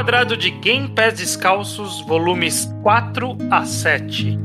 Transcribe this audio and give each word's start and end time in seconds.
Reenquadrado 0.00 0.34
de 0.34 0.48
Game 0.48 0.88
Pass 0.88 1.18
Descalços, 1.18 2.00
volumes 2.06 2.66
4 2.82 3.36
a 3.50 3.66
7. 3.66 4.38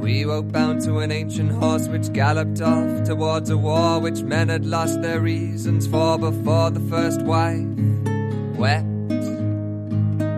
We 0.00 0.24
woke 0.24 0.52
bound 0.52 0.84
to 0.84 1.00
an 1.00 1.10
ancient 1.10 1.50
horse 1.50 1.88
which 1.88 2.08
galloped 2.12 2.62
off 2.62 3.02
towards 3.04 3.50
a 3.50 3.56
war 3.56 4.00
which 4.00 4.22
men 4.22 4.48
had 4.48 4.64
lost 4.64 5.02
their 5.02 5.20
reasons 5.20 5.88
for 5.88 6.16
before 6.18 6.70
the 6.70 6.78
first 6.88 7.20
wife 7.22 7.66
wept. 8.56 8.86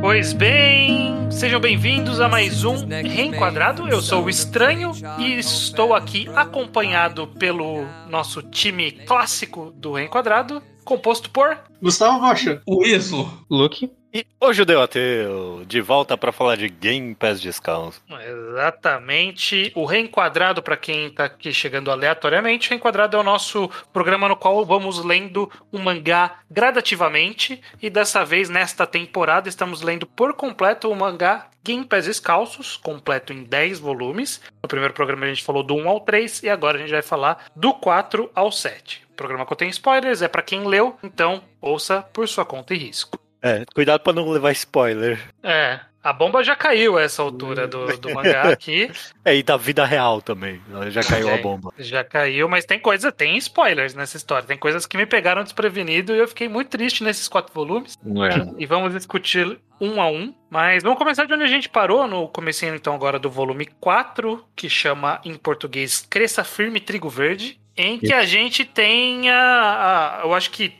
Pois 0.00 0.32
bem, 0.32 1.30
sejam 1.30 1.60
bem-vindos 1.60 2.18
a 2.18 2.26
mais 2.26 2.64
um 2.64 2.86
Reenquadrado. 2.86 3.86
Eu 3.86 4.00
sou 4.00 4.24
o 4.24 4.30
Estranho 4.30 4.92
e 5.18 5.38
estou 5.38 5.92
aqui 5.92 6.26
acompanhado 6.34 7.26
pelo 7.26 7.84
nosso 8.08 8.40
time 8.40 8.92
clássico 8.92 9.74
do 9.76 9.92
Reenquadrado, 9.92 10.62
composto 10.86 11.28
por 11.28 11.54
Gustavo 11.82 12.18
Rocha, 12.18 12.62
o 12.66 12.82
Iso, 12.82 13.30
Luke 13.50 13.90
e 14.14 14.24
o 14.40 14.52
Judeu 14.52 14.80
Ateu, 14.80 15.64
de 15.66 15.80
volta 15.80 16.16
para 16.16 16.30
falar 16.30 16.56
de 16.56 16.68
Game 16.68 17.16
Pass 17.16 17.40
Descalço. 17.40 18.00
Exatamente. 18.08 19.72
O 19.74 19.84
Reenquadrado, 19.84 20.62
para 20.62 20.76
quem 20.76 21.06
está 21.06 21.24
aqui 21.24 21.52
chegando 21.52 21.90
aleatoriamente, 21.90 22.70
Reenquadrado 22.70 23.16
é 23.16 23.20
o 23.20 23.24
nosso 23.24 23.68
programa 23.92 24.28
no 24.28 24.36
qual 24.36 24.64
vamos 24.64 25.04
lendo 25.04 25.50
um 25.72 25.80
mangá 25.80 26.38
gradativamente. 26.48 27.60
E 27.82 27.90
dessa 27.90 28.24
vez, 28.24 28.48
nesta 28.48 28.86
temporada, 28.86 29.48
estamos 29.48 29.82
lendo 29.82 30.06
por 30.06 30.32
completo 30.34 30.88
o 30.88 30.94
mangá 30.94 31.48
Game 31.64 31.84
Pass 31.84 32.04
Descalços, 32.04 32.76
completo 32.76 33.32
em 33.32 33.42
10 33.42 33.80
volumes. 33.80 34.40
No 34.62 34.68
primeiro 34.68 34.94
programa 34.94 35.24
a 35.24 35.28
gente 35.28 35.42
falou 35.42 35.64
do 35.64 35.74
1 35.74 35.88
ao 35.88 35.98
3 35.98 36.44
e 36.44 36.48
agora 36.48 36.76
a 36.76 36.80
gente 36.80 36.92
vai 36.92 37.02
falar 37.02 37.46
do 37.56 37.74
4 37.74 38.30
ao 38.32 38.52
7. 38.52 39.02
O 39.10 39.14
programa 39.14 39.44
contém 39.44 39.70
spoilers, 39.70 40.22
é 40.22 40.28
para 40.28 40.42
quem 40.42 40.64
leu, 40.64 40.96
então 41.02 41.42
ouça 41.60 42.02
por 42.12 42.28
sua 42.28 42.44
conta 42.44 42.74
e 42.74 42.78
risco. 42.78 43.23
É, 43.44 43.62
cuidado 43.74 44.00
pra 44.00 44.14
não 44.14 44.26
levar 44.30 44.52
spoiler. 44.52 45.20
É, 45.42 45.78
a 46.02 46.14
bomba 46.14 46.42
já 46.42 46.56
caiu 46.56 46.96
a 46.96 47.02
essa 47.02 47.20
altura 47.20 47.68
do, 47.68 47.86
do 47.98 48.14
mangá 48.14 48.48
aqui. 48.52 48.90
É, 49.22 49.36
e 49.36 49.42
da 49.42 49.58
vida 49.58 49.84
real 49.84 50.22
também. 50.22 50.62
Já 50.88 51.02
caiu 51.02 51.28
é, 51.28 51.34
a 51.34 51.42
bomba. 51.42 51.70
Já 51.78 52.02
caiu, 52.02 52.48
mas 52.48 52.64
tem 52.64 52.78
coisa, 52.78 53.12
tem 53.12 53.36
spoilers 53.36 53.94
nessa 53.94 54.16
história. 54.16 54.48
Tem 54.48 54.56
coisas 54.56 54.86
que 54.86 54.96
me 54.96 55.04
pegaram 55.04 55.42
desprevenido 55.42 56.14
e 56.14 56.18
eu 56.18 56.26
fiquei 56.26 56.48
muito 56.48 56.68
triste 56.68 57.04
nesses 57.04 57.28
quatro 57.28 57.52
volumes. 57.52 57.98
É. 58.02 58.54
E 58.58 58.64
vamos 58.64 58.94
discutir 58.94 59.58
um 59.78 60.00
a 60.00 60.10
um. 60.10 60.34
Mas 60.48 60.82
vamos 60.82 60.98
começar 60.98 61.26
de 61.26 61.34
onde 61.34 61.44
a 61.44 61.48
gente 61.48 61.68
parou, 61.68 62.06
no 62.06 62.28
comecinho 62.28 62.74
então 62.74 62.94
agora 62.94 63.18
do 63.18 63.30
volume 63.30 63.66
4, 63.78 64.42
que 64.56 64.70
chama 64.70 65.20
em 65.22 65.34
português 65.34 66.06
Cresça 66.08 66.44
Firme 66.44 66.80
Trigo 66.80 67.10
Verde. 67.10 67.58
Em 67.76 67.98
que 67.98 68.12
a 68.12 68.24
gente 68.24 68.64
tem 68.64 69.28
a, 69.30 70.20
a, 70.20 70.20
Eu 70.22 70.32
acho 70.32 70.50
que 70.50 70.72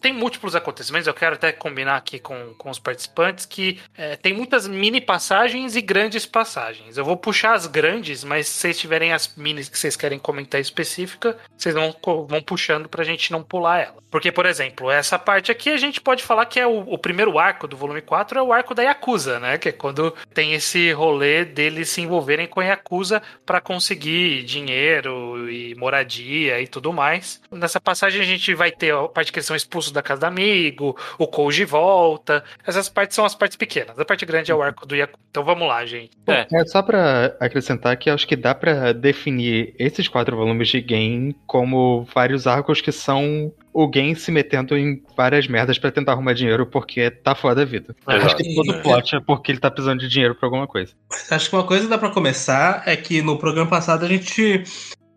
tem 0.00 0.12
múltiplos 0.12 0.56
acontecimentos. 0.56 1.06
Eu 1.06 1.14
quero 1.14 1.36
até 1.36 1.52
combinar 1.52 1.96
aqui 1.96 2.18
com, 2.18 2.54
com 2.58 2.70
os 2.70 2.78
participantes 2.78 3.46
que 3.46 3.78
é, 3.96 4.16
tem 4.16 4.32
muitas 4.32 4.66
mini 4.66 5.00
passagens 5.00 5.76
e 5.76 5.80
grandes 5.80 6.26
passagens. 6.26 6.96
Eu 6.96 7.04
vou 7.04 7.16
puxar 7.16 7.54
as 7.54 7.66
grandes, 7.66 8.24
mas 8.24 8.48
se 8.48 8.60
vocês 8.60 8.78
tiverem 8.78 9.12
as 9.12 9.34
minis 9.36 9.68
que 9.68 9.78
vocês 9.78 9.94
querem 9.94 10.18
comentar 10.18 10.60
específica, 10.60 11.36
vocês 11.56 11.74
vão, 11.74 11.94
vão 12.26 12.42
puxando 12.42 12.88
pra 12.88 13.04
gente 13.04 13.30
não 13.30 13.42
pular 13.44 13.78
ela. 13.78 14.00
Porque, 14.10 14.32
por 14.32 14.44
exemplo, 14.44 14.90
essa 14.90 15.18
parte 15.18 15.52
aqui 15.52 15.70
a 15.70 15.76
gente 15.76 16.00
pode 16.00 16.22
falar 16.22 16.46
que 16.46 16.58
é 16.58 16.66
o, 16.66 16.80
o 16.80 16.98
primeiro 16.98 17.38
arco 17.38 17.68
do 17.68 17.76
volume 17.76 18.00
4 18.00 18.40
é 18.40 18.42
o 18.42 18.52
arco 18.52 18.74
da 18.74 18.82
Yakuza, 18.82 19.38
né? 19.38 19.56
Que 19.56 19.68
é 19.68 19.72
quando 19.72 20.12
tem 20.34 20.54
esse 20.54 20.90
rolê 20.92 21.44
deles 21.44 21.90
se 21.90 22.00
envolverem 22.00 22.48
com 22.48 22.58
a 22.58 22.64
Yakuza 22.64 23.22
para 23.46 23.60
conseguir 23.60 24.42
dinheiro 24.42 25.48
e 25.48 25.76
moradia 25.76 26.39
e 26.48 26.66
tudo 26.66 26.92
mais. 26.92 27.40
Nessa 27.50 27.80
passagem 27.80 28.20
a 28.20 28.24
gente 28.24 28.54
vai 28.54 28.70
ter 28.70 28.94
a 28.94 29.08
parte 29.08 29.32
que 29.32 29.38
eles 29.38 29.46
são 29.46 29.56
expulsos 29.56 29.92
da 29.92 30.02
casa 30.02 30.20
do 30.20 30.26
amigo, 30.26 30.96
o 31.18 31.26
Koji 31.26 31.64
volta. 31.64 32.42
Essas 32.66 32.88
partes 32.88 33.14
são 33.14 33.24
as 33.24 33.34
partes 33.34 33.56
pequenas. 33.56 33.98
A 33.98 34.04
parte 34.04 34.24
grande 34.24 34.50
é 34.50 34.54
o 34.54 34.62
arco 34.62 34.86
do 34.86 34.96
Yaku. 34.96 35.18
Então 35.30 35.44
vamos 35.44 35.68
lá, 35.68 35.84
gente. 35.86 36.10
É, 36.26 36.46
é 36.52 36.64
só 36.64 36.82
para 36.82 37.36
acrescentar 37.40 37.96
que 37.96 38.10
acho 38.10 38.26
que 38.26 38.36
dá 38.36 38.54
para 38.54 38.92
definir 38.92 39.74
esses 39.78 40.08
quatro 40.08 40.36
volumes 40.36 40.68
de 40.68 40.80
game 40.80 41.36
como 41.46 42.06
vários 42.12 42.46
arcos 42.46 42.80
que 42.80 42.90
são 42.90 43.52
o 43.72 43.90
Gen 43.92 44.14
se 44.14 44.32
metendo 44.32 44.76
em 44.76 45.02
várias 45.16 45.46
merdas 45.46 45.78
para 45.78 45.90
tentar 45.90 46.12
arrumar 46.12 46.32
dinheiro 46.32 46.66
porque 46.66 47.10
tá 47.10 47.34
foda 47.34 47.62
a 47.62 47.64
vida. 47.64 47.94
É, 48.08 48.16
acho 48.16 48.36
que 48.36 48.54
todo 48.54 48.70
o 48.70 48.82
plot 48.82 49.16
é 49.16 49.20
porque 49.20 49.52
ele 49.52 49.60
tá 49.60 49.70
precisando 49.70 50.00
de 50.00 50.08
dinheiro 50.08 50.34
pra 50.34 50.46
alguma 50.46 50.66
coisa. 50.66 50.92
Acho 51.30 51.48
que 51.48 51.56
uma 51.56 51.64
coisa 51.64 51.84
que 51.84 51.90
dá 51.90 51.98
para 51.98 52.10
começar 52.10 52.82
é 52.86 52.96
que 52.96 53.22
no 53.22 53.38
programa 53.38 53.70
passado 53.70 54.04
a 54.04 54.08
gente 54.08 54.64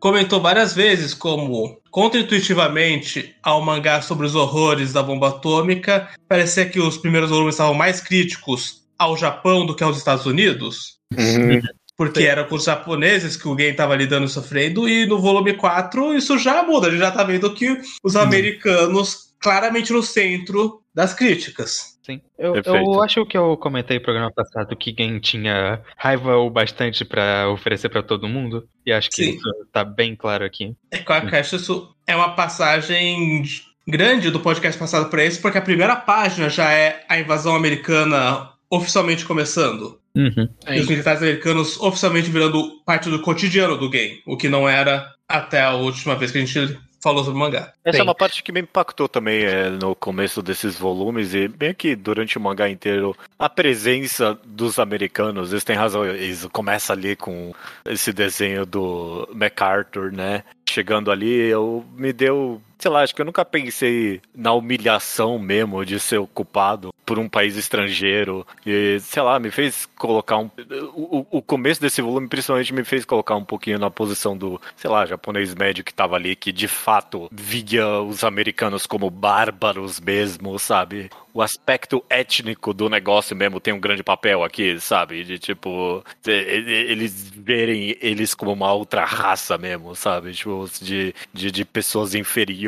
comentou 0.04 0.42
várias 0.42 0.74
vezes 0.74 1.14
como, 1.14 1.82
contraintuitivamente 1.90 3.34
ao 3.42 3.62
mangá 3.62 4.02
sobre 4.02 4.26
os 4.26 4.36
horrores 4.36 4.92
da 4.92 5.02
bomba 5.02 5.30
atômica, 5.30 6.10
parecia 6.28 6.66
que 6.66 6.78
os 6.78 6.98
primeiros 6.98 7.30
volumes 7.30 7.54
estavam 7.54 7.74
mais 7.74 8.02
críticos 8.02 8.84
ao 9.00 9.16
Japão 9.16 9.66
do 9.66 9.74
que 9.74 9.82
aos 9.82 9.98
Estados 9.98 10.26
Unidos. 10.26 10.98
Uhum. 11.18 11.62
Porque 11.96 12.20
Sim. 12.20 12.26
era 12.26 12.44
com 12.44 12.56
os 12.56 12.66
japoneses 12.66 13.38
que 13.38 13.48
o 13.48 13.56
game 13.56 13.72
estava 13.72 13.96
lidando 13.96 14.26
e 14.26 14.30
sofrendo, 14.30 14.90
e 14.90 15.06
no 15.06 15.22
volume 15.22 15.54
4 15.54 16.14
isso 16.18 16.38
já 16.38 16.64
muda. 16.64 16.88
A 16.88 16.90
gente 16.90 17.00
já 17.00 17.10
tá 17.12 17.24
vendo 17.24 17.54
que 17.54 17.80
os 18.04 18.16
uhum. 18.16 18.24
americanos 18.24 19.34
claramente 19.40 19.94
no 19.94 20.04
centro 20.04 20.82
das 20.94 21.14
críticas. 21.14 21.93
Sim. 22.04 22.20
Eu, 22.38 22.54
eu, 22.56 23.02
acho 23.02 23.26
que 23.26 23.38
eu 23.38 23.56
comentei 23.56 23.98
no 23.98 24.04
programa 24.04 24.30
passado 24.30 24.76
que 24.76 24.94
Gen 24.96 25.20
tinha 25.20 25.82
raiva 25.98 26.36
o 26.36 26.50
bastante 26.50 27.06
para 27.06 27.50
oferecer 27.50 27.88
para 27.88 28.04
todo 28.04 28.28
mundo. 28.28 28.68
E 28.86 28.92
acho 28.92 29.10
que 29.10 29.24
Sim. 29.24 29.30
isso 29.36 29.50
tá 29.72 29.86
bem 29.86 30.14
claro 30.14 30.44
aqui. 30.44 30.76
É, 30.92 30.98
com 30.98 31.14
a 31.14 31.22
caixa, 31.22 31.56
isso 31.56 31.96
é 32.06 32.14
uma 32.14 32.36
passagem 32.36 33.44
grande 33.88 34.30
do 34.30 34.42
podcast 34.42 34.78
passado 34.78 35.10
para 35.10 35.24
esse, 35.24 35.42
porque 35.42 35.58
a 35.58 35.62
primeira 35.62 35.96
página 35.96 36.50
já 36.50 36.72
é 36.72 37.06
a 37.08 37.18
invasão 37.18 37.56
americana 37.56 38.50
oficialmente 38.70 39.26
começando. 39.26 39.98
Uhum. 40.16 40.48
E 40.70 40.80
os 40.80 40.88
militares 40.88 41.22
americanos 41.22 41.80
oficialmente 41.80 42.30
virando 42.30 42.82
parte 42.86 43.10
do 43.10 43.22
cotidiano 43.22 43.78
do 43.78 43.90
game, 43.90 44.22
o 44.28 44.36
que 44.38 44.50
não 44.50 44.68
era 44.68 45.12
até 45.28 45.62
a 45.62 45.74
última 45.74 46.16
vez 46.16 46.32
que 46.32 46.38
a 46.38 46.42
gente 46.46 46.78
falou 47.04 47.24
sobre 47.24 47.38
o 47.38 47.40
mangá. 47.40 47.74
Essa 47.84 47.98
Sim. 47.98 48.02
é 48.02 48.04
uma 48.04 48.16
parte 48.16 48.42
que 48.42 48.52
me 48.52 48.62
impactou 48.62 49.10
também 49.10 49.44
é, 49.44 49.70
no 49.70 49.94
começo 49.94 50.42
desses 50.42 50.80
volumes 50.80 51.34
e 51.34 51.50
bem 51.50 51.74
que 51.74 51.96
durante 51.96 52.38
o 52.38 52.42
mangá 52.42 52.70
inteiro 52.70 53.16
a 53.38 53.50
presença 53.50 54.40
dos 54.46 54.80
americanos, 54.80 55.52
eles 55.52 55.66
têm 55.66 55.76
razão, 55.76 56.06
eles 56.06 56.48
começa 56.52 56.94
ali 56.94 57.16
com 57.18 57.54
esse 57.86 58.14
desenho 58.14 58.66
do 58.66 59.28
MacArthur, 59.34 60.14
né? 60.14 60.44
Chegando 60.68 61.12
ali, 61.12 61.32
eu 61.50 61.86
me 61.96 62.14
deu 62.14 62.62
sei 62.78 62.92
lá, 62.92 63.02
acho 63.02 63.16
que 63.16 63.22
eu 63.22 63.26
nunca 63.26 63.46
pensei 63.46 64.22
na 64.36 64.54
humilhação 64.54 65.40
mesmo 65.40 65.86
de 65.86 66.00
ser 66.00 66.18
ocupado 66.18 66.94
por 67.06 67.20
um 67.20 67.30
país 67.30 67.56
estrangeiro. 67.56 68.46
E, 68.66 69.00
sei 69.00 69.22
lá, 69.22 69.40
me 69.40 69.52
fez 69.52 69.86
colocar 69.98 70.38
um. 70.38 70.50
O, 70.94 71.26
o 71.38 71.42
começo 71.42 71.82
desse 71.82 72.02
volume, 72.02 72.28
principalmente, 72.28 72.74
me 72.74 72.84
fez 72.84 73.06
colocar 73.06 73.36
um 73.36 73.46
pouquinho 73.46 73.80
na 73.80 73.90
posição 73.90 74.38
do, 74.38 74.60
sei 74.76 74.90
lá, 74.90 75.06
japonês 75.06 75.54
médio 75.56 75.84
que 75.84 75.94
tava 75.94 76.16
ali, 76.16 76.36
que 76.36 76.52
de 76.52 76.68
fato 76.68 77.30
via 77.32 78.02
os 78.02 78.24
americanos 78.24 78.86
como 78.86 79.10
bárbaros 79.10 80.00
mesmo, 80.00 80.58
sabe? 80.60 81.10
o 81.34 81.42
aspecto 81.42 82.06
étnico 82.08 82.76
do 82.76 82.88
negócio 82.88 83.36
mesmo 83.36 83.60
tem 83.60 83.74
um 83.74 83.80
grande 83.80 84.04
papel 84.04 84.44
aqui, 84.44 84.80
sabe? 84.80 85.24
De 85.24 85.40
tipo, 85.40 86.04
eles 86.28 87.32
verem 87.36 87.98
eles 88.00 88.36
como 88.36 88.54
uma 88.54 88.72
outra 88.72 89.04
raça 89.04 89.58
mesmo, 89.58 89.96
sabe? 89.96 90.32
Tipo, 90.34 90.70
de, 90.80 91.16
de, 91.34 91.50
de 91.50 91.66
pessoas 91.66 92.14
inferiores 92.14 92.63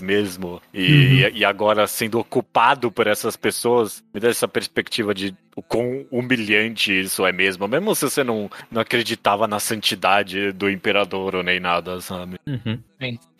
mesmo. 0.00 0.60
E, 0.72 1.24
uhum. 1.24 1.30
e, 1.34 1.44
agora 1.44 1.86
sendo 1.86 2.18
ocupado 2.18 2.90
por 2.90 3.06
essas 3.06 3.36
pessoas, 3.36 4.02
me 4.12 4.20
dá 4.20 4.28
essa 4.28 4.48
perspectiva 4.48 5.14
de 5.14 5.34
o 5.54 5.62
quão 5.62 6.06
humilhante 6.10 6.98
isso 7.00 7.26
é 7.26 7.32
mesmo. 7.32 7.68
Mesmo 7.68 7.94
se 7.94 8.08
você 8.08 8.24
não, 8.24 8.50
não 8.70 8.80
acreditava 8.80 9.46
na 9.46 9.60
santidade 9.60 10.52
do 10.52 10.70
imperador 10.70 11.36
ou 11.36 11.42
nem 11.42 11.60
nada, 11.60 12.00
sabe? 12.00 12.36
Uhum. 12.46 12.78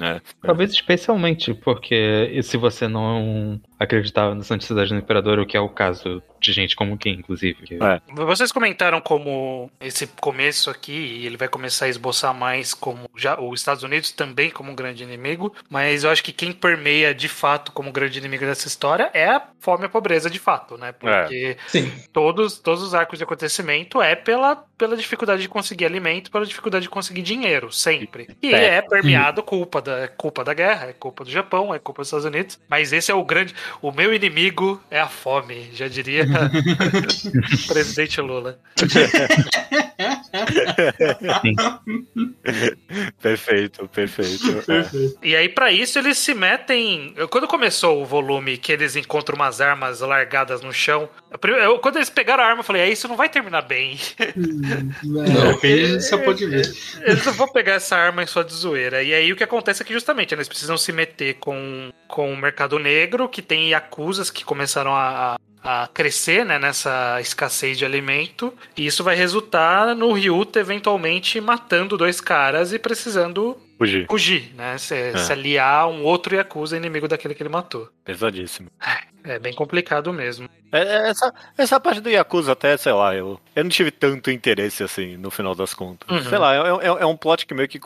É, 0.00 0.20
Talvez 0.41 0.70
é. 0.70 0.75
especialmente 0.75 1.55
porque 1.55 2.41
se 2.43 2.56
você 2.56 2.88
não 2.88 3.61
acreditava 3.79 4.35
na 4.35 4.43
santidade 4.43 4.91
do 4.91 4.97
imperador, 4.97 5.38
o 5.38 5.47
que 5.47 5.56
é 5.56 5.61
o 5.61 5.69
caso 5.69 6.23
de 6.41 6.53
gente 6.53 6.75
como 6.75 6.99
quem, 6.99 7.14
inclusive. 7.14 7.56
É. 7.81 8.00
Vocês 8.14 8.50
comentaram 8.50 9.00
como 9.00 9.70
esse 9.81 10.06
começo 10.20 10.70
aqui, 10.70 11.25
ele 11.25 11.37
vai 11.37 11.49
começar 11.49 11.87
a 11.87 11.88
esboçar 11.88 12.35
mais 12.35 12.75
como 12.75 13.09
já 13.17 13.41
os 13.41 13.61
Estados 13.61 13.82
Unidos 13.82 14.11
também 14.11 14.50
como 14.50 14.70
um 14.73 14.75
grande 14.75 15.03
inimigo, 15.03 15.55
mas 15.70 16.05
eu 16.05 16.11
acho 16.11 16.23
que 16.23 16.32
quem 16.32 16.53
permeia 16.53 17.15
de 17.15 17.29
fato 17.29 17.73
como 17.73 17.93
grande 17.93 18.19
inimigo 18.19 18.44
dessa 18.44 18.67
história 18.67 19.11
é 19.15 19.29
a 19.29 19.43
fome 19.61 19.85
e 19.85 19.87
a 19.87 19.88
pobreza 19.88 20.29
de 20.29 20.38
fato, 20.38 20.76
né? 20.76 20.93
Porque 20.93 21.56
é. 21.75 21.81
todos, 22.12 22.58
todos 22.58 22.82
os 22.82 22.94
arcos 22.94 23.19
de 23.19 23.25
acontecimento 23.25 24.03
é 24.03 24.17
pela, 24.17 24.56
pela 24.76 24.97
dificuldade 24.97 25.43
de 25.43 25.49
conseguir 25.49 25.87
alimento, 25.87 26.31
pela 26.31 26.44
dificuldade 26.44 26.82
de 26.82 26.91
conseguir 26.91 27.23
dinheiro, 27.23 27.73
sempre. 27.73 28.29
E 28.43 28.53
é, 28.53 28.76
é 28.76 28.82
permeado 28.82 29.43
culpa 29.52 29.82
da, 29.82 29.99
é 29.99 30.06
culpa 30.06 30.43
da 30.43 30.54
guerra, 30.54 30.87
é 30.87 30.93
culpa 30.94 31.25
do 31.25 31.31
Japão, 31.31 31.75
é 31.75 31.78
culpa 31.78 32.00
dos 32.00 32.08
Estados 32.08 32.25
Unidos, 32.25 32.58
mas 32.70 32.90
esse 32.90 33.12
é 33.12 33.14
o 33.14 33.22
grande, 33.22 33.54
o 33.82 33.93
meu 33.93 34.14
inimigo 34.14 34.82
é 34.90 34.99
a 34.99 35.06
fome, 35.06 35.69
já 35.75 35.88
diria 35.88 36.25
Presidente 37.69 38.19
Lula. 38.22 38.58
perfeito, 43.20 43.87
perfeito. 43.88 44.62
perfeito. 44.62 45.19
É. 45.23 45.26
E 45.26 45.37
aí, 45.37 45.49
para 45.49 45.70
isso, 45.70 45.99
eles 45.99 46.19
se 46.19 46.34
metem. 46.34 47.14
Quando 47.31 47.46
começou 47.46 48.02
o 48.02 48.06
volume 48.06 48.56
que 48.56 48.73
eles 48.73 48.96
encontram 48.96 49.37
umas 49.37 49.61
armas 49.61 50.00
largadas 50.00 50.62
no 50.62 50.73
chão, 50.73 51.08
eu, 51.43 51.79
quando 51.79 51.96
eles 51.96 52.11
pegaram 52.11 52.43
a 52.43 52.46
arma, 52.46 52.61
eu 52.61 52.64
falei, 52.64 52.82
é, 52.82 52.88
isso 52.88 53.08
não 53.08 53.17
vai 53.17 53.29
terminar 53.29 53.62
bem. 53.62 53.99
Hum, 54.37 54.90
não, 55.05 55.52
depende 55.52 55.96
do 55.96 56.00
seu 56.00 56.23
ponto 56.23 56.38
de 56.38 56.46
vista. 56.46 57.02
Eles 57.02 57.25
não 57.26 57.32
vão 57.34 57.49
pegar 57.49 57.75
essa 57.75 57.96
arma 57.96 58.23
em 58.23 58.26
sua 58.26 58.44
de 58.44 58.55
zoeira. 58.55 59.02
E 59.02 59.12
aí 59.12 59.32
o 59.32 59.37
que 59.37 59.44
acontece 59.44 59.82
é 59.82 59.84
que 59.84 59.93
justamente 59.93 60.34
eles 60.34 60.49
precisam 60.49 60.76
se 60.76 60.93
meter 60.93 61.34
com, 61.34 61.90
com 62.08 62.32
o 62.32 62.37
mercado 62.37 62.79
negro, 62.79 63.29
que 63.29 63.43
tem 63.43 63.70
Yakuzas 63.70 64.31
que 64.31 64.44
começaram 64.44 64.94
a, 64.94 65.37
a 65.62 65.88
crescer 65.93 66.44
né, 66.44 66.59
nessa 66.59 67.20
escassez 67.20 67.79
de 67.79 67.85
alimento. 67.85 68.53
E 68.76 68.87
isso 68.87 69.05
vai 69.05 69.14
resultar 69.14 69.94
no 69.94 70.12
Ryuta 70.12 70.59
eventualmente 70.59 71.41
matando 71.41 71.97
dois 71.97 72.20
caras 72.20 72.73
e 72.73 72.79
precisando 72.79 73.56
fugir, 73.78 74.06
fugir 74.08 74.52
né? 74.54 74.78
Se, 74.78 74.94
é. 74.94 75.16
se 75.16 75.32
aliar 75.32 75.88
um 75.88 76.04
outro 76.04 76.34
Yakuza 76.34 76.76
inimigo 76.76 77.08
daquele 77.08 77.34
que 77.34 77.42
ele 77.42 77.50
matou. 77.50 77.88
Pesadíssimo. 78.04 78.69
É, 79.24 79.34
é 79.34 79.38
bem 79.38 79.54
complicado 79.54 80.12
mesmo. 80.12 80.48
É, 80.72 80.80
é, 80.80 81.10
essa, 81.10 81.34
essa 81.56 81.78
parte 81.78 82.00
do 82.00 82.08
Yakuza 82.08 82.52
até, 82.52 82.74
sei 82.78 82.92
lá, 82.92 83.14
eu, 83.14 83.38
eu 83.54 83.62
não 83.62 83.70
tive 83.70 83.90
tanto 83.90 84.30
interesse 84.30 84.82
assim, 84.82 85.19
no 85.19 85.30
final 85.30 85.54
das 85.54 85.74
contas. 85.74 86.08
Uhum. 86.10 86.30
Sei 86.30 86.38
lá, 86.38 86.54
é, 86.54 86.58
é, 86.58 86.86
é, 87.02 87.06
um 87.06 87.16
plot 87.16 87.46
que 87.46 87.52
meio 87.52 87.69
que 87.69 87.78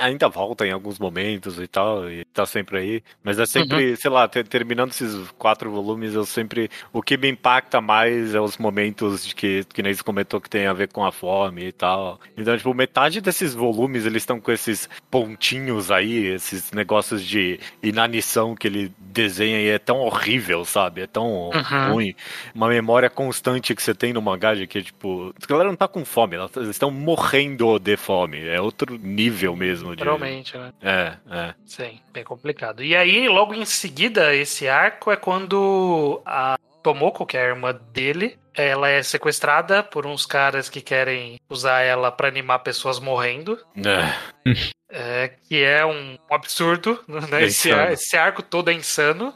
ainda 0.00 0.28
volta 0.28 0.66
em 0.66 0.72
alguns 0.72 0.98
momentos 0.98 1.60
e 1.60 1.68
tal, 1.68 2.10
e 2.10 2.24
tá 2.24 2.44
sempre 2.44 2.78
aí. 2.78 3.02
Mas 3.22 3.38
é 3.38 3.46
sempre, 3.46 3.90
uhum. 3.90 3.96
sei 3.96 4.10
lá, 4.10 4.26
ter, 4.26 4.46
terminando 4.48 4.90
esses 4.90 5.30
quatro 5.38 5.70
volumes, 5.70 6.14
eu 6.14 6.26
sempre. 6.26 6.68
O 6.92 7.00
que 7.00 7.16
me 7.16 7.28
impacta 7.28 7.80
mais 7.80 8.34
é 8.34 8.40
os 8.40 8.58
momentos 8.58 9.24
de 9.24 9.34
que, 9.34 9.64
que 9.72 9.82
nem 9.82 9.94
comentou 9.96 10.40
que 10.40 10.50
tem 10.50 10.66
a 10.66 10.72
ver 10.72 10.88
com 10.88 11.04
a 11.04 11.12
fome 11.12 11.66
e 11.66 11.72
tal. 11.72 12.20
Então, 12.36 12.56
tipo, 12.56 12.74
metade 12.74 13.20
desses 13.20 13.54
volumes 13.54 14.04
eles 14.04 14.22
estão 14.22 14.40
com 14.40 14.50
esses 14.50 14.75
pontinhos 15.10 15.90
aí, 15.90 16.26
esses 16.26 16.72
negócios 16.72 17.22
de 17.24 17.58
inanição 17.82 18.54
que 18.54 18.66
ele 18.66 18.92
desenha 18.98 19.60
e 19.60 19.68
é 19.68 19.78
tão 19.78 20.00
horrível, 20.00 20.64
sabe? 20.64 21.02
É 21.02 21.06
tão. 21.06 21.50
Uhum 21.50 21.96
ruim. 21.96 22.14
Uma 22.54 22.68
memória 22.68 23.08
constante 23.08 23.74
que 23.74 23.82
você 23.82 23.94
tem 23.94 24.12
no 24.12 24.22
mangá 24.22 24.54
de 24.54 24.66
que, 24.66 24.82
tipo, 24.82 25.34
a 25.42 25.46
galera 25.46 25.68
não 25.68 25.76
tá 25.76 25.88
com 25.88 26.04
fome, 26.04 26.36
elas 26.36 26.54
estão 26.68 26.90
morrendo 26.90 27.78
de 27.78 27.96
fome. 27.96 28.46
É 28.46 28.60
outro 28.60 28.98
nível 28.98 29.56
mesmo. 29.56 29.90
De... 29.90 29.96
Literalmente, 29.96 30.56
né? 30.56 30.72
É, 30.82 31.16
é. 31.30 31.54
Sim, 31.64 32.00
bem 32.12 32.24
complicado. 32.24 32.82
E 32.82 32.94
aí, 32.94 33.28
logo 33.28 33.54
em 33.54 33.64
seguida, 33.64 34.34
esse 34.34 34.68
arco 34.68 35.10
é 35.10 35.16
quando 35.16 36.20
a 36.24 36.58
Tomoko, 36.86 37.26
que 37.26 37.36
é 37.36 37.40
a 37.40 37.48
irmã 37.48 37.76
dele, 37.92 38.38
ela 38.54 38.88
é 38.88 39.02
sequestrada 39.02 39.82
por 39.82 40.06
uns 40.06 40.24
caras 40.24 40.68
que 40.68 40.80
querem 40.80 41.36
usar 41.50 41.80
ela 41.80 42.12
para 42.12 42.28
animar 42.28 42.60
pessoas 42.60 43.00
morrendo. 43.00 43.58
É. 43.84 44.54
é. 44.88 45.32
que 45.48 45.64
é 45.64 45.84
um 45.84 46.16
absurdo, 46.30 47.02
né? 47.08 47.42
É 47.42 47.46
esse, 47.46 47.70
esse, 47.70 48.16
arco 48.16 48.40
todo 48.40 48.70
é 48.70 48.72
insano. 48.72 49.34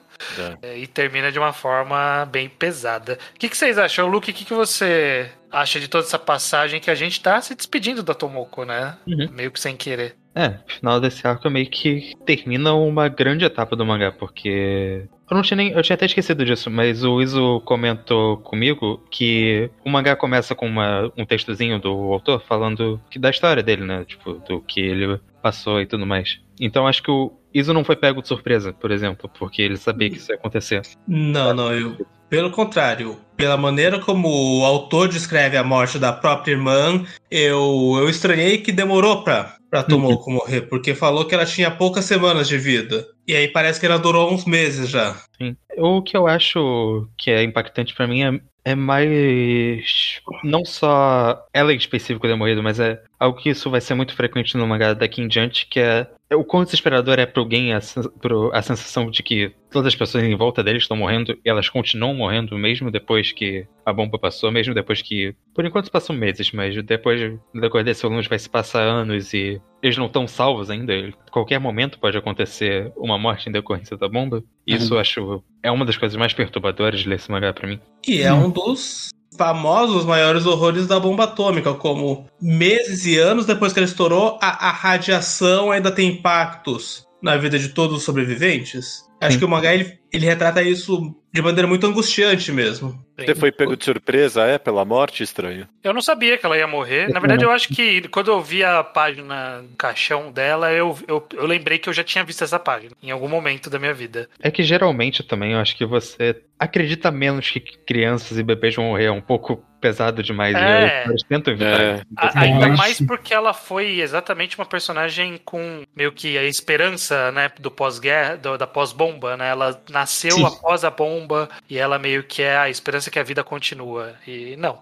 É. 0.62 0.78
E 0.78 0.86
termina 0.86 1.32
de 1.32 1.40
uma 1.40 1.52
forma 1.52 2.24
bem 2.30 2.48
pesada. 2.48 3.18
O 3.34 3.38
que, 3.40 3.48
que 3.48 3.56
vocês 3.56 3.78
acham, 3.78 4.06
Luke? 4.06 4.30
O 4.30 4.34
que, 4.34 4.44
que 4.44 4.54
você 4.54 5.28
acha 5.50 5.80
de 5.80 5.88
toda 5.88 6.04
essa 6.04 6.20
passagem 6.20 6.78
que 6.78 6.90
a 6.90 6.94
gente 6.94 7.20
tá 7.20 7.40
se 7.40 7.56
despedindo 7.56 8.00
da 8.00 8.14
Tomoko, 8.14 8.64
né? 8.64 8.96
Uhum. 9.08 9.28
Meio 9.32 9.50
que 9.50 9.58
sem 9.58 9.76
querer. 9.76 10.14
É, 10.34 10.60
final 10.68 11.00
desse 11.00 11.26
arco 11.26 11.50
meio 11.50 11.68
que 11.68 12.14
termina 12.24 12.72
uma 12.72 13.08
grande 13.08 13.44
etapa 13.44 13.74
do 13.74 13.84
mangá, 13.84 14.12
porque. 14.12 15.08
Eu 15.30 15.36
não 15.36 15.42
tinha 15.42 15.56
nem. 15.56 15.70
Eu 15.70 15.82
tinha 15.82 15.94
até 15.94 16.06
esquecido 16.06 16.44
disso, 16.44 16.68
mas 16.68 17.04
o 17.04 17.22
Iso 17.22 17.60
comentou 17.60 18.38
comigo 18.38 19.00
que 19.10 19.70
o 19.84 19.88
mangá 19.88 20.16
começa 20.16 20.54
com 20.56 20.66
uma, 20.66 21.12
um 21.16 21.24
textozinho 21.24 21.78
do 21.78 21.90
autor 22.12 22.40
falando 22.40 23.00
que, 23.08 23.18
da 23.18 23.30
história 23.30 23.62
dele, 23.62 23.84
né? 23.84 24.04
Tipo, 24.04 24.34
do 24.34 24.60
que 24.60 24.80
ele 24.80 25.20
passou 25.40 25.80
e 25.80 25.86
tudo 25.86 26.04
mais. 26.04 26.40
Então 26.60 26.86
acho 26.86 27.02
que 27.02 27.10
o 27.10 27.32
Iso 27.54 27.72
não 27.72 27.84
foi 27.84 27.96
pego 27.96 28.20
de 28.20 28.28
surpresa, 28.28 28.72
por 28.72 28.90
exemplo, 28.90 29.30
porque 29.38 29.62
ele 29.62 29.76
sabia 29.76 30.10
que 30.10 30.16
isso 30.16 30.32
ia 30.32 30.36
acontecer. 30.36 30.82
Não, 31.06 31.54
não, 31.54 31.72
eu. 31.72 31.96
Pelo 32.30 32.52
contrário, 32.52 33.18
pela 33.36 33.56
maneira 33.56 33.98
como 33.98 34.28
o 34.28 34.64
autor 34.64 35.08
descreve 35.08 35.56
a 35.56 35.64
morte 35.64 35.98
da 35.98 36.12
própria 36.12 36.52
irmã, 36.52 37.04
eu, 37.28 37.96
eu 37.98 38.08
estranhei 38.08 38.58
que 38.58 38.70
demorou 38.70 39.24
pra, 39.24 39.56
pra 39.68 39.82
Tomoko 39.82 40.30
uhum. 40.30 40.36
morrer, 40.36 40.60
porque 40.62 40.94
falou 40.94 41.24
que 41.24 41.34
ela 41.34 41.44
tinha 41.44 41.72
poucas 41.72 42.04
semanas 42.04 42.46
de 42.46 42.56
vida. 42.56 43.04
E 43.26 43.34
aí 43.34 43.48
parece 43.48 43.80
que 43.80 43.86
ela 43.86 43.98
durou 43.98 44.32
uns 44.32 44.44
meses 44.44 44.88
já. 44.88 45.16
Sim. 45.36 45.56
O 45.76 46.02
que 46.02 46.16
eu 46.16 46.28
acho 46.28 47.08
que 47.18 47.32
é 47.32 47.42
impactante 47.42 47.94
para 47.94 48.06
mim 48.06 48.22
é 48.22 48.40
é 48.64 48.74
mais. 48.74 50.20
Não 50.44 50.64
só 50.64 51.46
ela 51.52 51.72
em 51.72 51.76
específico 51.76 52.26
ter 52.26 52.34
morrido, 52.34 52.62
mas 52.62 52.80
é 52.80 53.02
algo 53.18 53.38
que 53.38 53.50
isso 53.50 53.70
vai 53.70 53.80
ser 53.80 53.94
muito 53.94 54.14
frequente 54.14 54.56
no 54.56 54.66
mangá 54.66 54.94
daqui 54.94 55.20
em 55.20 55.28
diante, 55.28 55.66
que 55.66 55.80
é 55.80 56.06
o 56.32 56.44
quão 56.44 56.64
desesperador 56.64 57.18
é 57.18 57.26
para 57.26 57.42
alguém 57.42 57.72
a, 57.72 57.78
a 57.78 58.62
sensação 58.62 59.10
de 59.10 59.22
que 59.22 59.52
todas 59.70 59.88
as 59.88 59.96
pessoas 59.96 60.22
em 60.22 60.36
volta 60.36 60.62
dele 60.62 60.78
estão 60.78 60.96
morrendo 60.96 61.36
e 61.44 61.48
elas 61.48 61.68
continuam 61.68 62.14
morrendo 62.14 62.56
mesmo 62.56 62.90
depois 62.90 63.32
que 63.32 63.66
a 63.84 63.92
bomba 63.92 64.18
passou, 64.18 64.50
mesmo 64.50 64.74
depois 64.74 65.02
que. 65.02 65.34
Por 65.54 65.64
enquanto 65.64 65.90
passam 65.90 66.14
meses, 66.14 66.52
mas 66.52 66.80
depois, 66.84 67.20
no 67.52 67.60
decorrer 67.60 67.84
desse 67.84 68.02
volume, 68.02 68.22
vai 68.28 68.38
se 68.38 68.48
passar 68.48 68.82
anos 68.82 69.34
e 69.34 69.60
eles 69.82 69.96
não 69.96 70.06
estão 70.06 70.26
salvos 70.26 70.70
ainda. 70.70 70.92
Qualquer 71.30 71.58
momento 71.58 71.98
pode 71.98 72.16
acontecer 72.16 72.92
uma 72.96 73.18
morte 73.18 73.48
em 73.48 73.52
decorrência 73.52 73.96
da 73.96 74.08
bomba. 74.08 74.42
Isso 74.66 74.94
uhum. 74.94 75.00
acho 75.00 75.44
é 75.62 75.70
uma 75.70 75.84
das 75.84 75.96
coisas 75.96 76.16
mais 76.16 76.32
perturbadoras 76.32 77.00
de 77.00 77.08
ler 77.08 77.16
esse 77.16 77.30
mangá 77.30 77.52
pra 77.52 77.68
mim. 77.68 77.80
E 78.06 78.22
é 78.22 78.32
um 78.32 78.50
dos 78.50 79.10
famosos 79.36 80.04
maiores 80.04 80.44
horrores 80.44 80.86
da 80.86 81.00
bomba 81.00 81.24
atômica, 81.24 81.72
como 81.72 82.26
meses 82.40 83.06
e 83.06 83.16
anos 83.18 83.46
depois 83.46 83.72
que 83.72 83.78
ela 83.78 83.88
estourou, 83.88 84.38
a, 84.42 84.68
a 84.68 84.72
radiação 84.72 85.70
ainda 85.70 85.90
tem 85.90 86.10
impactos 86.10 87.06
na 87.22 87.36
vida 87.36 87.58
de 87.58 87.70
todos 87.70 87.98
os 87.98 88.02
sobreviventes. 88.02 89.09
Acho 89.20 89.32
Sim. 89.34 89.38
que 89.38 89.44
o 89.44 89.48
mangá 89.48 89.74
ele, 89.74 89.98
ele 90.10 90.24
retrata 90.24 90.62
isso 90.62 91.14
de 91.32 91.42
maneira 91.42 91.68
muito 91.68 91.86
angustiante 91.86 92.50
mesmo. 92.50 92.98
Você 93.16 93.34
foi 93.34 93.52
pego 93.52 93.76
de 93.76 93.84
surpresa, 93.84 94.44
é? 94.44 94.58
Pela 94.58 94.84
morte, 94.84 95.22
estranho. 95.22 95.68
Eu 95.84 95.92
não 95.92 96.00
sabia 96.00 96.38
que 96.38 96.46
ela 96.46 96.56
ia 96.56 96.66
morrer. 96.66 97.08
Na 97.10 97.20
verdade, 97.20 97.44
eu 97.44 97.50
acho 97.50 97.68
que 97.68 98.08
quando 98.08 98.30
eu 98.30 98.40
vi 98.40 98.64
a 98.64 98.82
página 98.82 99.62
caixão 99.76 100.32
dela, 100.32 100.72
eu, 100.72 100.98
eu, 101.06 101.26
eu 101.34 101.46
lembrei 101.46 101.78
que 101.78 101.88
eu 101.88 101.92
já 101.92 102.02
tinha 102.02 102.24
visto 102.24 102.42
essa 102.42 102.58
página 102.58 102.92
em 103.02 103.10
algum 103.10 103.28
momento 103.28 103.68
da 103.68 103.78
minha 103.78 103.92
vida. 103.92 104.28
É 104.40 104.50
que 104.50 104.62
geralmente 104.62 105.22
também 105.22 105.52
eu 105.52 105.58
acho 105.58 105.76
que 105.76 105.84
você 105.84 106.42
acredita 106.58 107.10
menos 107.10 107.50
que 107.50 107.60
crianças 107.60 108.38
e 108.38 108.42
bebês 108.42 108.74
vão 108.74 108.86
morrer. 108.86 109.04
É 109.04 109.12
um 109.12 109.20
pouco 109.20 109.62
pesado 109.80 110.22
demais. 110.22 110.54
É. 110.54 111.04
eles 111.06 111.22
tentam 111.22 111.52
evitar. 111.54 111.80
É. 111.80 112.02
ainda 112.34 112.68
mais 112.68 113.00
porque 113.00 113.32
ela 113.32 113.52
foi 113.52 114.00
exatamente 114.00 114.58
uma 114.58 114.66
personagem 114.66 115.40
com 115.44 115.82
meio 115.96 116.12
que 116.12 116.36
a 116.36 116.44
esperança, 116.44 117.32
né, 117.32 117.50
do 117.58 117.70
pós-guerra, 117.70 118.36
da 118.36 118.66
pós-bomba, 118.66 119.36
né? 119.36 119.50
Ela 119.50 119.80
nasceu 119.90 120.36
Sim. 120.36 120.44
após 120.44 120.84
a 120.84 120.90
bomba 120.90 121.48
e 121.68 121.78
ela 121.78 121.98
meio 121.98 122.22
que 122.22 122.42
é 122.42 122.56
a 122.56 122.70
esperança 122.70 123.10
que 123.10 123.18
a 123.18 123.24
vida 123.24 123.42
continua. 123.42 124.14
E 124.26 124.56
não. 124.56 124.80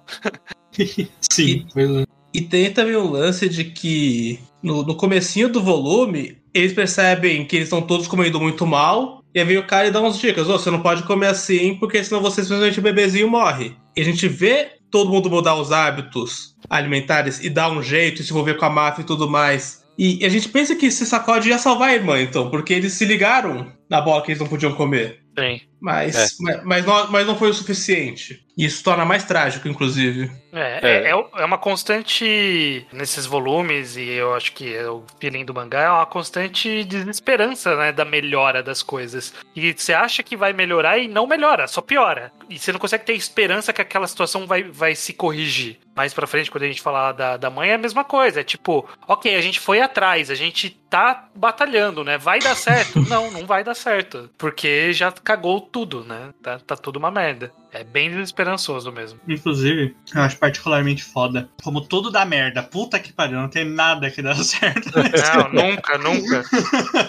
Sim. 1.21 1.67
E, 1.77 2.07
e, 2.35 2.41
tem 2.43 2.73
também 2.73 2.97
o 2.97 3.11
lance 3.11 3.49
de 3.49 3.65
que 3.65 4.41
no, 4.63 4.83
no 4.83 4.95
comecinho 4.97 5.49
do 5.49 5.63
volume, 5.63 6.39
eles 6.53 6.73
percebem 6.73 7.45
que 7.45 7.57
eles 7.57 7.67
estão 7.67 7.83
todos 7.83 8.07
comendo 8.07 8.41
muito 8.41 8.67
mal. 8.67 9.23
E 9.35 9.41
aí 9.41 9.47
vem 9.47 9.59
o 9.59 9.67
cara 9.67 9.87
e 9.87 9.91
dá 9.91 10.01
umas 10.01 10.19
dicas. 10.19 10.49
Oh, 10.49 10.59
você 10.59 10.71
não 10.71 10.81
pode 10.81 11.03
comer 11.03 11.29
assim, 11.29 11.75
porque 11.75 12.03
senão 12.03 12.21
você 12.21 12.43
simplesmente 12.43 12.79
o 12.79 12.83
bebezinho 12.83 13.29
morre. 13.29 13.77
E 13.95 14.01
a 14.01 14.05
gente 14.05 14.27
vê 14.27 14.78
todo 14.91 15.11
mundo 15.11 15.31
mudar 15.31 15.55
os 15.55 15.73
hábitos 15.73 16.57
alimentares 16.69 17.43
e 17.43 17.51
dar 17.51 17.71
um 17.71 17.83
jeito, 17.83 18.21
e 18.21 18.25
se 18.25 18.31
envolver 18.31 18.55
com 18.55 18.65
a 18.65 18.71
máfia 18.71 19.03
e 19.03 19.07
tudo 19.07 19.29
mais. 19.29 19.85
E 19.99 20.25
a 20.25 20.29
gente 20.29 20.49
pensa 20.49 20.77
que 20.77 20.87
esse 20.87 21.05
sacode 21.05 21.49
ia 21.49 21.59
salvar 21.59 21.91
a 21.91 21.95
irmã, 21.95 22.21
então, 22.21 22.51
porque 22.51 22.73
eles 22.73 22.93
se 22.93 23.05
ligaram 23.05 23.73
na 23.91 24.01
bola 24.01 24.23
que 24.23 24.31
eles 24.31 24.41
não 24.41 24.47
podiam 24.47 24.73
comer. 24.75 25.21
Sim. 25.39 25.61
Mas, 25.81 26.17
é. 26.17 26.29
mas, 26.41 26.65
mas, 26.65 26.87
não, 26.87 27.11
mas 27.11 27.27
não 27.27 27.37
foi 27.37 27.51
o 27.51 27.55
suficiente. 27.55 28.45
E 28.59 28.65
isso 28.65 28.83
torna 28.83 29.05
mais 29.05 29.23
trágico, 29.23 29.69
inclusive. 29.69 30.29
É, 30.53 30.81
é. 30.83 31.11
é, 31.11 31.11
é 31.11 31.45
uma 31.45 31.59
constante 31.59 32.85
nesses 32.93 33.25
volumes, 33.25 33.97
e 33.97 34.03
eu 34.03 34.35
acho 34.35 34.53
que 34.53 34.75
é 34.75 34.89
o 34.91 35.05
feeling 35.21 35.45
do 35.45 35.55
mangá 35.55 35.83
é 35.83 35.91
uma 35.91 36.07
constante 36.07 36.83
desesperança, 36.83 37.77
né, 37.77 37.93
da 37.93 38.05
melhora 38.05 38.61
das 38.61 38.83
coisas. 38.83 39.33
E 39.55 39.73
você 39.73 39.93
acha 39.93 40.25
que 40.25 40.37
vai 40.37 40.53
melhorar 40.53 40.99
e 40.99 41.07
não 41.07 41.27
melhora, 41.27 41.69
só 41.69 41.81
piora. 41.81 42.33
E 42.51 42.59
você 42.59 42.73
não 42.73 42.81
consegue 42.81 43.05
ter 43.05 43.13
esperança 43.13 43.73
que 43.73 43.81
aquela 43.81 44.09
situação 44.09 44.45
vai, 44.45 44.65
vai 44.65 44.97
se 44.97 45.13
corrigir. 45.13 45.79
Mais 45.95 46.15
pra 46.15 46.27
frente, 46.27 46.51
quando 46.51 46.65
a 46.65 46.69
gente 46.69 46.81
falar 46.83 47.13
da, 47.13 47.37
da 47.37 47.51
mãe, 47.51 47.71
é 47.71 47.75
a 47.75 47.79
mesma 47.79 48.05
coisa. 48.05 48.41
É 48.41 48.45
tipo, 48.45 48.89
ok, 49.07 49.35
a 49.35 49.41
gente 49.41 49.61
foi 49.61 49.81
atrás, 49.81 50.31
a 50.31 50.35
gente 50.35 50.71
tá 50.89 51.29
batalhando, 51.35 52.03
né? 52.03 52.17
Vai 52.17 52.39
dar 52.39 52.55
certo? 52.55 53.01
não, 53.09 53.31
não 53.31 53.47
vai 53.47 53.63
dar 53.63 53.75
certo. 53.75 54.31
Porque 54.39 54.93
já 54.93 55.13
cagou 55.13 55.61
tudo, 55.71 56.05
né? 56.05 56.33
Tá, 56.43 56.59
tá 56.59 56.77
tudo 56.77 56.99
uma 56.99 57.11
merda. 57.11 57.53
É 57.73 57.85
bem 57.85 58.11
desesperançoso 58.11 58.91
mesmo. 58.91 59.21
Inclusive, 59.29 59.95
eu 60.15 60.23
acho 60.23 60.39
particularmente 60.39 61.05
foda. 61.05 61.49
Como 61.63 61.81
tudo 61.81 62.11
dá 62.11 62.25
merda. 62.25 62.63
Puta 62.63 62.99
que 62.99 63.13
pariu, 63.13 63.39
não 63.39 63.49
tem 63.49 63.65
nada 63.65 64.11
que 64.11 64.23
dá 64.23 64.35
certo. 64.43 64.91
Não, 65.35 65.53
nunca, 65.53 65.99
nunca. 65.99 66.45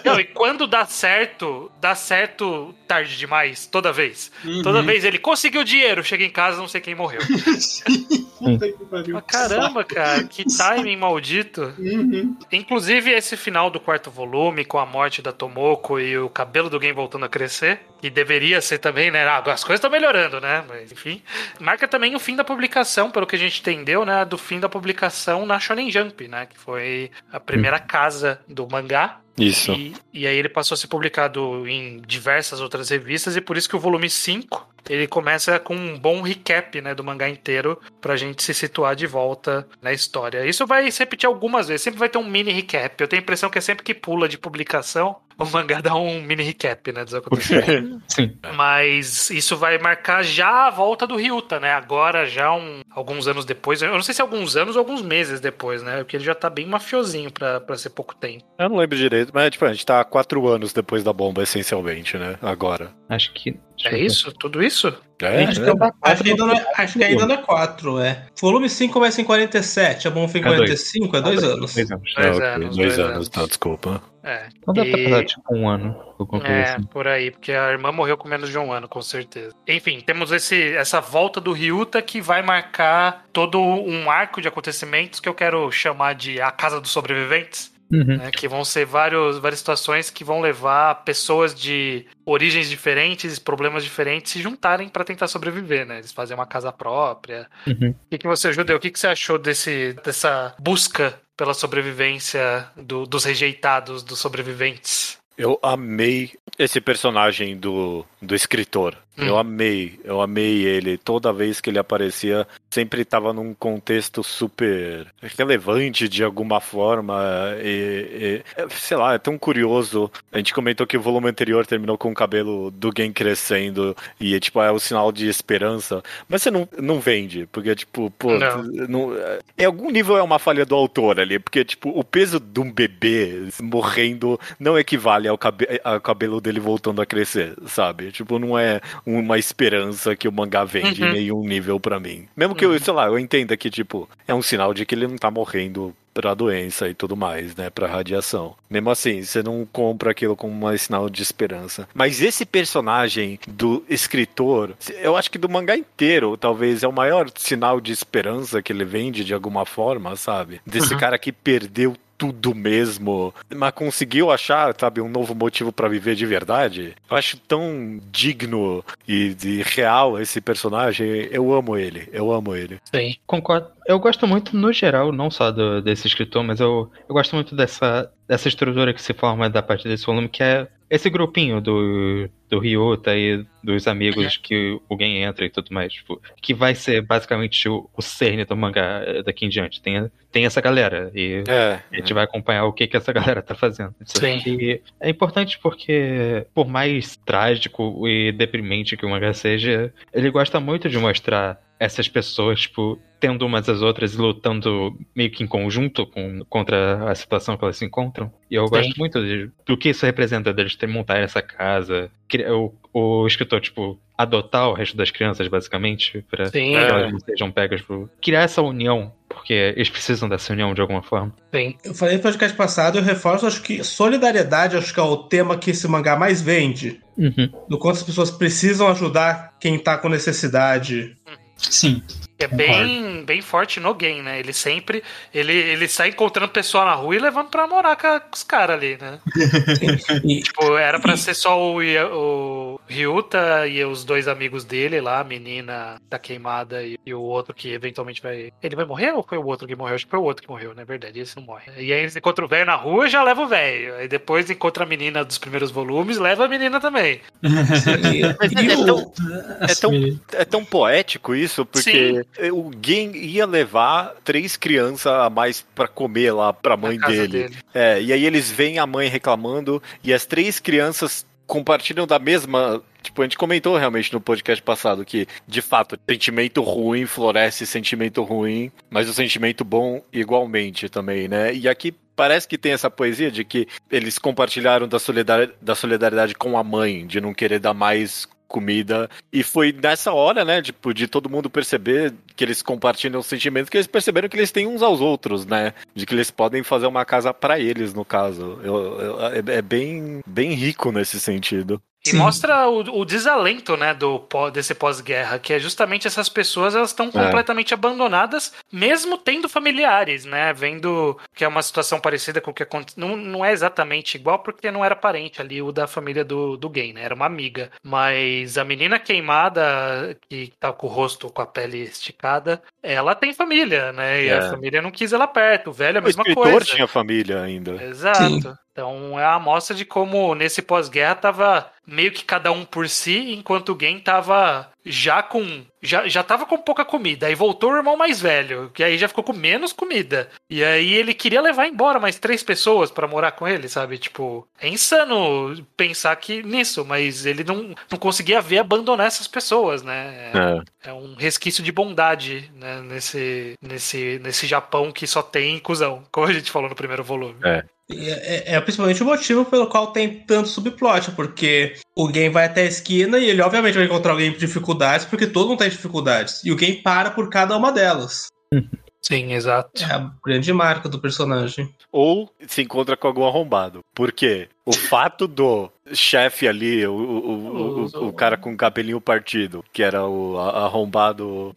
Não, 0.03 0.19
e 0.19 0.25
quando 0.25 0.67
dá 0.67 0.85
certo, 0.85 1.71
dá 1.79 1.95
certo 1.95 2.75
tarde 2.87 3.17
demais, 3.17 3.65
toda 3.65 3.93
vez. 3.93 4.31
Uhum. 4.43 4.61
Toda 4.61 4.81
vez 4.81 5.03
ele 5.03 5.17
conseguiu 5.17 5.63
dinheiro, 5.63 6.03
chega 6.03 6.23
em 6.23 6.29
casa, 6.29 6.57
não 6.57 6.67
sei 6.67 6.81
quem 6.81 6.95
morreu. 6.95 7.21
Sim. 7.57 8.28
Puta 8.39 8.71
que 8.71 8.85
pariu. 8.85 9.21
Caramba, 9.21 9.83
cara, 9.83 10.23
que 10.23 10.45
timing 10.57 10.95
maldito. 10.95 11.73
Uhum. 11.77 12.35
Inclusive, 12.51 13.11
esse 13.11 13.35
final 13.35 13.69
do 13.69 13.79
quarto 13.79 14.09
volume, 14.09 14.63
com 14.63 14.79
a 14.79 14.85
morte 14.85 15.21
da 15.21 15.31
Tomoko 15.31 15.99
e 15.99 16.17
o 16.17 16.29
cabelo 16.29 16.69
do 16.69 16.81
Gen 16.81 16.93
voltando 16.93 17.25
a 17.25 17.29
crescer, 17.29 17.81
que 18.01 18.09
deveria 18.09 18.61
ser 18.61 18.77
também, 18.77 19.11
né? 19.11 19.27
Ah, 19.27 19.39
as 19.39 19.63
coisas 19.63 19.79
estão 19.79 19.91
melhorando, 19.91 20.39
né? 20.39 20.63
Mas, 20.67 20.91
enfim. 20.91 21.21
Marca 21.59 21.87
também 21.87 22.15
o 22.15 22.19
fim 22.19 22.35
da 22.35 22.43
publicação, 22.43 23.11
pelo 23.11 23.27
que 23.27 23.35
a 23.35 23.39
gente 23.39 23.59
entendeu, 23.59 24.05
né? 24.05 24.23
Do 24.23 24.37
fim 24.37 24.59
da 24.59 24.69
publicação 24.69 25.45
na 25.45 25.59
Shonen 25.59 25.91
Jump, 25.91 26.27
né? 26.27 26.45
Que 26.45 26.57
foi 26.57 27.11
a 27.31 27.39
primeira 27.39 27.77
hum. 27.77 27.87
casa 27.87 28.39
do 28.47 28.67
mangá. 28.69 29.19
Isso. 29.37 29.71
E, 29.71 29.95
e, 30.13 30.27
aí 30.27 30.35
ele 30.35 30.49
passou 30.49 30.75
a 30.75 30.77
ser 30.77 30.87
publicado 30.87 31.67
em 31.67 32.01
diversas 32.05 32.59
outras 32.59 32.89
revistas, 32.89 33.37
e 33.37 33.41
por 33.41 33.55
isso 33.55 33.69
que 33.69 33.75
o 33.75 33.79
volume 33.79 34.09
5 34.09 34.68
ele 34.87 35.07
começa 35.07 35.59
com 35.59 35.75
um 35.75 35.97
bom 35.97 36.21
recap 36.21 36.79
né, 36.81 36.93
do 36.93 37.03
mangá 37.03 37.27
inteiro 37.29 37.79
pra 37.99 38.15
gente 38.15 38.43
se 38.43 38.53
situar 38.53 38.95
de 38.95 39.07
volta 39.07 39.67
na 39.81 39.91
história. 39.91 40.45
Isso 40.45 40.65
vai 40.65 40.89
se 40.91 40.99
repetir 40.99 41.27
algumas 41.27 41.67
vezes, 41.67 41.81
sempre 41.81 41.99
vai 41.99 42.09
ter 42.09 42.17
um 42.17 42.27
mini 42.27 42.51
recap. 42.51 42.95
Eu 42.99 43.07
tenho 43.07 43.21
a 43.21 43.23
impressão 43.23 43.49
que 43.49 43.57
é 43.57 43.61
sempre 43.61 43.83
que 43.83 43.93
pula 43.93 44.27
de 44.27 44.37
publicação, 44.37 45.17
o 45.39 45.45
mangá 45.45 45.79
dá 45.81 45.95
um 45.95 46.21
mini 46.21 46.43
recap, 46.43 46.91
né, 46.91 47.03
dos 47.03 47.13
acontecimentos. 47.13 48.01
Sim. 48.07 48.37
Mas 48.55 49.29
isso 49.29 49.55
vai 49.57 49.77
marcar 49.77 50.23
já 50.23 50.67
a 50.67 50.69
volta 50.69 51.07
do 51.07 51.15
Ryuta, 51.15 51.59
né? 51.59 51.71
Agora, 51.73 52.25
já 52.25 52.53
um, 52.53 52.81
alguns 52.91 53.27
anos 53.27 53.45
depois. 53.45 53.81
Eu 53.81 53.93
não 53.93 54.01
sei 54.01 54.13
se 54.13 54.21
é 54.21 54.23
alguns 54.23 54.55
anos 54.55 54.75
ou 54.75 54.79
alguns 54.79 55.01
meses 55.01 55.39
depois, 55.39 55.81
né? 55.81 55.97
Porque 55.97 56.17
ele 56.17 56.23
já 56.23 56.35
tá 56.35 56.49
bem 56.49 56.65
mafiosinho 56.65 57.31
pra, 57.31 57.59
pra 57.61 57.77
ser 57.77 57.91
pouco 57.91 58.15
tempo. 58.15 58.43
Eu 58.57 58.69
não 58.69 58.77
lembro 58.77 58.97
direito, 58.97 59.31
mas 59.33 59.49
tipo, 59.51 59.65
a 59.65 59.71
gente 59.71 59.85
tá 59.85 60.03
quatro 60.03 60.47
anos 60.47 60.73
depois 60.73 61.03
da 61.03 61.13
bomba, 61.13 61.41
essencialmente, 61.41 62.17
né? 62.17 62.37
Agora. 62.41 62.91
Acho 63.07 63.33
que. 63.33 63.57
É 63.85 63.97
isso? 63.97 64.31
Tudo 64.33 64.61
isso? 64.61 64.93
É, 65.21 65.43
acho, 65.43 65.61
que, 65.61 65.69
acho, 66.01 66.23
que 66.23 66.29
ainda 66.29 66.45
não 66.45 66.53
é, 66.53 66.65
acho 66.77 66.97
que 66.97 67.03
ainda 67.03 67.25
não 67.25 67.35
é 67.35 67.37
4, 67.37 67.99
é. 67.99 68.25
Volume 68.39 68.69
5 68.69 68.93
começa 68.93 69.19
em 69.19 69.25
47, 69.25 70.07
a 70.07 70.11
bomba 70.11 70.29
foi 70.29 70.39
em 70.39 70.43
45, 70.43 71.17
é 71.17 71.21
2 71.21 71.43
anos. 71.43 71.75
Dois 71.75 71.91
anos. 71.91 72.13
Dois 72.15 72.39
anos, 72.39 72.77
dois 72.77 72.99
anos, 72.99 73.29
tá, 73.29 73.45
desculpa. 73.45 74.01
É. 74.23 74.49
Não 74.65 74.73
dá 74.73 74.85
e... 74.85 74.91
pra 74.91 75.03
passar 75.03 75.25
tipo 75.25 75.55
um 75.55 75.67
ano. 75.67 75.95
É, 76.43 76.63
assim. 76.63 76.83
por 76.83 77.07
aí, 77.07 77.31
porque 77.31 77.51
a 77.51 77.71
irmã 77.71 77.91
morreu 77.91 78.17
com 78.17 78.27
menos 78.27 78.49
de 78.49 78.57
um 78.57 78.71
ano, 78.71 78.87
com 78.87 79.01
certeza. 79.01 79.55
Enfim, 79.67 80.01
temos 80.01 80.31
esse, 80.31 80.73
essa 80.75 80.99
volta 80.99 81.39
do 81.39 81.51
Ryuta 81.51 82.01
que 82.01 82.21
vai 82.21 82.41
marcar 82.41 83.25
todo 83.31 83.59
um 83.59 84.09
arco 84.09 84.41
de 84.41 84.47
acontecimentos 84.47 85.19
que 85.19 85.29
eu 85.29 85.33
quero 85.33 85.71
chamar 85.71 86.15
de 86.15 86.41
A 86.41 86.51
Casa 86.51 86.79
dos 86.81 86.91
Sobreviventes. 86.91 87.77
Uhum. 87.91 88.17
Né, 88.17 88.29
que 88.29 88.47
vão 88.47 88.63
ser 88.63 88.85
vários, 88.85 89.39
várias 89.39 89.57
situações 89.57 90.11
que 90.11 90.23
vão 90.23 90.41
levar 90.41 91.03
pessoas 91.03 91.55
de 91.55 92.05
origens 92.23 92.69
diferentes, 92.69 93.39
problemas 93.39 93.83
diferentes, 93.83 94.31
se 94.31 94.39
juntarem 94.39 94.87
para 94.87 95.03
tentar 95.03 95.25
sobreviver, 95.25 95.87
né? 95.87 95.97
Eles 95.97 96.11
fazem 96.11 96.37
uma 96.37 96.45
casa 96.45 96.71
própria. 96.71 97.47
Uhum. 97.65 97.89
O 97.89 98.09
que, 98.11 98.19
que 98.19 98.27
você, 98.27 98.53
Judeu, 98.53 98.77
o 98.77 98.79
que, 98.79 98.91
que 98.91 98.99
você 98.99 99.07
achou 99.07 99.39
desse, 99.39 99.93
dessa 100.05 100.55
busca 100.59 101.19
pela 101.39 101.53
sobrevivência 101.53 102.67
do, 102.75 103.05
dos 103.05 103.23
rejeitados, 103.23 104.03
dos 104.03 104.19
sobreviventes? 104.19 105.17
Eu 105.37 105.57
amei 105.63 106.33
esse 106.57 106.81
personagem 106.81 107.55
do, 107.55 108.05
do 108.21 108.35
escritor. 108.35 108.97
Hum. 109.19 109.25
Eu 109.25 109.37
amei, 109.37 109.99
eu 110.03 110.21
amei 110.21 110.63
ele. 110.65 110.97
Toda 110.97 111.33
vez 111.33 111.59
que 111.59 111.69
ele 111.69 111.79
aparecia, 111.79 112.47
sempre 112.69 113.01
estava 113.01 113.33
num 113.33 113.53
contexto 113.53 114.23
super 114.23 115.07
relevante 115.21 116.07
de 116.07 116.23
alguma 116.23 116.61
forma. 116.61 117.19
E, 117.61 118.43
e, 118.57 118.69
sei 118.69 118.97
lá, 118.97 119.13
é 119.13 119.17
tão 119.17 119.37
curioso. 119.37 120.09
A 120.31 120.37
gente 120.37 120.53
comentou 120.53 120.87
que 120.87 120.97
o 120.97 121.01
volume 121.01 121.29
anterior 121.29 121.65
terminou 121.65 121.97
com 121.97 122.11
o 122.11 122.15
cabelo 122.15 122.71
do 122.71 122.91
Gen 122.95 123.11
crescendo 123.11 123.95
e 124.19 124.39
tipo, 124.39 124.61
é 124.61 124.71
o 124.71 124.79
sinal 124.79 125.11
de 125.11 125.27
esperança. 125.27 126.01
Mas 126.27 126.41
você 126.41 126.51
não, 126.51 126.67
não 126.77 126.99
vende, 126.99 127.47
porque, 127.51 127.75
tipo, 127.75 128.09
pô, 128.11 128.37
não. 128.37 128.63
Não, 128.63 129.11
em 129.57 129.65
algum 129.65 129.89
nível 129.91 130.17
é 130.17 130.23
uma 130.23 130.39
falha 130.39 130.65
do 130.65 130.75
autor 130.75 131.19
ali, 131.19 131.39
porque, 131.39 131.65
tipo, 131.65 131.89
o 131.89 132.03
peso 132.03 132.39
de 132.39 132.59
um 132.59 132.71
bebê 132.71 133.49
morrendo 133.61 134.39
não 134.59 134.79
equivale 134.79 135.27
ao, 135.27 135.37
cabe 135.37 135.67
ao 135.83 135.99
cabelo 135.99 136.39
dele 136.39 136.59
voltando 136.59 137.01
a 137.01 137.05
crescer, 137.05 137.55
sabe? 137.67 138.08
Tipo, 138.11 138.39
não 138.39 138.57
é 138.57 138.81
uma 139.05 139.37
esperança 139.37 140.15
que 140.15 140.27
o 140.27 140.31
mangá 140.31 140.63
vende 140.63 141.01
uhum. 141.01 141.09
em 141.09 141.13
nenhum 141.13 141.43
nível 141.43 141.79
para 141.79 141.99
mim. 141.99 142.27
Mesmo 142.35 142.55
que 142.55 142.65
eu, 142.65 142.71
uhum. 142.71 142.79
sei 142.79 142.93
lá, 142.93 143.07
eu 143.07 143.19
entenda 143.19 143.55
que, 143.57 143.69
tipo, 143.69 144.09
é 144.27 144.33
um 144.33 144.41
sinal 144.41 144.73
de 144.73 144.85
que 144.85 144.95
ele 144.95 145.07
não 145.07 145.17
tá 145.17 145.29
morrendo 145.31 145.93
pra 146.13 146.33
doença 146.33 146.89
e 146.89 146.93
tudo 146.93 147.15
mais, 147.15 147.55
né? 147.55 147.69
Pra 147.69 147.87
radiação. 147.87 148.53
Mesmo 148.69 148.89
assim, 148.89 149.23
você 149.23 149.41
não 149.41 149.65
compra 149.71 150.11
aquilo 150.11 150.35
como 150.35 150.67
um 150.67 150.77
sinal 150.77 151.09
de 151.09 151.21
esperança. 151.21 151.87
Mas 151.93 152.21
esse 152.21 152.45
personagem 152.45 153.39
do 153.47 153.83
escritor, 153.89 154.73
eu 155.01 155.15
acho 155.15 155.31
que 155.31 155.37
do 155.37 155.47
mangá 155.47 155.77
inteiro, 155.77 156.35
talvez 156.35 156.83
é 156.83 156.87
o 156.87 156.93
maior 156.93 157.29
sinal 157.35 157.79
de 157.79 157.93
esperança 157.93 158.61
que 158.61 158.73
ele 158.73 158.83
vende 158.83 159.23
de 159.23 159.33
alguma 159.33 159.65
forma, 159.65 160.15
sabe? 160.15 160.59
Desse 160.65 160.93
uhum. 160.93 160.99
cara 160.99 161.17
que 161.17 161.31
perdeu 161.31 161.95
tudo 162.19 162.53
mesmo, 162.53 163.33
mas 163.55 163.71
conseguiu 163.71 164.29
achar, 164.29 164.75
sabe, 164.77 164.99
um 164.99 165.07
novo 165.07 165.33
motivo 165.33 165.71
para 165.71 165.87
viver 165.87 166.15
de 166.15 166.25
verdade. 166.25 166.93
Eu 167.09 167.15
acho 167.15 167.37
tão 167.37 167.97
digno 168.11 168.83
e, 169.07 169.35
e 169.41 169.63
real 169.63 170.19
esse 170.19 170.41
personagem. 170.41 171.29
Eu 171.31 171.53
amo 171.53 171.77
ele, 171.77 172.09
eu 172.11 172.29
amo 172.31 172.53
ele. 172.53 172.77
Sim, 172.93 173.15
concordo. 173.25 173.69
Eu 173.87 173.97
gosto 173.99 174.27
muito, 174.27 174.55
no 174.55 174.71
geral, 174.73 175.11
não 175.13 175.31
só 175.31 175.49
do, 175.49 175.81
desse 175.81 176.07
escritor, 176.07 176.43
mas 176.43 176.59
eu, 176.59 176.91
eu 177.07 177.15
gosto 177.15 177.33
muito 177.35 177.55
dessa, 177.55 178.11
dessa 178.27 178.49
estrutura 178.49 178.93
que 178.93 179.01
se 179.01 179.13
forma 179.13 179.49
da 179.49 179.63
partir 179.63 179.87
desse 179.87 180.05
volume, 180.05 180.27
que 180.27 180.43
é 180.43 180.67
esse 180.89 181.09
grupinho 181.09 181.61
do, 181.61 182.27
do 182.49 182.59
Ryota 182.59 183.15
e 183.15 183.45
dos 183.63 183.87
amigos 183.87 184.37
que 184.37 184.79
alguém 184.89 185.23
entra 185.23 185.45
e 185.45 185.49
tudo 185.49 185.71
mais, 185.71 185.93
tipo, 185.93 186.19
que 186.41 186.53
vai 186.53 186.73
ser 186.73 187.01
basicamente 187.01 187.69
o, 187.69 187.87
o 187.95 188.01
cerne 188.01 188.43
do 188.43 188.57
mangá 188.57 189.01
daqui 189.23 189.45
em 189.45 189.49
diante. 189.49 189.81
Tem, 189.81 190.09
tem 190.31 190.45
essa 190.45 190.61
galera 190.61 191.11
e 191.13 191.43
é, 191.47 191.79
a 191.91 191.95
gente 191.95 192.11
é. 192.11 192.15
vai 192.15 192.23
acompanhar 192.23 192.65
o 192.65 192.73
que, 192.73 192.87
que 192.87 192.97
essa 192.97 193.11
galera 193.11 193.41
tá 193.41 193.55
fazendo. 193.55 193.93
Sim. 194.05 194.41
E 194.45 194.81
é 194.99 195.09
importante 195.09 195.59
porque, 195.59 196.45
por 196.53 196.67
mais 196.67 197.15
trágico 197.17 198.07
e 198.07 198.31
deprimente 198.31 198.95
que 198.95 199.05
o 199.05 199.09
mangá 199.09 199.33
seja, 199.33 199.93
ele 200.13 200.29
gosta 200.29 200.59
muito 200.59 200.89
de 200.89 200.97
mostrar 200.97 201.59
essas 201.79 202.09
pessoas, 202.09 202.61
tipo, 202.61 202.99
tendo 203.19 203.45
umas 203.45 203.69
as 203.69 203.81
outras 203.81 204.13
e 204.13 204.17
lutando 204.17 204.97
meio 205.15 205.31
que 205.31 205.43
em 205.43 205.47
conjunto 205.47 206.05
com, 206.05 206.43
contra 206.49 207.09
a 207.09 207.15
situação 207.15 207.55
que 207.55 207.63
elas 207.63 207.77
se 207.77 207.85
encontram. 207.85 208.31
E 208.51 208.55
eu 208.55 208.67
Sim. 208.67 208.71
gosto 208.71 208.97
muito 208.97 209.23
de, 209.23 209.49
do 209.65 209.77
que 209.77 209.89
isso 209.89 210.05
representa, 210.05 210.53
deles 210.53 210.75
ter 210.75 210.87
montar 210.87 211.19
essa 211.19 211.41
casa. 211.41 212.11
O, 212.51 212.73
o 213.21 213.27
escritor, 213.27 213.61
tipo, 213.61 213.97
adotar 214.17 214.69
o 214.69 214.73
resto 214.73 214.97
das 214.97 215.09
crianças, 215.09 215.47
basicamente, 215.47 216.23
para 216.29 216.51
que 216.51 216.75
elas 216.75 217.13
não 217.13 217.19
sejam 217.21 217.49
pegas. 217.49 217.79
Tipo, 217.79 218.09
criar 218.21 218.41
essa 218.41 218.61
união, 218.61 219.13
porque 219.39 219.53
eles 219.53 219.89
precisam 219.89 220.27
dessa 220.27 220.51
união 220.51 220.73
de 220.73 220.81
alguma 220.81 221.01
forma. 221.01 221.33
Sim. 221.53 221.75
Eu 221.81 221.93
falei 221.93 222.17
no 222.17 222.21
podcast 222.21 222.55
passado, 222.57 222.97
eu 222.97 223.03
reforço, 223.03 223.47
acho 223.47 223.61
que 223.61 223.81
solidariedade 223.83 224.75
acho 224.75 224.93
que 224.93 224.99
é 224.99 225.03
o 225.03 225.15
tema 225.15 225.57
que 225.57 225.71
esse 225.71 225.87
mangá 225.87 226.17
mais 226.17 226.41
vende. 226.41 226.99
Uhum. 227.17 227.49
Do 227.69 227.77
quanto 227.77 227.97
as 227.97 228.03
pessoas 228.03 228.29
precisam 228.29 228.89
ajudar 228.89 229.55
quem 229.59 229.79
tá 229.79 229.97
com 229.97 230.09
necessidade. 230.09 231.15
Sim. 231.55 232.03
É 232.41 232.47
bem, 232.47 233.25
bem 233.25 233.41
forte 233.41 233.81
no 233.81 233.93
game, 233.93 234.21
né? 234.21 234.39
Ele 234.39 234.53
sempre. 234.53 235.03
Ele, 235.33 235.51
ele 235.51 235.89
sai 235.89 236.07
encontrando 236.07 236.53
pessoal 236.53 236.85
na 236.85 236.93
rua 236.93 237.13
e 237.13 237.19
levando 237.19 237.49
pra 237.49 237.67
morar 237.67 237.97
com, 237.97 238.07
os 238.33 238.43
caras 238.43 238.77
ali, 238.77 238.97
né? 238.97 239.19
tipo, 240.41 240.77
era 240.77 241.01
pra 241.01 241.17
ser 241.17 241.33
só 241.33 241.59
o, 241.59 241.79
o 241.81 242.79
Ryuta 242.87 243.67
e 243.67 243.83
os 243.83 244.05
dois 244.05 244.29
amigos 244.29 244.63
dele 244.63 245.01
lá, 245.01 245.19
a 245.19 245.23
menina 245.25 245.97
da 246.09 246.17
queimada 246.17 246.81
e, 246.81 246.97
e, 247.05 247.13
o 247.13 247.19
outro 247.19 247.53
que 247.53 247.73
eventualmente 247.73 248.21
vai. 248.21 248.53
Ele 248.63 248.75
vai 248.77 248.85
morrer 248.85 249.11
ou 249.11 249.21
foi 249.21 249.37
o 249.37 249.45
outro 249.45 249.67
que 249.67 249.75
morreu? 249.75 249.95
Acho 249.95 250.05
que 250.05 250.11
foi 250.11 250.19
o 250.19 250.23
outro 250.23 250.41
que 250.41 250.49
morreu, 250.49 250.73
na 250.73 250.83
é 250.83 250.85
verdade. 250.85 251.19
Esse 251.19 251.35
não 251.35 251.43
morre. 251.43 251.69
E 251.75 251.91
aí 251.91 251.99
eles 251.99 252.15
encontram 252.15 252.45
o 252.45 252.49
velho 252.49 252.65
na 252.65 252.75
rua 252.75 253.05
e 253.05 253.09
já 253.09 253.21
leva 253.21 253.41
o 253.41 253.47
velho. 253.47 253.95
Aí 253.95 254.07
depois 254.07 254.49
encontra 254.49 254.85
a 254.85 254.87
menina 254.87 255.25
dos 255.25 255.37
primeiros 255.37 255.71
volumes, 255.71 256.17
leva 256.17 256.45
a 256.45 256.47
menina 256.47 256.79
também. 256.79 257.19
Mas 257.43 257.85
é, 257.85 258.65
é, 258.71 258.85
tão, 258.85 259.13
é, 259.59 259.75
tão, 259.75 260.19
é 260.39 260.45
tão 260.45 260.63
poético 260.63 261.35
isso, 261.35 261.65
porque. 261.65 262.13
Sim 262.23 262.28
o 262.51 262.71
Gen 262.81 263.15
ia 263.15 263.45
levar 263.45 264.15
três 264.23 264.55
crianças 264.55 265.07
a 265.07 265.29
mais 265.29 265.65
para 265.75 265.87
comer 265.87 266.31
lá 266.31 266.53
pra 266.53 266.77
mãe 266.77 266.97
dele. 266.97 267.27
dele. 267.27 267.57
É, 267.73 268.01
e 268.01 268.13
aí 268.13 268.25
eles 268.25 268.49
veem 268.49 268.79
a 268.79 268.87
mãe 268.87 269.07
reclamando 269.07 269.81
e 270.03 270.13
as 270.13 270.25
três 270.25 270.59
crianças 270.59 271.25
compartilham 271.49 272.05
da 272.05 272.19
mesma. 272.19 272.81
Tipo, 273.01 273.21
a 273.21 273.25
gente 273.25 273.37
comentou 273.37 273.77
realmente 273.77 274.13
no 274.13 274.21
podcast 274.21 274.61
passado 274.61 275.03
que, 275.03 275.27
de 275.47 275.61
fato, 275.61 275.97
sentimento 276.07 276.61
ruim 276.61 277.05
floresce 277.05 277.65
sentimento 277.65 278.21
ruim, 278.23 278.71
mas 278.89 279.09
o 279.09 279.13
sentimento 279.13 279.63
bom 279.63 280.01
igualmente 280.13 280.87
também, 280.89 281.27
né? 281.27 281.53
E 281.53 281.67
aqui 281.67 281.93
parece 282.15 282.47
que 282.47 282.57
tem 282.57 282.73
essa 282.73 282.89
poesia 282.89 283.31
de 283.31 283.45
que 283.45 283.67
eles 283.89 284.19
compartilharam 284.19 284.87
da 284.87 284.99
solidariedade, 284.99 285.57
da 285.61 285.73
solidariedade 285.73 286.35
com 286.35 286.57
a 286.57 286.63
mãe, 286.63 287.07
de 287.07 287.19
não 287.19 287.33
querer 287.33 287.59
dar 287.59 287.73
mais 287.73 288.27
comida. 288.49 289.09
E 289.31 289.43
foi 289.43 289.71
nessa 289.71 290.11
hora, 290.11 290.43
né, 290.43 290.61
tipo, 290.61 290.93
de 290.93 291.07
todo 291.07 291.29
mundo 291.29 291.49
perceber 291.49 292.13
que 292.35 292.43
eles 292.43 292.61
compartilham 292.61 293.19
os 293.19 293.27
sentimentos, 293.27 293.69
que 293.69 293.77
eles 293.77 293.87
perceberam 293.87 294.27
que 294.27 294.35
eles 294.35 294.51
têm 294.51 294.67
uns 294.67 294.81
aos 294.81 294.99
outros, 294.99 295.45
né? 295.45 295.73
De 295.95 296.05
que 296.05 296.13
eles 296.13 296.31
podem 296.31 296.63
fazer 296.63 296.87
uma 296.87 297.05
casa 297.05 297.33
para 297.33 297.59
eles, 297.59 297.93
no 297.93 298.03
caso. 298.03 298.59
Eu, 298.63 298.99
eu, 298.99 299.25
é, 299.27 299.57
é, 299.57 299.61
bem, 299.61 300.21
bem 300.25 300.53
rico 300.53 300.91
nesse 300.91 301.19
sentido. 301.19 301.81
E 302.05 302.11
Sim. 302.11 302.17
mostra 302.17 302.67
o, 302.67 302.99
o, 302.99 303.05
desalento, 303.05 303.75
né, 303.75 303.93
do, 303.93 304.25
desse 304.53 304.73
pós-guerra, 304.73 305.37
que 305.37 305.53
é 305.53 305.59
justamente 305.59 306.07
essas 306.07 306.29
pessoas, 306.29 306.73
elas 306.73 306.91
estão 306.91 307.07
é. 307.07 307.11
completamente 307.11 307.73
abandonadas, 307.73 308.53
mesmo 308.71 309.17
tendo 309.17 309.49
familiares, 309.49 310.23
né, 310.23 310.53
vendo 310.53 311.19
que 311.35 311.43
é 311.43 311.47
uma 311.47 311.61
situação 311.61 311.99
parecida 311.99 312.39
com 312.39 312.51
o 312.51 312.53
que 312.53 312.63
aconteceu, 312.63 313.05
não, 313.05 313.17
não 313.17 313.43
é 313.43 313.51
exatamente 313.51 314.15
igual, 314.15 314.39
porque 314.39 314.71
não 314.71 314.83
era 314.83 314.95
parente 314.95 315.41
ali, 315.41 315.61
o 315.61 315.73
da 315.73 315.87
família 315.87 316.23
do, 316.23 316.55
do 316.55 316.69
gay, 316.69 316.93
né, 316.93 317.03
era 317.03 317.13
uma 317.15 317.25
amiga, 317.25 317.69
mas 317.83 318.57
a 318.57 318.63
menina 318.63 318.97
queimada, 318.97 320.17
que 320.29 320.53
tá 320.57 320.71
com 320.71 320.87
o 320.87 320.89
rosto, 320.89 321.29
com 321.29 321.41
a 321.41 321.45
pele 321.45 321.79
esticada, 321.79 322.61
ela 322.81 323.13
tem 323.13 323.33
família, 323.33 323.91
né, 323.91 324.23
e 324.23 324.29
é. 324.29 324.37
a 324.37 324.49
família 324.49 324.81
não 324.81 324.91
quis 324.91 325.11
ela 325.11 325.27
perto, 325.27 325.69
o 325.69 325.73
velho 325.73 325.97
é 325.97 325.99
a 325.99 326.03
mesma 326.03 326.23
coisa. 326.23 326.57
O 326.57 326.61
tinha 326.61 326.87
família 326.87 327.41
ainda. 327.41 327.83
Exato. 327.83 328.41
Sim. 328.41 328.53
Então 328.79 329.19
é 329.19 329.23
a 329.25 329.35
amostra 329.35 329.75
de 329.75 329.83
como 329.83 330.33
nesse 330.33 330.61
pós-guerra 330.61 331.15
tava 331.15 331.71
meio 331.85 332.11
que 332.11 332.23
cada 332.23 332.51
um 332.51 332.63
por 332.63 332.87
si, 332.87 333.33
enquanto 333.33 333.73
o 333.73 333.77
Gen 333.79 333.99
tava 333.99 334.69
já 334.85 335.21
com. 335.21 335.65
Já, 335.81 336.07
já 336.07 336.23
tava 336.23 336.45
com 336.45 336.57
pouca 336.57 336.83
comida. 336.85 337.27
Aí 337.27 337.35
voltou 337.35 337.71
o 337.71 337.75
irmão 337.75 337.95
mais 337.95 338.21
velho, 338.21 338.69
que 338.73 338.83
aí 338.83 338.97
já 338.97 339.07
ficou 339.07 339.23
com 339.23 339.33
menos 339.33 339.71
comida. 339.71 340.29
E 340.49 340.63
aí 340.63 340.93
ele 340.93 341.13
queria 341.13 341.41
levar 341.41 341.67
embora 341.67 341.99
mais 341.99 342.19
três 342.19 342.43
pessoas 342.43 342.91
para 342.91 343.07
morar 343.07 343.31
com 343.31 343.47
ele, 343.47 343.67
sabe? 343.69 343.97
Tipo, 343.97 344.47
é 344.61 344.67
insano 344.67 345.65
pensar 345.77 346.15
que 346.17 346.43
nisso, 346.43 346.85
mas 346.85 347.25
ele 347.25 347.43
não, 347.43 347.73
não 347.89 347.97
conseguia 347.97 348.41
ver 348.41 348.59
abandonar 348.59 349.07
essas 349.07 349.27
pessoas, 349.27 349.81
né? 349.83 350.31
É, 350.33 350.87
é. 350.87 350.89
é 350.89 350.93
um 350.93 351.15
resquício 351.15 351.63
de 351.63 351.71
bondade, 351.71 352.51
né? 352.55 352.81
Nesse, 352.81 353.55
nesse, 353.61 354.19
nesse 354.21 354.47
Japão 354.47 354.91
que 354.91 355.07
só 355.07 355.21
tem 355.21 355.59
cuzão, 355.59 356.03
como 356.11 356.27
a 356.27 356.33
gente 356.33 356.51
falou 356.51 356.69
no 356.69 356.75
primeiro 356.75 357.03
volume. 357.03 357.37
É. 357.43 357.63
É, 357.91 358.55
é, 358.55 358.61
principalmente 358.61 359.01
o 359.01 359.05
motivo 359.05 359.43
pelo 359.45 359.67
qual 359.67 359.87
tem 359.87 360.19
tanto 360.19 360.47
subplot, 360.47 361.11
porque 361.11 361.73
o 361.95 362.07
game 362.07 362.29
vai 362.29 362.45
até 362.45 362.61
a 362.61 362.65
esquina 362.65 363.17
e 363.17 363.29
ele 363.29 363.41
obviamente 363.41 363.75
vai 363.75 363.85
encontrar 363.85 364.11
alguém 364.11 364.31
com 364.31 364.37
dificuldades, 364.37 365.05
porque 365.05 365.25
todo 365.25 365.49
mundo 365.49 365.59
tem 365.59 365.69
dificuldades. 365.69 366.43
E 366.43 366.51
o 366.51 366.55
game 366.55 366.77
para 366.81 367.09
por 367.09 367.29
cada 367.29 367.57
uma 367.57 367.71
delas. 367.71 368.27
Sim, 369.01 369.33
exato. 369.33 369.81
É 369.81 369.85
a 369.85 370.11
grande 370.23 370.51
marca 370.53 370.87
do 370.87 370.99
personagem. 370.99 371.73
Ou 371.91 372.29
se 372.47 372.61
encontra 372.61 372.97
com 372.97 373.07
algum 373.07 373.25
arrombado. 373.25 373.79
Por 373.95 374.11
quê? 374.11 374.49
O 374.69 374.73
fato 374.73 375.27
do 375.27 375.71
chefe 375.93 376.47
ali, 376.47 376.85
o, 376.85 376.93
o, 376.93 377.85
o, 377.85 378.07
o, 378.07 378.13
cara 378.13 378.37
com 378.37 378.53
o 378.53 378.57
cabelinho 378.57 379.01
partido, 379.01 379.63
que 379.73 379.81
era 379.81 380.05
o 380.05 380.37
arrombado. 380.37 381.55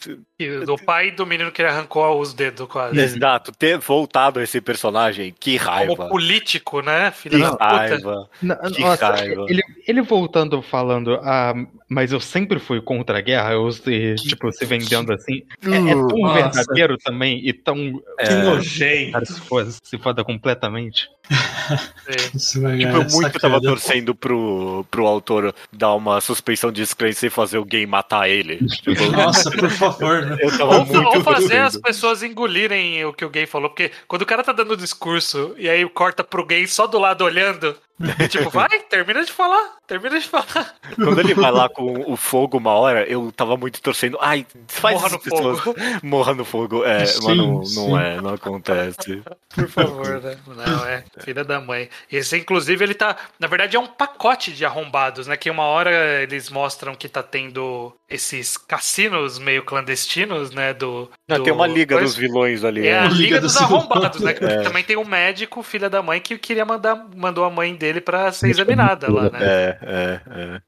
Do 0.64 0.76
pai 0.76 1.10
do 1.10 1.26
menino 1.26 1.52
que 1.52 1.62
arrancou 1.62 2.18
os 2.18 2.32
dedos 2.32 2.66
quase. 2.66 2.98
Exato, 2.98 3.52
ter 3.52 3.78
voltado 3.78 4.40
esse 4.40 4.60
personagem, 4.60 5.32
que 5.38 5.56
raiva. 5.56 5.94
Como 5.94 6.08
político, 6.08 6.80
né? 6.80 7.10
Filho 7.10 7.38
que 7.38 7.62
raiva. 7.62 8.28
Que 8.40 8.46
nossa, 8.46 9.12
raiva. 9.12 9.44
Ele, 9.48 9.62
ele 9.86 10.02
voltando 10.02 10.60
falando, 10.62 11.20
ah, 11.22 11.54
mas 11.88 12.10
eu 12.10 12.18
sempre 12.18 12.58
fui 12.58 12.80
contra 12.80 13.18
a 13.18 13.20
guerra, 13.20 13.52
eu, 13.52 13.68
e, 13.86 14.14
tipo, 14.16 14.50
se 14.50 14.64
vendendo 14.64 15.12
assim. 15.12 15.42
É, 15.62 15.76
é 15.76 15.94
tão 15.94 16.18
nossa. 16.18 16.34
verdadeiro 16.34 16.96
também 16.98 17.46
e 17.46 17.52
tão. 17.52 17.76
Que 18.18 18.32
é, 18.32 18.42
nojento. 18.42 19.12
Cara, 19.12 19.24
se, 19.26 19.40
foda, 19.42 19.70
se 19.70 19.98
foda 19.98 20.24
completamente. 20.24 21.08
Tipo, 22.32 23.01
eu 23.02 23.10
muito 23.10 23.38
tava 23.38 23.60
torcendo 23.60 24.14
pro, 24.14 24.84
pro 24.90 25.06
autor 25.06 25.54
dar 25.72 25.94
uma 25.94 26.20
suspensão 26.20 26.70
de 26.70 26.82
descrença 26.82 27.26
e 27.26 27.30
fazer 27.30 27.58
o 27.58 27.64
game 27.64 27.86
matar 27.86 28.28
ele. 28.28 28.60
Tipo, 28.82 29.04
Nossa, 29.12 29.50
por 29.50 29.70
favor. 29.70 30.26
Né? 30.26 30.36
ou, 30.60 31.14
ou 31.14 31.20
fazer 31.22 31.58
as 31.58 31.76
pessoas 31.76 32.22
engolirem 32.22 33.04
o 33.04 33.12
que 33.12 33.24
o 33.24 33.30
gay 33.30 33.46
falou, 33.46 33.68
porque 33.70 33.90
quando 34.08 34.22
o 34.22 34.26
cara 34.26 34.42
tá 34.42 34.52
dando 34.52 34.72
o 34.72 34.76
discurso 34.76 35.54
e 35.56 35.68
aí 35.68 35.88
corta 35.88 36.24
pro 36.24 36.44
gay 36.44 36.66
só 36.66 36.86
do 36.86 36.98
lado 36.98 37.22
olhando, 37.24 37.76
tipo, 38.28 38.50
vai, 38.50 38.68
termina 38.88 39.24
de 39.24 39.32
falar, 39.32 39.76
termina 39.86 40.18
de 40.18 40.26
falar. 40.26 40.74
Quando 40.94 41.20
ele 41.20 41.34
vai 41.34 41.50
lá 41.50 41.68
com 41.68 42.10
o 42.10 42.16
fogo 42.16 42.58
uma 42.58 42.72
hora, 42.72 43.04
eu 43.06 43.32
tava 43.32 43.56
muito 43.56 43.80
torcendo. 43.80 44.18
Ai, 44.20 44.46
faz 44.66 44.94
Morra 44.94 45.08
no 45.10 45.18
pessoas. 45.18 45.60
fogo. 45.60 45.80
Morra 46.02 46.34
no 46.34 46.44
fogo. 46.44 46.84
É, 46.84 47.06
sim, 47.06 47.20
mas 47.24 47.36
não, 47.36 47.62
não 47.62 48.00
é, 48.00 48.20
não 48.20 48.34
acontece. 48.34 49.22
Por 49.54 49.68
favor, 49.68 50.20
né? 50.20 50.36
Não, 50.46 50.86
é. 50.86 51.04
Filha 51.20 51.44
da 51.44 51.60
mãe. 51.60 51.88
Esse, 52.10 52.36
inclusive, 52.36 52.84
ele 52.84 52.94
tá. 52.94 53.16
Na 53.38 53.46
verdade, 53.46 53.76
é 53.76 53.80
um 53.80 53.86
pacote 53.86 54.52
de 54.52 54.64
arrombados, 54.64 55.26
né? 55.26 55.36
Que 55.36 55.50
uma 55.50 55.64
hora 55.64 56.22
eles 56.22 56.50
mostram 56.50 56.94
que 56.94 57.08
tá 57.08 57.22
tendo 57.22 57.94
esses 58.08 58.56
cassinos 58.56 59.38
meio 59.38 59.62
clandestinos, 59.62 60.50
né? 60.50 60.74
Do. 60.74 61.10
Não, 61.28 61.38
do... 61.38 61.44
tem 61.44 61.52
uma 61.52 61.66
liga 61.66 61.98
dos 61.98 62.16
vilões 62.16 62.64
ali. 62.64 62.86
É, 62.86 62.92
né? 62.92 62.98
a 63.00 63.04
liga, 63.04 63.16
liga 63.16 63.40
dos, 63.40 63.54
dos 63.54 63.62
arrombados, 63.62 64.20
né? 64.20 64.34
É. 64.40 64.62
Também 64.62 64.84
tem 64.84 64.96
um 64.96 65.04
médico, 65.04 65.62
filha 65.62 65.88
da 65.88 66.02
mãe, 66.02 66.20
que 66.20 66.36
queria 66.38 66.64
mandar, 66.64 67.08
mandou 67.14 67.44
a 67.44 67.50
mãe 67.50 67.74
dele 67.74 67.91
para 68.00 68.32
ser 68.32 68.50
examinada 68.50 69.12
lá, 69.12 69.30
né? 69.30 69.38
É, 69.40 69.78
é, 69.82 70.20
é. 70.30 70.62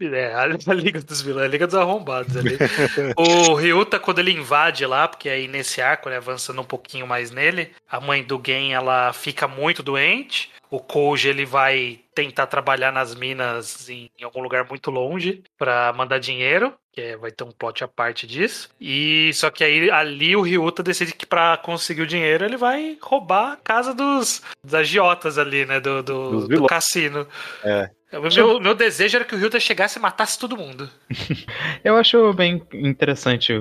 É, 0.00 0.32
a, 0.32 0.46
Liga 0.74 1.00
dos 1.02 1.20
Vilões, 1.20 1.44
a 1.44 1.48
Liga 1.48 1.66
dos 1.66 1.74
Arrombados 1.74 2.36
ali. 2.36 2.56
o 3.16 3.54
Ryuta, 3.54 3.98
quando 3.98 4.20
ele 4.20 4.30
invade 4.30 4.86
lá, 4.86 5.08
porque 5.08 5.28
aí 5.28 5.48
nesse 5.48 5.82
arco, 5.82 6.08
né, 6.08 6.16
avançando 6.16 6.60
um 6.60 6.64
pouquinho 6.64 7.06
mais 7.06 7.32
nele, 7.32 7.72
a 7.90 8.00
mãe 8.00 8.22
do 8.22 8.40
Gen, 8.44 8.74
ela 8.74 9.12
fica 9.12 9.48
muito 9.48 9.82
doente. 9.82 10.50
O 10.70 10.78
Koji, 10.78 11.28
ele 11.28 11.44
vai 11.44 11.98
tentar 12.14 12.46
trabalhar 12.46 12.92
nas 12.92 13.14
minas 13.14 13.88
em, 13.88 14.10
em 14.18 14.24
algum 14.24 14.40
lugar 14.40 14.68
muito 14.68 14.90
longe 14.90 15.42
para 15.56 15.92
mandar 15.94 16.18
dinheiro, 16.18 16.74
que 16.92 17.00
é, 17.00 17.16
vai 17.16 17.30
ter 17.30 17.44
um 17.44 17.52
plot 17.52 17.84
à 17.84 17.88
parte 17.88 18.26
disso. 18.26 18.68
E 18.80 19.30
só 19.34 19.50
que 19.50 19.64
aí 19.64 19.90
ali 19.90 20.34
o 20.34 20.42
Ryuta 20.42 20.82
decide 20.82 21.14
que 21.14 21.26
para 21.26 21.56
conseguir 21.58 22.02
o 22.02 22.06
dinheiro 22.06 22.44
ele 22.44 22.56
vai 22.56 22.98
roubar 23.00 23.52
a 23.52 23.56
casa 23.56 23.94
dos, 23.94 24.42
dos 24.62 24.74
agiotas 24.74 25.38
ali, 25.38 25.64
né, 25.64 25.80
do, 25.80 26.02
do, 26.02 26.48
do 26.48 26.66
cassino. 26.66 27.26
É. 27.64 27.90
O 28.10 28.34
meu, 28.34 28.58
meu 28.58 28.74
desejo 28.74 29.16
era 29.16 29.24
que 29.24 29.34
o 29.34 29.38
Hilda 29.38 29.60
chegasse 29.60 29.98
e 29.98 30.02
matasse 30.02 30.38
todo 30.38 30.56
mundo. 30.56 30.88
eu 31.84 31.94
acho 31.96 32.32
bem 32.32 32.62
interessante 32.72 33.52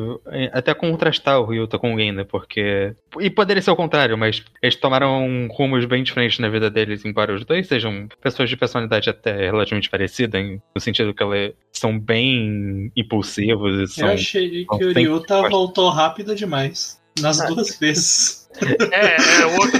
até 0.54 0.74
contrastar 0.74 1.42
o 1.42 1.54
Hilda 1.54 1.78
com 1.78 1.94
o 1.94 2.00
Genda, 2.00 2.24
porque. 2.24 2.96
E 3.20 3.30
poderia 3.30 3.62
ser 3.62 3.72
o 3.72 3.76
contrário, 3.76 4.18
mas 4.18 4.42
eles 4.62 4.78
tomaram 4.78 5.48
rumos 5.52 5.84
bem 5.84 6.02
diferentes 6.02 6.40
na 6.40 6.48
vida 6.48 6.70
deles, 6.70 7.04
embora 7.04 7.34
os 7.34 7.44
dois 7.44 7.68
sejam 7.68 8.08
pessoas 8.22 8.50
de 8.50 8.56
personalidade 8.56 9.10
até 9.10 9.36
relativamente 9.48 9.90
parecida, 9.90 10.40
no 10.42 10.80
sentido 10.80 11.14
que 11.14 11.24
elas 11.24 11.54
são 11.74 12.00
bem 12.00 12.90
impulsivos 13.18 13.80
e 13.80 13.94
são. 13.94 14.08
Eu 14.08 14.14
achei 14.14 14.66
que 14.66 14.86
o 14.86 14.94
Ryuta 14.94 15.50
voltou 15.50 15.90
rápido 15.90 16.36
demais. 16.36 16.97
Nas 17.22 17.42
ah, 17.42 17.48
duas 17.48 17.78
vezes. 17.78 18.48
É, 18.92 19.42
é 19.42 19.46
o 19.46 19.52
outro. 19.60 19.78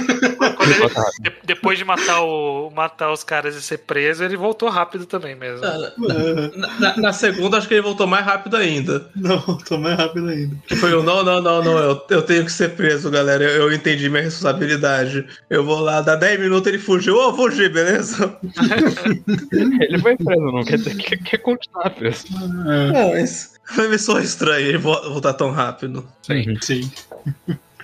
Ele, 1.24 1.34
depois 1.44 1.78
de 1.78 1.84
matar, 1.84 2.22
o, 2.22 2.70
matar 2.70 3.12
os 3.12 3.24
caras 3.24 3.56
e 3.56 3.62
ser 3.62 3.78
preso, 3.78 4.22
ele 4.22 4.36
voltou 4.36 4.68
rápido 4.68 5.06
também 5.06 5.34
mesmo. 5.34 5.64
Ah, 5.64 5.92
na, 5.98 6.78
na, 6.78 6.96
na, 6.96 7.12
segunda, 7.12 7.58
acho 7.58 7.66
que 7.66 7.74
ele 7.74 7.82
voltou 7.82 8.06
mais 8.06 8.24
rápido 8.24 8.56
ainda. 8.56 9.10
Não, 9.16 9.38
voltou 9.40 9.78
mais 9.78 9.96
rápido 9.96 10.28
ainda. 10.28 10.56
Que 10.66 10.76
foi 10.76 10.92
o 10.94 11.02
não, 11.02 11.24
não, 11.24 11.40
não, 11.40 11.62
não, 11.62 11.78
eu, 11.78 12.06
eu 12.10 12.22
tenho 12.22 12.44
que 12.44 12.52
ser 12.52 12.70
preso, 12.76 13.10
galera. 13.10 13.42
Eu, 13.42 13.62
eu 13.62 13.72
entendi 13.72 14.08
minha 14.08 14.22
responsabilidade. 14.22 15.26
Eu 15.50 15.64
vou 15.64 15.80
lá, 15.80 16.00
dá 16.00 16.14
10 16.14 16.40
minutos 16.40 16.68
ele 16.68 16.78
fugiu. 16.78 17.16
Ô, 17.16 17.28
oh, 17.28 17.34
fugi, 17.34 17.68
beleza? 17.68 18.38
ele 19.80 19.98
foi 19.98 20.16
preso, 20.16 20.40
não 20.40 20.64
quer 20.64 20.76
dizer 20.76 20.96
que 20.96 21.16
quer 21.16 21.38
continuar 21.38 21.90
preso. 21.90 22.26
Não, 22.30 23.10
mas 23.10 23.57
foi 23.68 23.98
só 23.98 24.18
estranho 24.18 24.66
ele 24.66 24.78
voltar 24.78 25.34
tão 25.34 25.50
rápido. 25.50 26.06
Sim. 26.22 26.56
Sim. 26.60 26.90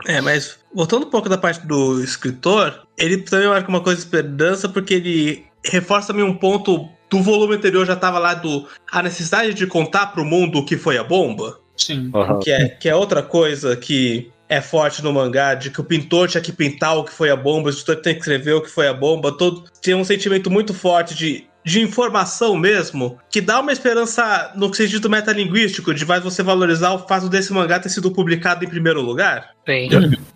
É, 0.07 0.21
mas 0.21 0.59
voltando 0.75 1.07
um 1.07 1.11
pouco 1.11 1.29
da 1.29 1.39
parte 1.39 1.67
do 1.67 2.03
escritor, 2.03 2.83
ele 2.97 3.19
também 3.19 3.49
marca 3.49 3.69
uma 3.69 3.81
coisa 3.81 3.99
de 3.99 4.05
esperança 4.05 4.69
porque 4.69 4.95
ele 4.95 5.45
reforça 5.65 6.09
também 6.09 6.25
um 6.25 6.35
ponto 6.35 6.89
do 7.09 7.23
volume 7.23 7.55
anterior 7.55 7.87
já 7.87 7.95
estava 7.95 8.19
lá 8.19 8.35
do 8.35 8.67
a 8.91 9.03
necessidade 9.03 9.55
de 9.55 9.67
contar 9.67 10.09
para 10.09 10.21
o 10.21 10.25
mundo 10.25 10.59
o 10.59 10.65
que 10.65 10.77
foi 10.77 10.99
a 10.99 11.05
bomba. 11.05 11.59
Sim. 11.77 12.11
Uhum. 12.13 12.39
Que, 12.41 12.51
é, 12.51 12.69
que 12.69 12.89
é 12.89 12.95
outra 12.95 13.23
coisa 13.23 13.77
que 13.77 14.31
é 14.49 14.61
forte 14.61 15.03
no 15.03 15.13
mangá, 15.13 15.55
de 15.55 15.71
que 15.71 15.81
o 15.81 15.85
pintor 15.85 16.29
tinha 16.29 16.41
que 16.41 16.53
pintar 16.53 16.97
o 16.97 17.05
que 17.05 17.13
foi 17.13 17.31
a 17.31 17.37
bomba, 17.37 17.69
o 17.69 17.73
editor 17.73 17.97
tem 17.97 18.15
que 18.15 18.21
escrever 18.21 18.53
o 18.53 18.61
que 18.61 18.71
foi 18.71 18.87
a 18.87 18.93
bomba. 18.93 19.33
Todo, 19.33 19.65
tinha 19.81 19.97
um 19.97 20.05
sentimento 20.05 20.51
muito 20.51 20.75
forte 20.75 21.15
de 21.15 21.47
de 21.65 21.81
informação 21.81 22.57
mesmo, 22.57 23.19
que 23.31 23.41
dá 23.41 23.61
uma 23.61 23.73
esperança 23.73 24.53
no 24.55 24.73
sentido 24.73 25.09
metalinguístico, 25.09 25.95
de 25.95 26.05
mais 26.05 26.23
você 26.23 26.43
valorizar 26.43 26.93
o 26.93 27.07
fato 27.07 27.29
desse 27.29 27.53
mangá 27.53 27.81
ter 27.81 27.89
sido 27.89 28.11
publicado 28.11 28.65
em 28.65 28.69
primeiro 28.69 29.01
lugar. 29.01 29.51
Sim. 29.67 29.89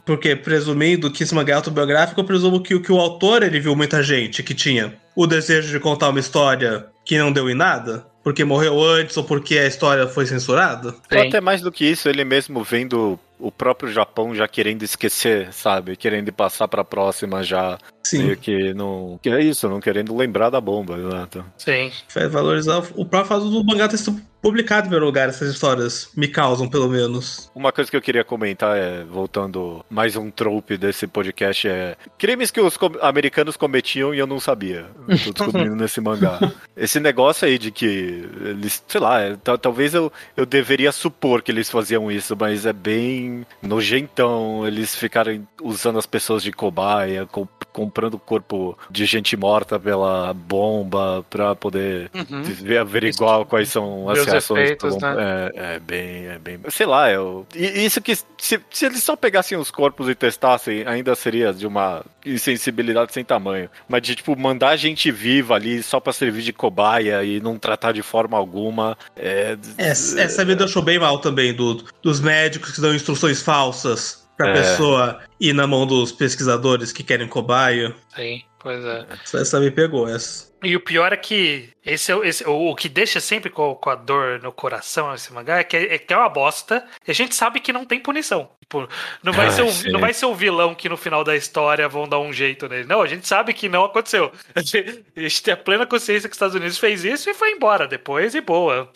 Porque, 0.06 0.34
presumindo 0.34 1.10
que 1.10 1.22
esse 1.22 1.34
mangá 1.34 1.52
é 1.52 1.56
autobiográfico, 1.56 2.20
eu 2.20 2.24
presumo 2.24 2.62
que, 2.62 2.80
que 2.80 2.90
o 2.90 2.98
autor 2.98 3.42
ele 3.42 3.60
viu 3.60 3.76
muita 3.76 4.02
gente 4.02 4.42
que 4.42 4.54
tinha 4.54 4.94
o 5.14 5.26
desejo 5.26 5.70
de 5.70 5.78
contar 5.78 6.08
uma 6.08 6.20
história 6.20 6.86
que 7.04 7.18
não 7.18 7.30
deu 7.30 7.50
em 7.50 7.54
nada 7.54 8.06
porque 8.22 8.44
morreu 8.44 8.82
antes 8.82 9.16
ou 9.16 9.24
porque 9.24 9.58
a 9.58 9.66
história 9.66 10.06
foi 10.06 10.26
censurada? 10.26 10.94
Ou 11.10 11.22
até 11.22 11.40
mais 11.40 11.62
do 11.62 11.72
que 11.72 11.86
isso, 11.86 12.10
ele 12.10 12.24
mesmo 12.24 12.62
vendo 12.62 13.18
o 13.38 13.50
próprio 13.52 13.90
Japão 13.90 14.34
já 14.34 14.48
querendo 14.48 14.82
esquecer, 14.82 15.52
sabe? 15.52 15.96
Querendo 15.96 16.32
passar 16.32 16.68
para 16.68 16.82
a 16.82 16.84
próxima 16.84 17.42
já. 17.42 17.78
Sim. 18.02 18.24
Meio 18.24 18.36
que 18.36 18.74
não. 18.74 19.18
Que 19.22 19.30
é 19.30 19.40
isso, 19.42 19.68
não 19.68 19.80
querendo 19.80 20.16
lembrar 20.16 20.50
da 20.50 20.60
bomba, 20.60 20.96
exato. 20.98 21.44
Sim. 21.56 21.92
Vai 22.14 22.28
valorizar 22.28 22.78
o 22.78 23.04
próprio 23.04 23.24
fato 23.24 23.50
do 23.50 23.64
mangá 23.64 23.88
ter 23.88 23.98
sido 23.98 24.20
publicado 24.48 24.80
em 24.80 24.88
primeiro 24.88 25.04
lugar 25.04 25.28
essas 25.28 25.52
histórias, 25.52 26.10
me 26.16 26.26
causam 26.26 26.66
pelo 26.66 26.88
menos. 26.88 27.50
Uma 27.54 27.70
coisa 27.70 27.90
que 27.90 27.96
eu 27.96 28.00
queria 28.00 28.24
comentar 28.24 28.78
é, 28.78 29.04
voltando 29.04 29.84
mais 29.90 30.16
um 30.16 30.30
trope 30.30 30.78
desse 30.78 31.06
podcast, 31.06 31.68
é 31.68 31.96
crimes 32.16 32.50
que 32.50 32.58
os 32.58 32.76
com 32.78 32.90
americanos 33.02 33.58
cometiam 33.58 34.14
e 34.14 34.18
eu 34.18 34.26
não 34.26 34.40
sabia. 34.40 34.86
Tô 35.06 35.32
descobrindo 35.32 35.76
nesse 35.76 36.00
mangá. 36.00 36.40
Esse 36.74 36.98
negócio 36.98 37.46
aí 37.46 37.58
de 37.58 37.70
que 37.70 38.26
eles, 38.40 38.82
sei 38.88 39.00
lá, 39.00 39.20
é, 39.20 39.36
talvez 39.60 39.92
eu, 39.92 40.10
eu 40.34 40.46
deveria 40.46 40.92
supor 40.92 41.42
que 41.42 41.52
eles 41.52 41.68
faziam 41.68 42.10
isso, 42.10 42.34
mas 42.38 42.64
é 42.64 42.72
bem 42.72 43.46
nojentão 43.62 44.66
eles 44.66 44.96
ficarem 44.96 45.46
usando 45.62 45.98
as 45.98 46.06
pessoas 46.06 46.42
de 46.42 46.52
cobaia, 46.52 47.26
comp 47.26 47.57
comprando 47.72 48.14
o 48.14 48.18
corpo 48.18 48.76
de 48.90 49.04
gente 49.04 49.36
morta 49.36 49.78
pela 49.78 50.32
bomba 50.32 51.24
pra 51.28 51.54
poder 51.54 52.10
uhum. 52.14 52.80
averiguar 52.80 53.44
quais 53.44 53.68
são 53.68 54.08
as 54.08 54.24
reações. 54.24 54.64
Efeitos, 54.64 54.96
né? 54.96 55.14
é, 55.18 55.74
é, 55.74 55.78
bem, 55.78 56.26
é 56.26 56.38
bem. 56.38 56.58
Sei 56.68 56.86
lá, 56.86 57.10
eu. 57.10 57.46
Isso 57.54 58.00
que 58.00 58.16
se, 58.16 58.60
se 58.70 58.86
eles 58.86 59.02
só 59.02 59.16
pegassem 59.16 59.56
os 59.56 59.70
corpos 59.70 60.08
e 60.08 60.14
testassem, 60.14 60.86
ainda 60.86 61.14
seria 61.14 61.52
de 61.52 61.66
uma 61.66 62.04
insensibilidade 62.24 63.12
sem 63.12 63.24
tamanho. 63.24 63.70
Mas 63.88 64.02
de 64.02 64.14
tipo, 64.14 64.38
mandar 64.38 64.76
gente 64.76 65.10
viva 65.10 65.54
ali 65.54 65.82
só 65.82 66.00
pra 66.00 66.12
servir 66.12 66.42
de 66.42 66.52
cobaia 66.52 67.22
e 67.24 67.40
não 67.40 67.58
tratar 67.58 67.92
de 67.92 68.02
forma 68.02 68.36
alguma. 68.36 68.96
É, 69.16 69.56
é 69.76 69.88
essa 69.88 70.44
me 70.44 70.54
deixou 70.54 70.82
bem 70.82 70.98
mal 70.98 71.20
também, 71.20 71.54
do, 71.54 71.84
dos 72.02 72.20
médicos 72.20 72.72
que 72.72 72.80
dão 72.80 72.94
instruções 72.94 73.42
falsas 73.42 74.27
pra 74.38 74.50
é. 74.50 74.52
pessoa 74.52 75.20
ir 75.40 75.52
na 75.52 75.66
mão 75.66 75.84
dos 75.84 76.12
pesquisadores 76.12 76.92
que 76.92 77.02
querem 77.02 77.26
cobaia. 77.26 77.94
Sim, 78.14 78.42
pois 78.68 78.84
é. 78.84 79.06
Essa 79.40 79.58
me 79.60 79.70
pegou, 79.70 80.06
essa. 80.06 80.48
E 80.62 80.76
o 80.76 80.80
pior 80.80 81.12
é 81.12 81.16
que 81.16 81.70
esse, 81.86 82.12
é 82.12 82.18
esse 82.24 82.46
o, 82.46 82.70
o 82.70 82.74
que 82.74 82.88
deixa 82.88 83.18
sempre 83.18 83.48
com, 83.48 83.74
com, 83.74 83.88
a 83.90 83.94
dor 83.94 84.42
no 84.42 84.52
coração 84.52 85.14
esse 85.14 85.32
mangá 85.32 85.58
é 85.58 85.64
que 85.64 85.76
é, 85.76 85.94
é 85.94 85.98
que 85.98 86.12
é 86.12 86.16
uma 86.16 86.28
bosta 86.28 86.84
e 87.06 87.10
a 87.10 87.14
gente 87.14 87.34
sabe 87.34 87.60
que 87.60 87.72
não 87.72 87.86
tem 87.86 88.00
punição. 88.00 88.50
Tipo, 88.60 88.86
não 89.22 89.32
vai, 89.32 89.46
ah, 89.46 89.50
ser 89.50 89.62
o, 89.62 89.92
não 89.92 89.98
vai 89.98 90.12
ser 90.12 90.26
o 90.26 90.34
vilão 90.34 90.74
que 90.74 90.90
no 90.90 90.96
final 90.98 91.24
da 91.24 91.34
história 91.34 91.88
vão 91.88 92.06
dar 92.06 92.18
um 92.18 92.30
jeito 92.30 92.68
nele. 92.68 92.86
Não, 92.86 93.00
a 93.00 93.06
gente 93.06 93.26
sabe 93.26 93.54
que 93.54 93.66
não 93.66 93.84
aconteceu. 93.84 94.30
A 94.54 94.60
gente, 94.60 95.04
a 95.16 95.20
gente 95.20 95.42
tem 95.42 95.54
a 95.54 95.56
plena 95.56 95.86
consciência 95.86 96.28
que 96.28 96.32
os 96.32 96.36
Estados 96.36 96.56
Unidos 96.56 96.78
fez 96.78 97.04
isso 97.04 97.30
e 97.30 97.34
foi 97.34 97.52
embora 97.52 97.86
depois 97.86 98.34
e 98.34 98.40
boa. 98.40 98.90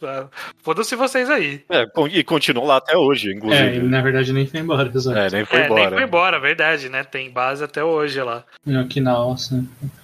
Foda-se 0.62 0.96
vocês 0.96 1.30
aí. 1.30 1.64
É, 1.70 1.86
e 2.10 2.24
continuou 2.24 2.66
lá 2.66 2.76
até 2.78 2.96
hoje, 2.96 3.32
inclusive. 3.32 3.78
É, 3.78 3.80
na 3.80 4.02
verdade 4.02 4.32
nem 4.32 4.46
foi 4.46 4.60
embora, 4.60 4.90
exato. 4.92 5.16
É, 5.16 5.30
nem 5.30 5.44
foi 5.44 5.60
é, 5.60 5.64
embora. 5.66 5.80
Nem 5.82 5.90
foi 5.90 6.02
embora, 6.02 6.40
verdade, 6.40 6.88
né? 6.88 7.04
Tem 7.04 7.30
base 7.30 7.62
até 7.62 7.82
hoje 7.82 8.20
lá. 8.20 8.44
Aqui 8.80 9.00
na 9.00 9.16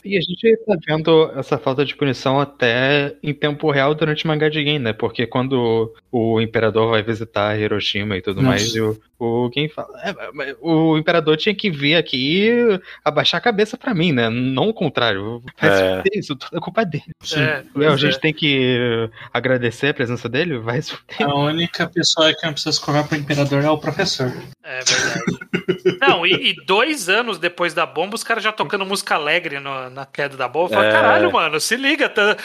E 0.04 0.16
a 0.16 0.20
gente 0.20 0.56
tá 0.64 0.74
vendo 0.86 1.30
essa 1.36 1.58
falta 1.58 1.84
de 1.84 1.94
punição 1.94 2.40
até 2.40 3.14
em 3.22 3.34
tempo 3.34 3.70
real 3.70 3.94
durante 3.94 4.24
o 4.24 4.28
mangá 4.28 4.48
de 4.48 4.62
Gen, 4.62 4.78
né? 4.78 4.92
Porque 4.92 5.26
quando 5.26 5.92
o 6.10 6.40
imperador 6.40 6.90
vai 6.90 7.02
visitar 7.02 7.58
Hiroshima 7.58 8.16
e 8.16 8.22
tudo 8.22 8.36
Nossa. 8.40 8.48
mais, 8.48 8.74
e 8.74 8.80
o, 8.80 8.98
o 9.18 9.50
Gen 9.52 9.68
fala. 9.68 9.88
É, 10.02 10.56
o 10.60 10.96
imperador 10.96 11.36
tinha 11.36 11.54
que 11.54 11.70
vir 11.70 11.94
aqui 11.94 12.50
abaixar 13.04 13.38
a 13.38 13.44
cabeça 13.44 13.76
para 13.76 13.94
mim, 13.94 14.12
né? 14.12 14.30
Não 14.30 14.68
o 14.68 14.74
contrário. 14.74 15.42
é. 15.60 16.02
isso, 16.14 16.34
tudo 16.36 16.56
é 16.56 16.60
culpa 16.60 16.84
dele. 16.84 17.04
É, 17.34 17.86
a 17.86 17.96
gente 17.96 18.16
é. 18.16 18.20
tem 18.20 18.32
que 18.32 19.10
agradecer 19.32 19.88
a 19.88 19.94
presença 19.94 20.28
dele, 20.28 20.58
vai 20.58 20.80
A 21.20 21.34
única 21.34 21.86
pessoa 21.86 22.32
que 22.32 22.44
não 22.46 22.52
precisa 22.52 22.72
se 22.72 22.80
cobrar 22.80 23.04
pro 23.04 23.18
imperador 23.18 23.64
é 23.64 23.70
o 23.70 23.78
professor. 23.78 24.32
É 24.62 24.80
verdade. 24.84 25.98
não, 26.00 26.26
e, 26.26 26.50
e, 26.50 26.66
dois 26.66 27.08
anos 27.08 27.38
depois 27.38 27.72
da 27.72 27.86
bomba, 27.86 28.14
os 28.14 28.22
caras 28.22 28.44
já 28.44 28.52
tocando 28.52 28.84
música 28.84 29.16
alegre 29.38 29.61
no, 29.61 29.90
na 29.90 30.05
queda 30.05 30.37
da 30.37 30.48
bomba. 30.48 30.74
Eu 30.74 30.83
é. 30.83 30.92
caralho, 30.92 31.33
mano, 31.33 31.61
se 31.61 31.77
liga, 31.77 32.09
tá, 32.09 32.37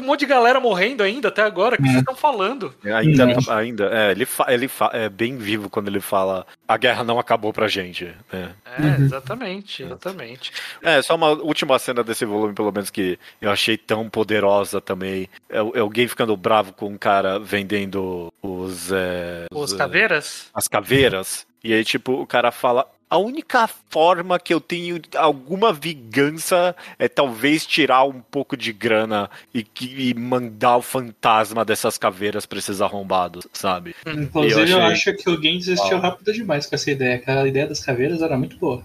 um 0.00 0.04
monte 0.04 0.20
de 0.20 0.26
galera 0.26 0.58
morrendo 0.58 1.02
ainda 1.02 1.28
até 1.28 1.42
agora. 1.42 1.74
O 1.74 1.78
que 1.78 1.84
é. 1.84 1.86
vocês 1.86 2.00
estão 2.00 2.16
falando? 2.16 2.74
Ainda, 2.84 3.54
ainda 3.54 3.84
é, 3.92 4.10
ele, 4.10 4.24
fa, 4.24 4.46
ele 4.48 4.68
fa, 4.68 4.90
é 4.92 5.08
bem 5.08 5.36
vivo 5.36 5.68
quando 5.68 5.88
ele 5.88 6.00
fala 6.00 6.46
a 6.66 6.76
guerra 6.76 7.04
não 7.04 7.18
acabou 7.18 7.52
pra 7.52 7.68
gente. 7.68 8.14
Né? 8.32 8.52
É, 8.64 8.82
uhum. 8.82 9.04
exatamente, 9.04 9.82
exatamente. 9.82 10.52
É, 10.82 11.02
só 11.02 11.14
uma 11.14 11.30
última 11.30 11.78
cena 11.78 12.02
desse 12.02 12.24
volume, 12.24 12.54
pelo 12.54 12.72
menos, 12.72 12.90
que 12.90 13.18
eu 13.40 13.50
achei 13.50 13.76
tão 13.76 14.08
poderosa 14.08 14.80
também. 14.80 15.28
É, 15.48 15.58
é 15.58 15.80
alguém 15.80 16.08
ficando 16.08 16.36
bravo 16.36 16.72
com 16.72 16.86
um 16.86 16.98
cara 16.98 17.38
vendendo 17.38 18.32
os. 18.42 18.90
É, 18.92 19.46
os, 19.52 19.72
os 19.72 19.78
caveiras? 19.78 20.48
As 20.54 20.68
caveiras. 20.68 21.46
E 21.62 21.74
aí, 21.74 21.84
tipo, 21.84 22.12
o 22.12 22.26
cara 22.26 22.50
fala: 22.50 22.86
a 23.10 23.18
única 23.18 23.66
forma 23.66 24.38
que 24.38 24.54
eu 24.54 24.60
tenho 24.60 25.00
alguma 25.16 25.72
vingança 25.72 26.76
é 26.96 27.08
talvez 27.08 27.66
tirar 27.66 28.04
um 28.04 28.20
pouco 28.20 28.56
de 28.56 28.72
grana 28.72 29.28
e, 29.52 29.66
e 29.82 30.14
mandar 30.14 30.76
o 30.76 30.82
fantasma 30.82 31.64
dessas 31.64 31.98
caveiras 31.98 32.46
pra 32.46 32.60
esses 32.60 32.80
arrombados, 32.80 33.48
sabe? 33.52 33.96
Inclusive, 34.06 34.60
eu, 34.60 34.62
achei... 34.62 34.74
eu 34.76 34.82
acho 34.82 35.14
que 35.14 35.28
alguém 35.28 35.58
desistiu 35.58 35.96
ah. 35.96 36.00
rápido 36.00 36.32
demais 36.32 36.66
com 36.66 36.76
essa 36.76 36.88
ideia. 36.88 37.16
Aquela 37.16 37.48
ideia 37.48 37.66
das 37.66 37.80
caveiras 37.80 38.22
era 38.22 38.38
muito 38.38 38.56
boa. 38.56 38.84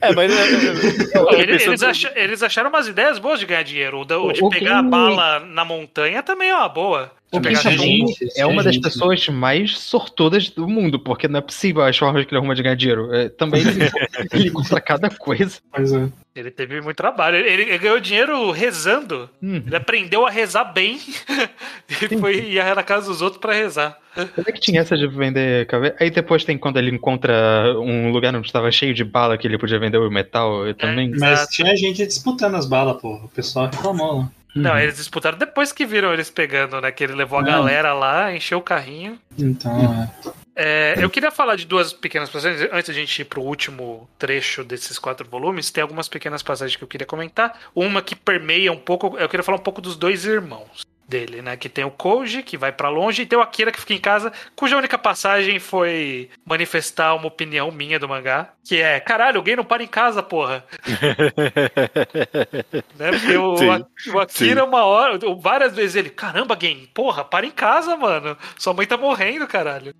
É, 0.00 0.14
mas. 0.14 0.32
É, 0.32 1.32
eles, 1.40 1.66
eles, 1.66 1.82
ach, 1.82 2.04
eles, 2.14 2.42
acharam 2.42 2.68
umas 2.68 2.86
ideias 2.86 3.18
boas 3.18 3.40
de 3.40 3.46
ganhar 3.46 3.64
dinheiro. 3.64 4.00
O 4.00 4.04
de, 4.04 4.14
o 4.14 4.32
de 4.32 4.48
pegar 4.48 4.78
a 4.78 4.82
bala 4.82 5.40
na 5.40 5.64
montanha 5.64 6.22
também 6.22 6.50
é 6.50 6.54
uma 6.54 6.68
boa. 6.68 7.10
O 7.32 7.40
gente, 7.54 8.28
é 8.36 8.44
uma 8.44 8.62
das 8.62 8.76
pessoas 8.76 9.28
mais 9.28 9.78
sortudas 9.78 10.50
do 10.50 10.66
mundo, 10.66 10.98
porque 10.98 11.28
não 11.28 11.38
é 11.38 11.40
possível 11.40 11.82
as 11.82 11.96
formas 11.96 12.24
que 12.24 12.32
ele 12.32 12.38
arruma 12.38 12.56
de 12.56 12.62
ganhar 12.62 12.74
dinheiro. 12.74 13.14
É, 13.14 13.28
também 13.28 13.60
ele, 13.60 13.88
ele 14.34 14.50
compra 14.50 14.80
cada 14.80 15.08
coisa. 15.08 15.58
Pois 15.72 15.92
é. 15.92 16.08
Ele 16.34 16.50
teve 16.50 16.80
muito 16.80 16.96
trabalho. 16.96 17.36
Ele, 17.36 17.62
ele 17.62 17.78
ganhou 17.78 18.00
dinheiro 18.00 18.50
rezando. 18.50 19.30
Hum. 19.40 19.62
Ele 19.64 19.76
aprendeu 19.76 20.26
a 20.26 20.30
rezar 20.30 20.64
bem 20.64 20.98
e 22.10 22.18
foi 22.18 22.50
ia 22.50 22.74
na 22.74 22.82
casa 22.82 23.06
dos 23.06 23.22
outros 23.22 23.40
para 23.40 23.52
rezar. 23.52 23.96
Como 24.14 24.48
é 24.48 24.52
que 24.52 24.60
tinha 24.60 24.80
essa 24.80 24.96
de 24.96 25.06
vender 25.06 25.66
caveira? 25.66 25.94
Aí 26.00 26.10
depois 26.10 26.44
tem 26.44 26.58
quando 26.58 26.78
ele 26.78 26.90
encontra 26.90 27.78
um 27.78 28.10
lugar 28.10 28.34
onde 28.34 28.46
estava 28.46 28.72
cheio 28.72 28.92
de 28.92 29.04
bala 29.04 29.38
que 29.38 29.46
ele 29.46 29.58
podia 29.58 29.78
vender 29.78 29.98
o 29.98 30.10
metal 30.10 30.68
e 30.68 30.74
também. 30.74 31.12
É, 31.12 31.18
mas 31.18 31.46
tinha 31.48 31.76
gente 31.76 32.04
disputando 32.04 32.56
as 32.56 32.66
balas, 32.66 33.00
pô. 33.00 33.14
O 33.14 33.28
pessoal 33.28 33.66
reclamou 33.66 34.18
lá. 34.18 34.30
Não, 34.54 34.72
uhum. 34.72 34.78
eles 34.78 34.96
disputaram 34.96 35.38
depois 35.38 35.72
que 35.72 35.86
viram 35.86 36.12
eles 36.12 36.30
pegando, 36.30 36.80
né? 36.80 36.90
Que 36.90 37.04
ele 37.04 37.14
levou 37.14 37.38
a 37.38 37.42
galera 37.42 37.92
lá, 37.92 38.34
encheu 38.34 38.58
o 38.58 38.62
carrinho. 38.62 39.18
Então, 39.38 40.10
é. 40.56 40.94
é 40.96 41.04
eu 41.04 41.08
queria 41.08 41.30
falar 41.30 41.56
de 41.56 41.66
duas 41.66 41.92
pequenas 41.92 42.28
passagens. 42.28 42.68
Antes 42.72 42.88
da 42.88 42.92
gente 42.92 43.22
ir 43.22 43.24
pro 43.24 43.42
último 43.42 44.08
trecho 44.18 44.64
desses 44.64 44.98
quatro 44.98 45.28
volumes, 45.28 45.70
tem 45.70 45.82
algumas 45.82 46.08
pequenas 46.08 46.42
passagens 46.42 46.76
que 46.76 46.82
eu 46.82 46.88
queria 46.88 47.06
comentar. 47.06 47.58
Uma 47.74 48.02
que 48.02 48.16
permeia 48.16 48.72
um 48.72 48.78
pouco. 48.78 49.16
Eu 49.18 49.28
queria 49.28 49.44
falar 49.44 49.58
um 49.58 49.62
pouco 49.62 49.80
dos 49.80 49.96
dois 49.96 50.24
irmãos 50.24 50.89
dele, 51.10 51.42
né? 51.42 51.56
Que 51.56 51.68
tem 51.68 51.84
o 51.84 51.90
Koji, 51.90 52.44
que 52.44 52.56
vai 52.56 52.70
para 52.70 52.88
longe, 52.88 53.22
e 53.22 53.26
tem 53.26 53.38
o 53.38 53.42
Akira, 53.42 53.72
que 53.72 53.80
fica 53.80 53.92
em 53.92 53.98
casa, 53.98 54.32
cuja 54.54 54.76
única 54.76 54.96
passagem 54.96 55.58
foi 55.58 56.30
manifestar 56.46 57.14
uma 57.14 57.26
opinião 57.26 57.72
minha 57.72 57.98
do 57.98 58.08
mangá, 58.08 58.50
que 58.64 58.76
é, 58.76 59.00
caralho, 59.00 59.38
alguém 59.38 59.56
não 59.56 59.64
para 59.64 59.82
em 59.82 59.88
casa, 59.88 60.22
porra. 60.22 60.64
né? 62.96 63.10
Porque 63.10 63.36
o, 63.36 63.56
sim, 63.56 63.66
o 64.12 64.20
Akira, 64.20 64.62
sim. 64.62 64.66
uma 64.66 64.84
hora, 64.84 65.18
várias 65.40 65.74
vezes 65.74 65.96
ele, 65.96 66.10
caramba, 66.10 66.54
game, 66.54 66.88
porra, 66.94 67.24
para 67.24 67.44
em 67.44 67.50
casa, 67.50 67.96
mano. 67.96 68.38
Sua 68.56 68.72
mãe 68.72 68.86
tá 68.86 68.96
morrendo, 68.96 69.48
caralho. 69.48 69.92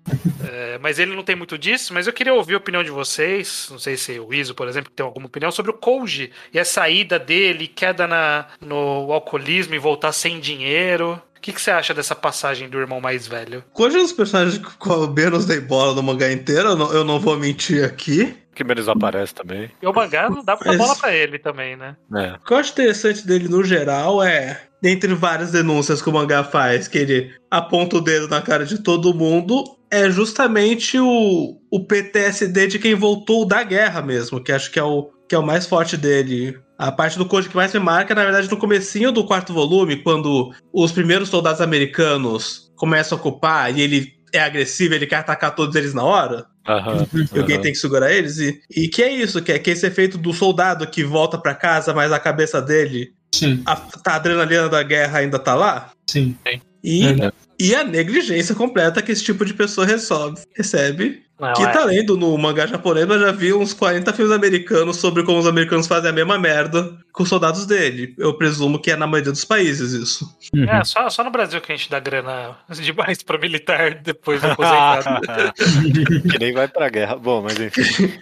é, 0.49 0.77
mas 0.79 0.97
ele 0.97 1.13
não 1.13 1.23
tem 1.23 1.35
muito 1.35 1.57
disso, 1.57 1.93
mas 1.93 2.07
eu 2.07 2.13
queria 2.13 2.33
ouvir 2.33 2.53
a 2.53 2.57
opinião 2.57 2.83
de 2.83 2.89
vocês, 2.89 3.67
não 3.69 3.77
sei 3.77 3.97
se 3.97 4.17
o 4.19 4.33
Iso, 4.33 4.55
por 4.55 4.67
exemplo, 4.67 4.91
tem 4.95 5.05
alguma 5.05 5.25
opinião 5.25 5.51
sobre 5.51 5.71
o 5.71 5.73
Koji 5.73 6.31
e 6.53 6.59
a 6.59 6.63
saída 6.63 7.19
dele, 7.19 7.67
queda 7.67 8.07
na, 8.07 8.45
no 8.61 9.11
alcoolismo 9.11 9.75
e 9.75 9.79
voltar 9.79 10.13
sem 10.13 10.39
dinheiro 10.39 11.00
o 11.09 11.41
que, 11.41 11.51
que 11.51 11.61
você 11.61 11.71
acha 11.71 11.93
dessa 11.93 12.15
passagem 12.15 12.69
do 12.69 12.77
irmão 12.77 13.01
mais 13.01 13.27
velho? 13.27 13.63
Quais 13.73 13.95
os 13.95 14.13
personagens 14.13 14.57
que 14.57 14.89
eu 14.89 15.11
menos 15.11 15.45
dei 15.45 15.59
bola 15.59 15.95
no 15.95 16.03
mangá 16.03 16.31
inteiro? 16.31 16.69
Eu 16.69 16.75
não, 16.75 16.93
eu 16.93 17.03
não 17.03 17.19
vou 17.19 17.37
mentir 17.37 17.83
aqui. 17.83 18.37
Que 18.53 18.63
menos 18.63 18.87
aparece 18.87 19.33
também. 19.33 19.71
E 19.81 19.87
o 19.87 19.93
mangá 19.93 20.29
não 20.29 20.43
dá 20.43 20.55
pra 20.55 20.71
dar 20.71 20.77
bola 20.77 20.95
pra 20.95 21.15
ele 21.15 21.39
também, 21.39 21.75
né? 21.75 21.95
É. 22.15 22.33
O 22.33 22.45
que 22.45 22.53
eu 22.53 22.57
acho 22.57 22.71
interessante 22.73 23.25
dele 23.25 23.47
no 23.47 23.63
geral 23.63 24.21
é, 24.21 24.61
dentre 24.81 25.13
várias 25.13 25.51
denúncias 25.51 26.01
que 26.01 26.09
o 26.09 26.13
mangá 26.13 26.43
faz, 26.43 26.87
que 26.87 26.97
ele 26.97 27.33
aponta 27.49 27.97
o 27.97 28.01
dedo 28.01 28.27
na 28.27 28.41
cara 28.41 28.65
de 28.65 28.83
todo 28.83 29.13
mundo, 29.13 29.63
é 29.89 30.09
justamente 30.09 30.99
o, 30.99 31.59
o 31.71 31.85
PTSD 31.85 32.67
de 32.67 32.79
quem 32.79 32.95
voltou 32.95 33.45
da 33.45 33.63
guerra 33.63 34.01
mesmo, 34.01 34.41
que 34.41 34.51
acho 34.51 34.71
que 34.71 34.79
é 34.79 34.83
o, 34.83 35.11
que 35.31 35.35
é 35.35 35.39
o 35.39 35.41
mais 35.41 35.65
forte 35.65 35.95
dele. 35.95 36.59
A 36.77 36.91
parte 36.91 37.17
do 37.17 37.25
Code 37.25 37.47
que 37.47 37.55
mais 37.55 37.73
me 37.73 37.79
marca, 37.79 38.13
na 38.13 38.21
verdade, 38.21 38.51
no 38.51 38.57
comecinho 38.57 39.13
do 39.13 39.23
quarto 39.23 39.53
volume, 39.53 40.03
quando 40.03 40.53
os 40.73 40.91
primeiros 40.91 41.29
soldados 41.29 41.61
americanos 41.61 42.69
começam 42.75 43.17
a 43.17 43.21
ocupar 43.21 43.73
e 43.73 43.79
ele 43.79 44.11
é 44.33 44.41
agressivo, 44.41 44.93
ele 44.93 45.07
quer 45.07 45.15
atacar 45.15 45.55
todos 45.55 45.73
eles 45.77 45.93
na 45.93 46.03
hora. 46.03 46.45
Uhum, 46.67 47.27
e 47.33 47.39
alguém 47.39 47.61
tem 47.61 47.71
que 47.71 47.77
segurar 47.77 48.11
eles. 48.11 48.39
E, 48.39 48.59
e 48.75 48.89
que 48.89 49.01
é 49.01 49.09
isso, 49.09 49.41
que 49.41 49.53
é, 49.53 49.59
que 49.59 49.69
é 49.69 49.73
esse 49.73 49.87
efeito 49.87 50.17
do 50.17 50.33
soldado 50.33 50.85
que 50.85 51.01
volta 51.01 51.37
para 51.37 51.55
casa, 51.55 51.93
mas 51.93 52.11
a 52.11 52.19
cabeça 52.19 52.61
dele, 52.61 53.13
Sim. 53.33 53.63
A, 53.65 53.81
a 54.07 54.15
adrenalina 54.15 54.67
da 54.67 54.83
guerra 54.83 55.19
ainda 55.19 55.39
tá 55.39 55.55
lá. 55.55 55.91
Sim. 56.07 56.35
E, 56.83 57.05
e 57.57 57.73
a 57.73 57.85
negligência 57.85 58.53
completa 58.53 59.01
que 59.01 59.13
esse 59.13 59.23
tipo 59.23 59.45
de 59.45 59.53
pessoa 59.53 59.87
resolve, 59.87 60.41
recebe 60.57 61.23
não, 61.41 61.53
que 61.53 61.63
é. 61.63 61.67
tá 61.67 61.83
lendo 61.83 62.15
no 62.15 62.37
mangá 62.37 62.67
japonês, 62.67 63.07
mas 63.07 63.19
já 63.19 63.31
vi 63.31 63.51
uns 63.51 63.73
40 63.73 64.13
filmes 64.13 64.31
americanos 64.31 64.97
sobre 64.97 65.23
como 65.23 65.39
os 65.39 65.47
americanos 65.47 65.87
fazem 65.87 66.11
a 66.11 66.13
mesma 66.13 66.37
merda 66.37 66.95
com 67.11 67.23
os 67.23 67.29
soldados 67.29 67.65
dele. 67.65 68.13
Eu 68.17 68.35
presumo 68.35 68.79
que 68.79 68.91
é 68.91 68.95
na 68.95 69.07
maioria 69.07 69.31
dos 69.31 69.43
países 69.43 69.91
isso. 69.91 70.25
Uhum. 70.53 70.65
É, 70.65 70.83
só, 70.83 71.09
só 71.09 71.23
no 71.23 71.31
Brasil 71.31 71.59
que 71.59 71.71
a 71.71 71.75
gente 71.75 71.89
dá 71.89 71.99
grana 71.99 72.55
demais 72.69 73.23
pra 73.23 73.39
militar 73.39 73.95
depois 73.95 74.39
do 74.39 74.47
aposentado. 74.51 75.21
que 76.31 76.39
nem 76.39 76.53
vai 76.53 76.67
pra 76.67 76.89
guerra. 76.89 77.15
Bom, 77.15 77.41
mas 77.41 77.59
enfim. 77.59 78.13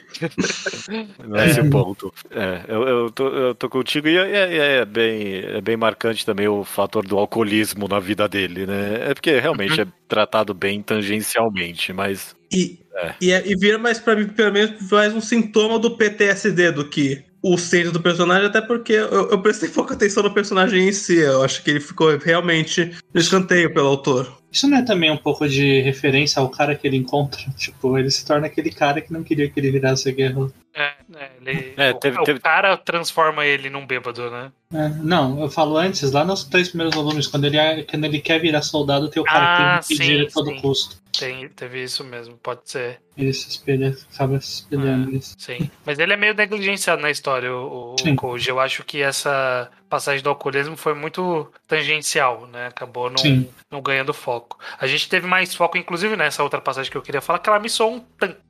Não 1.27 1.35
é 1.37 1.49
esse 1.49 1.59
o 1.59 1.69
ponto. 1.69 2.13
É, 2.31 2.61
eu, 2.67 2.87
eu, 2.87 3.11
tô, 3.11 3.27
eu 3.27 3.55
tô 3.55 3.69
contigo 3.69 4.07
e 4.07 4.17
é, 4.17 4.31
é, 4.31 4.77
é, 4.77 4.85
bem, 4.85 5.43
é 5.43 5.61
bem 5.61 5.75
marcante 5.75 6.25
também 6.25 6.47
o 6.47 6.63
fator 6.63 7.05
do 7.05 7.17
alcoolismo 7.17 7.87
na 7.87 7.99
vida 7.99 8.27
dele, 8.27 8.65
né? 8.65 9.09
É 9.09 9.13
porque 9.13 9.39
realmente 9.39 9.81
uhum. 9.81 9.87
é 9.87 9.91
tratado 10.07 10.53
bem 10.53 10.81
tangencialmente, 10.81 11.91
mas. 11.93 12.38
E, 12.51 12.79
é. 12.95 13.13
e, 13.21 13.31
é, 13.31 13.43
e 13.45 13.55
vira 13.55 13.77
mais 13.77 13.99
pra 13.99 14.15
mim, 14.15 14.27
pelo 14.27 14.51
menos, 14.51 14.91
mais 14.91 15.13
um 15.13 15.21
sintoma 15.21 15.77
do 15.79 15.91
PTSD 15.91 16.71
do 16.71 16.87
que 16.87 17.23
o 17.41 17.57
centro 17.57 17.91
do 17.91 18.01
personagem, 18.01 18.47
até 18.47 18.59
porque 18.61 18.93
eu, 18.93 19.29
eu 19.29 19.41
prestei 19.41 19.69
pouca 19.69 19.93
atenção 19.93 20.23
no 20.23 20.33
personagem 20.33 20.87
em 20.87 20.91
si. 20.91 21.17
Eu 21.17 21.43
acho 21.43 21.63
que 21.63 21.71
ele 21.71 21.79
ficou 21.79 22.17
realmente 22.17 22.91
no 23.13 23.19
escanteio 23.19 23.73
pelo 23.73 23.87
autor. 23.87 24.39
Isso 24.51 24.67
não 24.67 24.79
é 24.79 24.81
também 24.81 25.11
um 25.11 25.17
pouco 25.17 25.47
de 25.47 25.81
referência 25.81 26.39
ao 26.39 26.49
cara 26.49 26.75
que 26.75 26.87
ele 26.87 26.97
encontra? 26.97 27.39
Tipo, 27.55 27.97
ele 27.97 28.09
se 28.09 28.25
torna 28.25 28.47
aquele 28.47 28.71
cara 28.71 28.99
que 28.99 29.13
não 29.13 29.23
queria 29.23 29.49
que 29.49 29.59
ele 29.59 29.71
virasse 29.71 30.11
guerreiro. 30.11 30.51
É, 30.73 30.93
é, 31.15 31.31
ele, 31.41 31.73
é, 31.77 31.93
teve, 31.93 32.19
o, 32.19 32.23
teve... 32.23 32.39
o, 32.39 32.41
cara 32.41 32.77
transforma 32.77 33.45
ele 33.45 33.69
num 33.69 33.85
bêbado, 33.85 34.29
né? 34.29 34.51
É, 34.73 34.89
não, 34.89 35.41
eu 35.41 35.49
falo 35.49 35.77
antes, 35.77 36.11
lá 36.11 36.23
nos 36.23 36.43
três 36.43 36.69
primeiros 36.69 36.95
volumes, 36.95 37.27
quando 37.27 37.45
ele, 37.45 37.57
é, 37.57 37.83
quando 37.83 38.05
ele 38.05 38.19
quer 38.19 38.39
virar 38.39 38.61
soldado, 38.61 39.09
tem 39.09 39.21
o 39.21 39.25
cara 39.25 39.77
ah, 39.77 39.79
que 39.79 39.87
tem 39.89 39.97
que 39.97 40.03
pedir 40.03 40.27
a 40.27 40.31
todo 40.31 40.55
custo. 40.61 40.98
Tem, 41.17 41.49
teve 41.49 41.83
isso 41.83 42.03
mesmo, 42.03 42.37
pode 42.37 42.69
ser. 42.69 43.01
Ele 43.19 43.33
se 43.33 43.49
espelha, 43.49 43.95
acaba 44.13 44.39
se 44.39 44.53
espelhando 44.53 45.11
nisso. 45.11 45.35
Sim, 45.37 45.69
mas 45.85 45.99
ele 45.99 46.13
é 46.13 46.17
meio 46.17 46.33
negligenciado 46.33 47.01
na 47.01 47.11
história, 47.11 47.53
o, 47.53 47.95
o 47.95 48.15
Koji. 48.15 48.49
Eu 48.49 48.59
acho 48.59 48.83
que 48.83 49.01
essa 49.01 49.69
passagem 49.89 50.23
do 50.23 50.29
alcoolismo 50.29 50.77
foi 50.77 50.93
muito 50.93 51.51
tangencial, 51.67 52.47
né? 52.47 52.67
Acabou 52.67 53.09
não, 53.09 53.47
não 53.71 53.81
ganhando 53.81 54.13
foco. 54.13 54.57
A 54.79 54.85
gente 54.85 55.09
teve 55.09 55.25
mais 55.25 55.53
foco, 55.55 55.77
inclusive, 55.77 56.15
nessa 56.15 56.43
outra 56.43 56.61
passagem 56.61 56.91
que 56.91 56.97
eu 56.97 57.01
queria 57.01 57.21
falar, 57.21 57.39
que 57.39 57.49
ela 57.49 57.59
me 57.59 57.69
soou 57.69 57.95
um 57.95 57.99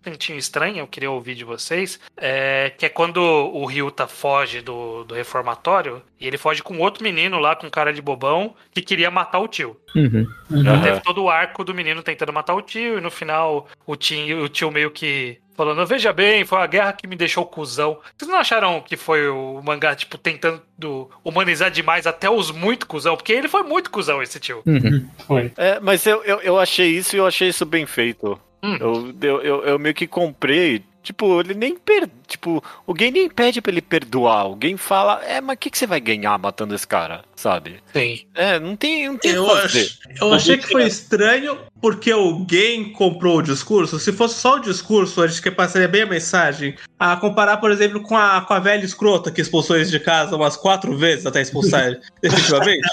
tantinho 0.02 0.38
estranha, 0.38 0.82
eu 0.82 0.88
queria 0.88 1.10
ouvir 1.10 1.36
de 1.36 1.46
vocês, 1.46 2.00
é, 2.18 2.72
que 2.78 2.86
é 2.86 2.90
quando 2.90 3.18
o 3.20 3.66
Ryuta 3.66 4.06
foge 4.06 4.62
do, 4.62 5.06
do 5.06 5.16
reformatório, 5.16 6.02
e 6.20 6.28
ele 6.28 6.38
foge 6.38 6.62
com 6.62 6.78
outro 6.80 7.02
menino 7.02 7.40
lá, 7.40 7.56
com 7.56 7.70
cara 7.70 7.94
de 7.94 8.02
bobão, 8.02 8.54
que 8.74 8.82
queria 8.82 9.10
matar 9.10 9.40
o 9.40 9.48
tio. 9.48 9.78
Uhum. 9.96 10.28
Uhum. 10.52 10.82
Teve 10.82 11.00
todo 11.00 11.24
o 11.24 11.30
arco 11.30 11.64
do 11.64 11.74
menino 11.74 12.04
tentando 12.04 12.34
matar 12.34 12.54
o 12.54 12.62
tio, 12.62 12.98
e 12.98 13.02
no 13.02 13.10
final 13.10 13.68
o 13.88 13.96
tio, 13.96 14.44
o 14.44 14.50
tio 14.50 14.59
meio 14.68 14.92
que 14.92 15.38
falando, 15.60 15.86
veja 15.86 16.14
bem, 16.14 16.46
foi 16.46 16.58
a 16.60 16.66
guerra 16.68 16.94
que 16.94 17.06
me 17.06 17.18
deixou 17.18 17.46
cuzão. 17.46 18.00
Vocês 18.18 18.32
não 18.32 18.40
acharam 18.40 18.80
que 18.80 18.96
foi 18.96 19.28
o 19.28 19.62
mangá, 19.62 19.94
tipo, 19.94 20.18
tentando 20.18 21.10
humanizar 21.22 21.70
demais 21.70 22.08
até 22.08 22.30
os 22.30 22.50
muito 22.50 22.88
cuzão? 22.88 23.18
Porque 23.18 23.34
ele 23.34 23.50
foi 23.50 23.64
muito 23.64 23.92
cuzão, 23.92 24.24
esse 24.24 24.40
tio. 24.40 24.62
Uhum. 24.66 25.06
Foi. 25.28 25.52
É, 25.58 25.78
mas 25.82 26.06
eu, 26.06 26.24
eu, 26.24 26.40
eu 26.40 26.58
achei 26.58 26.88
isso 26.88 27.14
e 27.14 27.20
eu 27.20 27.28
achei 27.28 27.50
isso 27.50 27.66
bem 27.66 27.86
feito. 27.86 28.40
Hum. 28.64 28.78
Eu, 28.80 29.14
eu, 29.22 29.42
eu, 29.42 29.64
eu, 29.64 29.80
meio 29.80 29.94
que 29.94 30.08
comprei 30.08 30.82
Tipo, 31.02 31.40
ele 31.40 31.54
nem 31.54 31.76
per... 31.78 32.10
Tipo, 32.28 32.64
alguém 32.86 33.12
nem 33.12 33.30
pede 33.30 33.62
pra 33.62 33.72
ele 33.72 33.82
perdoar. 33.82 34.42
Alguém 34.42 34.78
fala, 34.78 35.24
é, 35.24 35.40
mas 35.40 35.56
o 35.56 35.58
que, 35.58 35.70
que 35.70 35.78
você 35.78 35.88
vai 35.88 36.00
ganhar 36.00 36.38
matando 36.38 36.76
esse 36.76 36.86
cara? 36.86 37.24
Sabe? 37.36 37.82
Sim. 37.94 38.26
É, 38.36 38.60
não 38.60 38.76
tem, 38.76 39.08
não 39.08 39.18
tem 39.18 39.32
eu, 39.32 39.50
ach... 39.50 39.76
eu 40.20 40.34
achei 40.34 40.58
que 40.58 40.68
foi 40.68 40.86
estranho 40.86 41.58
porque 41.82 42.12
alguém 42.12 42.92
comprou 42.92 43.38
o 43.38 43.42
discurso. 43.42 43.98
Se 43.98 44.12
fosse 44.12 44.40
só 44.40 44.56
o 44.56 44.60
discurso, 44.60 45.22
a 45.22 45.28
gente 45.28 45.42
que 45.42 45.50
passaria 45.50 45.88
bem 45.88 46.02
a 46.02 46.06
mensagem. 46.06 46.76
A 47.00 47.16
comparar, 47.16 47.58
por 47.58 47.72
exemplo, 47.72 48.02
com 48.02 48.18
a, 48.18 48.42
com 48.42 48.54
a 48.54 48.60
velha 48.60 48.84
escrota 48.84 49.32
que 49.32 49.42
expulsou 49.42 49.78
eles 49.78 49.90
de 49.90 50.00
casa 50.00 50.36
umas 50.36 50.58
quatro 50.58 50.98
vezes 50.98 51.26
até 51.26 51.42
expulsar 51.42 51.98
definitivamente. 52.22 52.88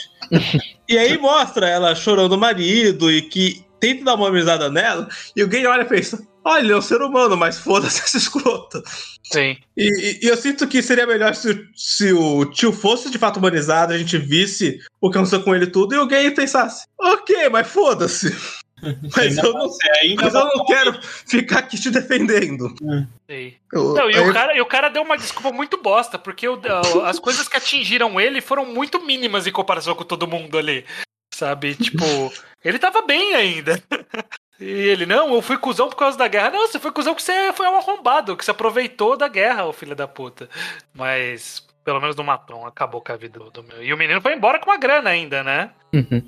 e 0.89 0.97
aí 0.97 1.19
mostra 1.19 1.69
ela 1.69 1.95
chorando 1.95 2.33
o 2.33 2.39
marido 2.39 3.11
e 3.11 3.23
que 3.23 3.67
tenta 3.81 4.05
dar 4.05 4.15
uma 4.15 4.29
amizade 4.29 4.69
nela. 4.71 5.09
E 5.35 5.43
alguém 5.43 5.67
olha 5.67 5.83
e 5.83 5.87
pensa: 5.87 6.27
Olha, 6.47 6.61
ele 6.63 6.73
é 6.73 6.77
um 6.77 6.83
ser 6.83 7.03
humano, 7.03 7.37
mas 7.37 7.59
foda-se 7.59 8.01
essa 8.01 8.17
escrota. 8.17 8.81
Sim. 9.25 9.57
E, 9.77 9.83
e, 9.83 10.21
e, 10.23 10.29
eu 10.29 10.37
sinto 10.37 10.69
que 10.69 10.81
seria 10.81 11.05
melhor 11.05 11.35
se, 11.35 11.69
se 11.75 12.13
o 12.13 12.45
tio 12.45 12.73
fosse 12.73 13.11
de 13.11 13.19
fato 13.19 13.39
humanizado, 13.39 13.93
a 13.93 13.99
gente 13.99 14.17
visse 14.17 14.81
o 15.01 15.11
que 15.11 15.19
aconteceu 15.19 15.43
com 15.43 15.53
ele 15.53 15.67
tudo 15.67 15.95
e 15.95 15.99
alguém 15.99 16.33
pensasse, 16.33 16.87
ok, 16.97 17.49
mas 17.49 17.67
foda-se. 17.67 18.33
Mas 19.17 19.39
eu 19.39 19.55
não, 19.55 19.71
mas 20.21 20.35
eu 20.35 20.45
não 20.45 20.65
quero 20.67 21.01
ficar 21.27 21.61
aqui 21.61 21.81
te 21.81 21.91
defendendo. 21.91 22.69
Sim. 23.27 23.55
Eu, 23.73 23.95
não, 23.95 24.11
e, 24.11 24.19
o 24.19 24.33
cara, 24.35 24.55
e 24.55 24.61
o 24.61 24.67
cara 24.67 24.91
deu 24.91 25.03
uma 25.03 25.17
desculpa 25.17 25.51
muito 25.51 25.81
bosta, 25.81 26.19
porque 26.19 26.47
o, 26.47 26.61
as 27.07 27.19
coisas 27.19 27.49
que 27.49 27.57
atingiram 27.57 28.21
ele 28.21 28.43
foram 28.43 28.67
muito 28.67 29.01
mínimas 29.01 29.47
em 29.47 29.51
comparação 29.51 29.95
com 29.95 30.05
todo 30.05 30.27
mundo 30.27 30.59
ali. 30.59 30.85
Sabe? 31.33 31.75
Tipo, 31.75 32.05
ele 32.63 32.79
tava 32.79 33.01
bem 33.01 33.35
ainda. 33.35 33.83
E 34.59 34.65
ele, 34.65 35.07
não, 35.07 35.35
eu 35.35 35.43
fui 35.43 35.59
cuzão 35.59 35.89
por 35.89 35.97
causa 35.97 36.17
da 36.17 36.29
guerra. 36.29 36.51
Não, 36.51 36.67
você 36.67 36.79
foi 36.79 36.91
cuzão 36.91 37.15
porque 37.15 37.25
você 37.25 37.53
foi 37.53 37.67
um 37.67 37.77
arrombado, 37.77 38.37
que 38.37 38.45
se 38.45 38.51
aproveitou 38.51 39.17
da 39.17 39.29
guerra, 39.29 39.67
o 39.67 39.73
filho 39.73 39.95
da 39.95 40.09
puta. 40.09 40.49
Mas 40.95 41.67
pelo 41.87 42.01
menos 42.01 42.17
no 42.17 42.25
matou, 42.25 42.67
acabou 42.67 43.01
com 43.01 43.13
a 43.13 43.17
vida 43.17 43.39
do, 43.39 43.49
do 43.49 43.63
meu. 43.63 43.81
E 43.81 43.95
o 43.95 43.97
menino 43.97 44.21
foi 44.21 44.35
embora 44.35 44.59
com 44.59 44.69
uma 44.69 44.77
grana 44.77 45.09
ainda, 45.09 45.45
né? 45.45 45.71
Uhum. 45.95 46.21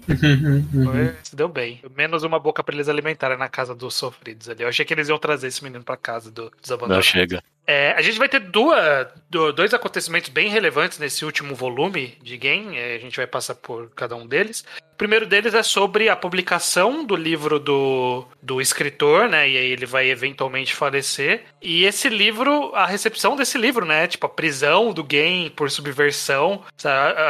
Foi, 0.84 1.16
se 1.20 1.34
deu 1.34 1.48
bem. 1.48 1.82
Menos 1.96 2.22
uma 2.22 2.38
boca 2.38 2.62
pra 2.62 2.72
eles 2.72 2.88
alimentarem 2.88 3.36
na 3.36 3.48
casa 3.48 3.74
dos 3.74 3.94
sofridos 3.94 4.48
ali. 4.48 4.62
Eu 4.62 4.68
achei 4.68 4.84
que 4.84 4.94
eles 4.94 5.08
iam 5.08 5.18
trazer 5.18 5.48
esse 5.48 5.64
menino 5.64 5.82
pra 5.82 5.96
casa 5.96 6.30
do, 6.30 6.48
dos 6.62 6.70
abandonados. 6.70 7.04
Não 7.04 7.12
chega. 7.12 7.42
É, 7.68 7.92
a 7.92 8.00
gente 8.00 8.18
vai 8.18 8.31
ter 8.31 8.40
duas, 8.40 9.09
dois 9.54 9.74
acontecimentos 9.74 10.31
bem 10.31 10.48
relevantes 10.48 10.98
nesse 10.98 11.22
último 11.22 11.54
volume 11.54 12.16
de 12.22 12.38
game. 12.38 12.78
É, 12.78 12.94
a 12.94 12.98
gente 12.98 13.18
vai 13.18 13.26
passar 13.26 13.57
por 13.57 13.90
cada 13.90 14.16
um 14.16 14.26
deles. 14.26 14.64
O 14.94 14.96
primeiro 14.96 15.26
deles 15.26 15.52
é 15.52 15.62
sobre 15.62 16.09
a 16.09 16.16
publicação 16.16 17.04
do 17.04 17.14
livro 17.14 17.61
do, 17.61 18.26
do 18.42 18.59
escritor, 18.59 19.28
né? 19.28 19.46
E 19.50 19.59
aí 19.59 19.66
ele 19.66 19.85
vai 19.85 20.09
eventualmente 20.11 20.74
falecer. 20.74 21.44
E 21.61 21.85
esse 21.85 22.09
livro, 22.09 22.74
a 22.74 22.87
recepção 22.87 23.37
desse 23.37 23.59
livro, 23.59 23.85
né? 23.85 24.07
Tipo, 24.07 24.24
a 24.24 24.31
prisão 24.31 24.90
do 24.90 25.04
game 25.04 25.50
por 25.50 25.70
subversão. 25.70 26.64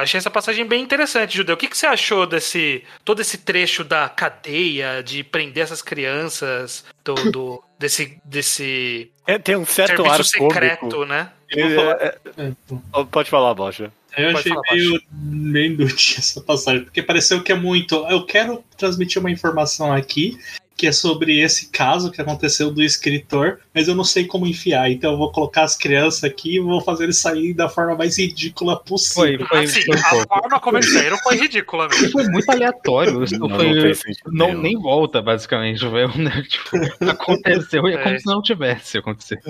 Achei 0.00 0.18
essa 0.18 0.30
passagem 0.30 0.64
bem 0.64 0.84
interessante, 0.84 1.36
Judeu. 1.36 1.56
O 1.56 1.58
que, 1.58 1.66
que 1.66 1.76
você 1.76 1.86
achou 1.86 2.24
desse 2.28 2.84
todo 3.04 3.20
esse 3.20 3.38
trecho 3.38 3.82
da 3.82 4.08
cadeia 4.08 5.02
de 5.02 5.24
prender 5.24 5.64
essas 5.64 5.82
crianças, 5.82 6.84
do, 7.04 7.14
do 7.32 7.67
desse 7.78 8.18
desse 8.24 9.10
é, 9.26 9.38
tem 9.38 9.56
um 9.56 9.64
certo 9.64 10.04
ar 10.04 10.24
secreto, 10.24 10.80
cômico. 10.80 11.04
né? 11.04 11.30
É, 11.50 12.18
é, 12.36 13.04
pode 13.10 13.30
falar, 13.30 13.54
Bocha. 13.54 13.92
Eu 14.16 14.30
achei 14.30 14.52
falar, 14.52 14.62
meio, 14.72 15.02
meio 15.12 15.72
inútil 15.72 16.16
essa 16.18 16.40
passagem, 16.40 16.84
porque 16.84 17.02
pareceu 17.02 17.42
que 17.42 17.52
é 17.52 17.54
muito. 17.54 17.94
Eu 18.08 18.24
quero 18.24 18.64
transmitir 18.76 19.20
uma 19.20 19.30
informação 19.30 19.92
aqui 19.92 20.38
que 20.78 20.86
é 20.86 20.92
sobre 20.92 21.40
esse 21.40 21.70
caso 21.70 22.10
que 22.10 22.20
aconteceu 22.20 22.70
do 22.70 22.80
escritor, 22.80 23.60
mas 23.78 23.86
eu 23.86 23.94
não 23.94 24.02
sei 24.02 24.26
como 24.26 24.44
enfiar. 24.44 24.90
Então 24.90 25.12
eu 25.12 25.16
vou 25.16 25.30
colocar 25.30 25.62
as 25.62 25.76
crianças 25.76 26.24
aqui 26.24 26.56
e 26.56 26.60
vou 26.60 26.80
fazer 26.80 27.04
eles 27.04 27.18
sair 27.18 27.54
da 27.54 27.68
forma 27.68 27.94
mais 27.94 28.18
ridícula 28.18 28.76
possível. 28.76 29.46
Foi, 29.46 29.46
foi, 29.46 29.64
assim, 29.64 29.82
foi 29.82 29.94
a 29.94 30.26
forma 30.26 30.58
como 30.58 30.78
eles 30.78 30.92
saíram 30.92 31.16
foi 31.18 31.36
ridícula 31.36 31.86
mesmo. 31.88 32.10
Foi 32.10 32.24
muito 32.24 32.50
aleatório. 32.50 33.20
Não, 33.38 33.48
foi, 33.48 33.92
não, 34.26 34.52
não 34.52 34.62
nem 34.62 34.76
volta, 34.76 35.22
basicamente. 35.22 35.84
Né? 35.88 36.44
Tipo, 36.48 36.76
aconteceu 37.08 37.88
e 37.88 37.94
é 37.94 38.02
como 38.02 38.18
se 38.18 38.26
não 38.26 38.42
tivesse 38.42 38.98
acontecido. 38.98 39.40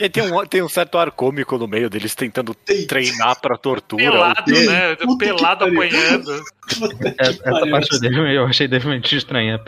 E 0.00 0.08
tem 0.08 0.22
um, 0.22 0.46
tem 0.46 0.62
um 0.62 0.68
certo 0.70 0.96
ar 0.96 1.10
cômico 1.10 1.58
no 1.58 1.68
meio 1.68 1.90
deles 1.90 2.14
tentando 2.14 2.54
treinar 2.88 3.38
pra 3.42 3.58
tortura. 3.58 4.02
Pelado, 4.02 4.52
né? 4.52 4.96
Pelado 5.18 5.64
apanhando. 5.66 6.42
Essa, 7.18 7.42
essa 7.44 7.66
parte 7.70 8.00
dele 8.00 8.36
eu 8.36 8.46
achei 8.46 8.66
definitivamente 8.66 9.16
estranha. 9.16 9.60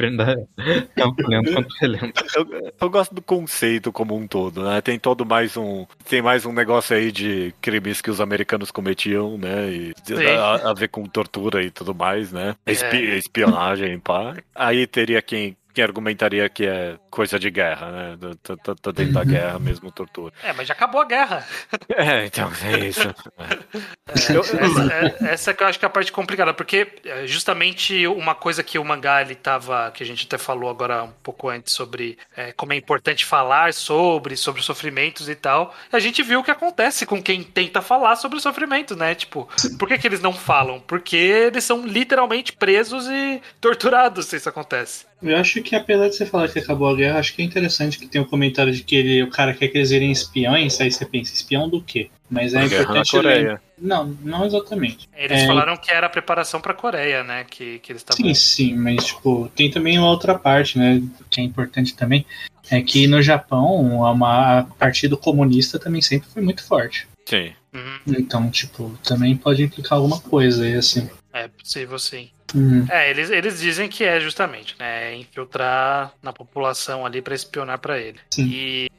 Quanto 0.97 1.75
relendo. 1.81 2.13
Eu, 2.35 2.73
eu, 2.81 2.91
gosto 2.91 3.15
do 3.15 3.23
conceito 3.23 3.93
como 3.99 4.15
um 4.15 4.29
todo, 4.29 4.63
né? 4.63 4.81
Tem 4.81 4.97
todo 4.97 5.27
mais 5.27 5.57
um. 5.57 5.85
Tem 6.09 6.23
mais 6.23 6.47
um 6.47 6.53
negócio 6.53 6.95
aí 6.95 7.11
de 7.11 7.53
crimes 7.61 8.01
que 8.01 8.13
os 8.13 8.21
americanos 8.21 8.71
cometiam, 8.71 9.37
né? 9.37 9.73
E 9.73 9.93
a, 10.39 10.71
a, 10.71 10.73
ver 10.73 10.87
com 10.87 11.03
tortura 11.03 11.65
e 11.65 11.69
tudo 11.69 11.93
mais, 11.93 12.31
né? 12.31 12.55
Espi, 12.65 12.97
é. 12.97 13.19
Espionagem, 13.19 13.99
pá. 13.99 14.37
Aí 14.55 14.87
teria 14.87 15.21
quem 15.21 15.57
quem 15.79 15.85
argumentaria 15.85 16.49
que 16.49 16.67
é 16.67 16.99
coisa 17.09 17.39
de 17.39 17.49
guerra, 17.53 17.93
né? 17.93 18.19
Tô, 18.43 18.57
tô, 18.57 18.75
tô 18.75 18.91
dentro 18.91 19.15
da 19.15 19.23
guerra 19.23 19.61
mesmo, 19.61 19.93
tortura. 19.93 20.35
É, 20.43 20.53
mas 20.53 20.67
já 20.67 20.75
acabou 20.75 21.01
a 21.01 21.05
guerra. 21.05 21.47
É, 21.91 22.27
então 22.27 22.51
é 22.63 22.87
isso. 22.87 23.09
É, 23.39 24.37
eu, 24.37 24.41
essa, 24.41 24.93
é, 24.93 25.33
essa 25.33 25.55
que 25.55 25.63
eu 25.63 25.67
acho 25.67 25.79
que 25.79 25.85
é 25.85 25.89
a 25.89 25.91
parte 25.91 26.13
complicada, 26.13 26.55
porque 26.55 26.87
é, 27.05 27.27
justamente 27.27 28.07
uma 28.07 28.35
coisa 28.35 28.63
que 28.63 28.79
o 28.79 28.85
mangá 28.85 29.21
ele 29.21 29.35
tava, 29.35 29.91
que 29.91 30.03
a 30.03 30.07
gente 30.07 30.27
até 30.27 30.39
falou 30.39 30.71
agora 30.71 31.03
um 31.03 31.13
pouco 31.23 31.49
antes 31.49 31.73
sobre 31.73 32.17
é, 32.37 32.53
como 32.53 32.73
é 32.73 32.77
importante 32.77 33.25
falar 33.25 33.75
sobre, 33.75 34.37
sobre 34.37 34.63
sofrimentos 34.63 35.29
e 35.29 35.35
tal, 35.35 35.75
a 35.91 35.99
gente 35.99 36.23
viu 36.23 36.41
o 36.41 36.45
que 36.45 36.51
acontece 36.51 37.05
com 37.05 37.23
quem 37.23 37.43
tenta 37.43 37.83
falar 37.83 38.17
sobre 38.17 38.39
o 38.39 38.41
sofrimento, 38.41 38.95
né? 38.95 39.15
Tipo, 39.15 39.49
por 39.79 39.89
que, 39.89 39.99
que 39.99 40.07
eles 40.07 40.21
não 40.21 40.33
falam? 40.33 40.79
Porque 40.81 41.17
eles 41.17 41.65
são 41.65 41.85
literalmente 41.85 42.53
presos 42.53 43.09
e 43.09 43.43
torturados 43.61 44.27
se 44.27 44.37
isso 44.37 44.49
acontece. 44.49 45.08
Eu 45.21 45.37
acho 45.37 45.61
que 45.63 45.75
apesar 45.75 46.09
de 46.09 46.15
você 46.15 46.25
falar 46.25 46.49
que 46.49 46.59
acabou 46.59 46.89
a 46.89 46.95
guerra, 46.95 47.19
acho 47.19 47.35
que 47.35 47.43
é 47.43 47.45
interessante 47.45 47.99
que 47.99 48.07
tem 48.07 48.21
o 48.21 48.25
um 48.25 48.29
comentário 48.29 48.73
de 48.73 48.85
que 48.85 48.95
ele, 48.95 49.23
o 49.23 49.31
cara 49.31 49.53
quer 49.53 49.69
que 49.69 49.77
eles 49.77 49.91
virem 49.91 50.13
espiões, 50.13 50.81
aí 50.81 50.91
você 50.91 51.05
pensa, 51.05 51.35
espião 51.35 51.69
do 51.69 51.83
quê? 51.83 52.09
Mas 52.31 52.55
é 52.55 52.59
a 52.59 52.69
guerra 52.69 52.83
importante. 52.83 53.17
na 53.17 53.23
Coreia. 53.23 53.63
Não, 53.77 54.17
não 54.23 54.45
exatamente. 54.45 55.09
Eles 55.17 55.43
É. 55.43 55.47
falaram 55.47 55.77
que 55.77 55.91
era 55.91 56.07
a 56.07 56.11
preparação 56.11 56.61
pra 56.61 56.75
Coreia, 56.75 57.25
né? 57.25 57.45
Que, 57.49 57.79
que 57.81 57.93
eles 57.93 58.03
estavam. 58.03 58.25
Sim, 58.25 58.35
sim, 58.35 58.77
mas 58.77 59.07
tipo, 59.07 59.51
tem 59.57 59.71
também 59.71 59.99
uma 59.99 60.11
outra 60.11 60.39
parte, 60.39 60.79
né? 60.79 61.03
Que 61.31 61.41
é 61.41 61.45
importante 61.45 61.97
também. 61.97 62.25
É 62.71 62.83
que 62.83 63.07
no 63.07 63.23
Japão, 63.23 63.77
uma, 63.77 64.59
a 64.61 64.65
partido 64.65 65.17
comunista 65.17 65.79
também 65.79 66.03
sempre 66.03 66.29
foi 66.29 66.43
muito 66.43 66.65
forte. 66.65 67.09
Sim. 67.25 67.53
Uhum. 67.75 67.99
Então, 68.19 68.51
tipo, 68.51 68.97
também 69.05 69.37
pode 69.37 69.63
implicar 69.63 69.99
alguma 69.99 70.21
coisa 70.21 70.65
aí, 70.65 70.75
assim. 70.75 71.09
É 71.33 71.49
possível, 71.49 71.99
sim. 71.99 72.31
Hum, 72.55 72.87
É, 72.91 73.11
eles, 73.11 73.31
eles 73.31 73.61
dizem 73.61 73.89
que 73.89 74.05
é 74.05 74.19
justamente, 74.21 74.75
né? 74.79 75.15
Infiltrar 75.17 76.13
na 76.23 76.33
população 76.33 77.05
ali 77.05 77.21
pra 77.21 77.35
espionar 77.35 77.79
pra 77.79 77.99
ele. 77.99 78.19
Sim. 78.31 78.47
E 78.51 78.91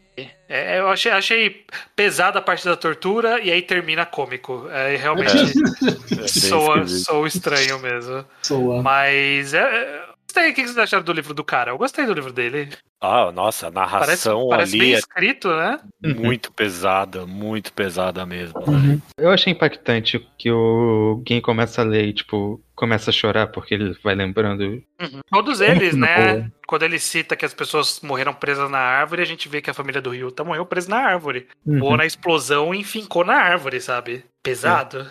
é, 0.50 0.80
eu 0.80 0.90
achei, 0.90 1.12
achei 1.12 1.66
pesada 1.96 2.40
a 2.40 2.42
parte 2.42 2.66
da 2.66 2.76
tortura 2.76 3.40
e 3.40 3.50
aí 3.52 3.62
termina 3.62 4.06
cômico. 4.06 4.68
É, 4.70 4.96
realmente 4.98 5.32
É 5.32 5.42
bem 6.16 6.28
soa, 6.28 6.88
soa 6.88 7.28
estranho 7.28 7.80
mesmo. 7.80 8.26
soa. 8.42 8.82
Mas 8.84 9.54
é. 9.54 10.09
É- 10.30 10.50
Gostei. 10.50 10.52
O 10.52 10.54
que 10.54 10.62
vocês 10.64 10.78
acharam 10.78 11.04
do 11.04 11.14
livro 11.14 11.34
do 11.34 11.44
cara? 11.44 11.72
Eu 11.72 11.78
gostei 11.78 12.06
do 12.06 12.14
livro 12.14 12.32
dele. 12.32 12.70
Ah, 13.02 13.32
nossa, 13.32 13.68
a 13.68 13.72
Parece, 13.72 13.94
narração 14.28 14.48
parece 14.50 14.76
ali 14.76 14.80
bem 14.82 14.94
é 14.96 14.98
escrito, 14.98 15.48
né? 15.50 15.80
muito 16.18 16.52
pesada, 16.52 17.26
muito 17.26 17.72
pesada 17.72 18.26
mesmo. 18.26 18.60
Uhum. 18.68 19.02
Eu 19.18 19.30
achei 19.32 19.54
impactante 19.54 20.20
que 20.38 20.52
o 20.52 21.24
Gin 21.26 21.40
começa 21.40 21.82
a 21.82 21.86
ler 21.86 22.08
e, 22.10 22.14
tipo, 22.14 22.62
começa 22.76 23.10
a 23.10 23.14
chorar 23.14 23.48
porque 23.48 23.74
ele 23.74 23.98
vai 24.04 24.16
lembrando. 24.16 24.84
Todos 25.32 25.62
eles, 25.62 25.96
Muito 25.96 26.10
né? 26.10 26.34
boa. 26.36 26.52
Quando 26.68 26.84
ele 26.84 27.00
cita 27.00 27.38
que 27.38 27.46
as 27.46 27.54
pessoas 27.54 28.02
morreram 28.02 28.34
presas 28.34 28.70
na 28.70 28.80
árvore, 28.80 29.22
a 29.22 29.26
gente 29.26 29.48
vê 29.48 29.62
que 29.62 29.70
a 29.70 29.74
família 29.74 30.02
do 30.02 30.10
Ryuta 30.10 30.44
morreu 30.44 30.66
presa 30.66 30.90
na 30.90 30.98
árvore. 30.98 31.48
Uhum. 31.66 31.82
Ou 31.82 31.96
na 31.98 32.06
explosão 32.06 32.76
e 32.76 32.84
fincou 32.84 33.24
na 33.24 33.36
árvore, 33.36 33.80
sabe? 33.80 34.26
Pesado. 34.44 35.08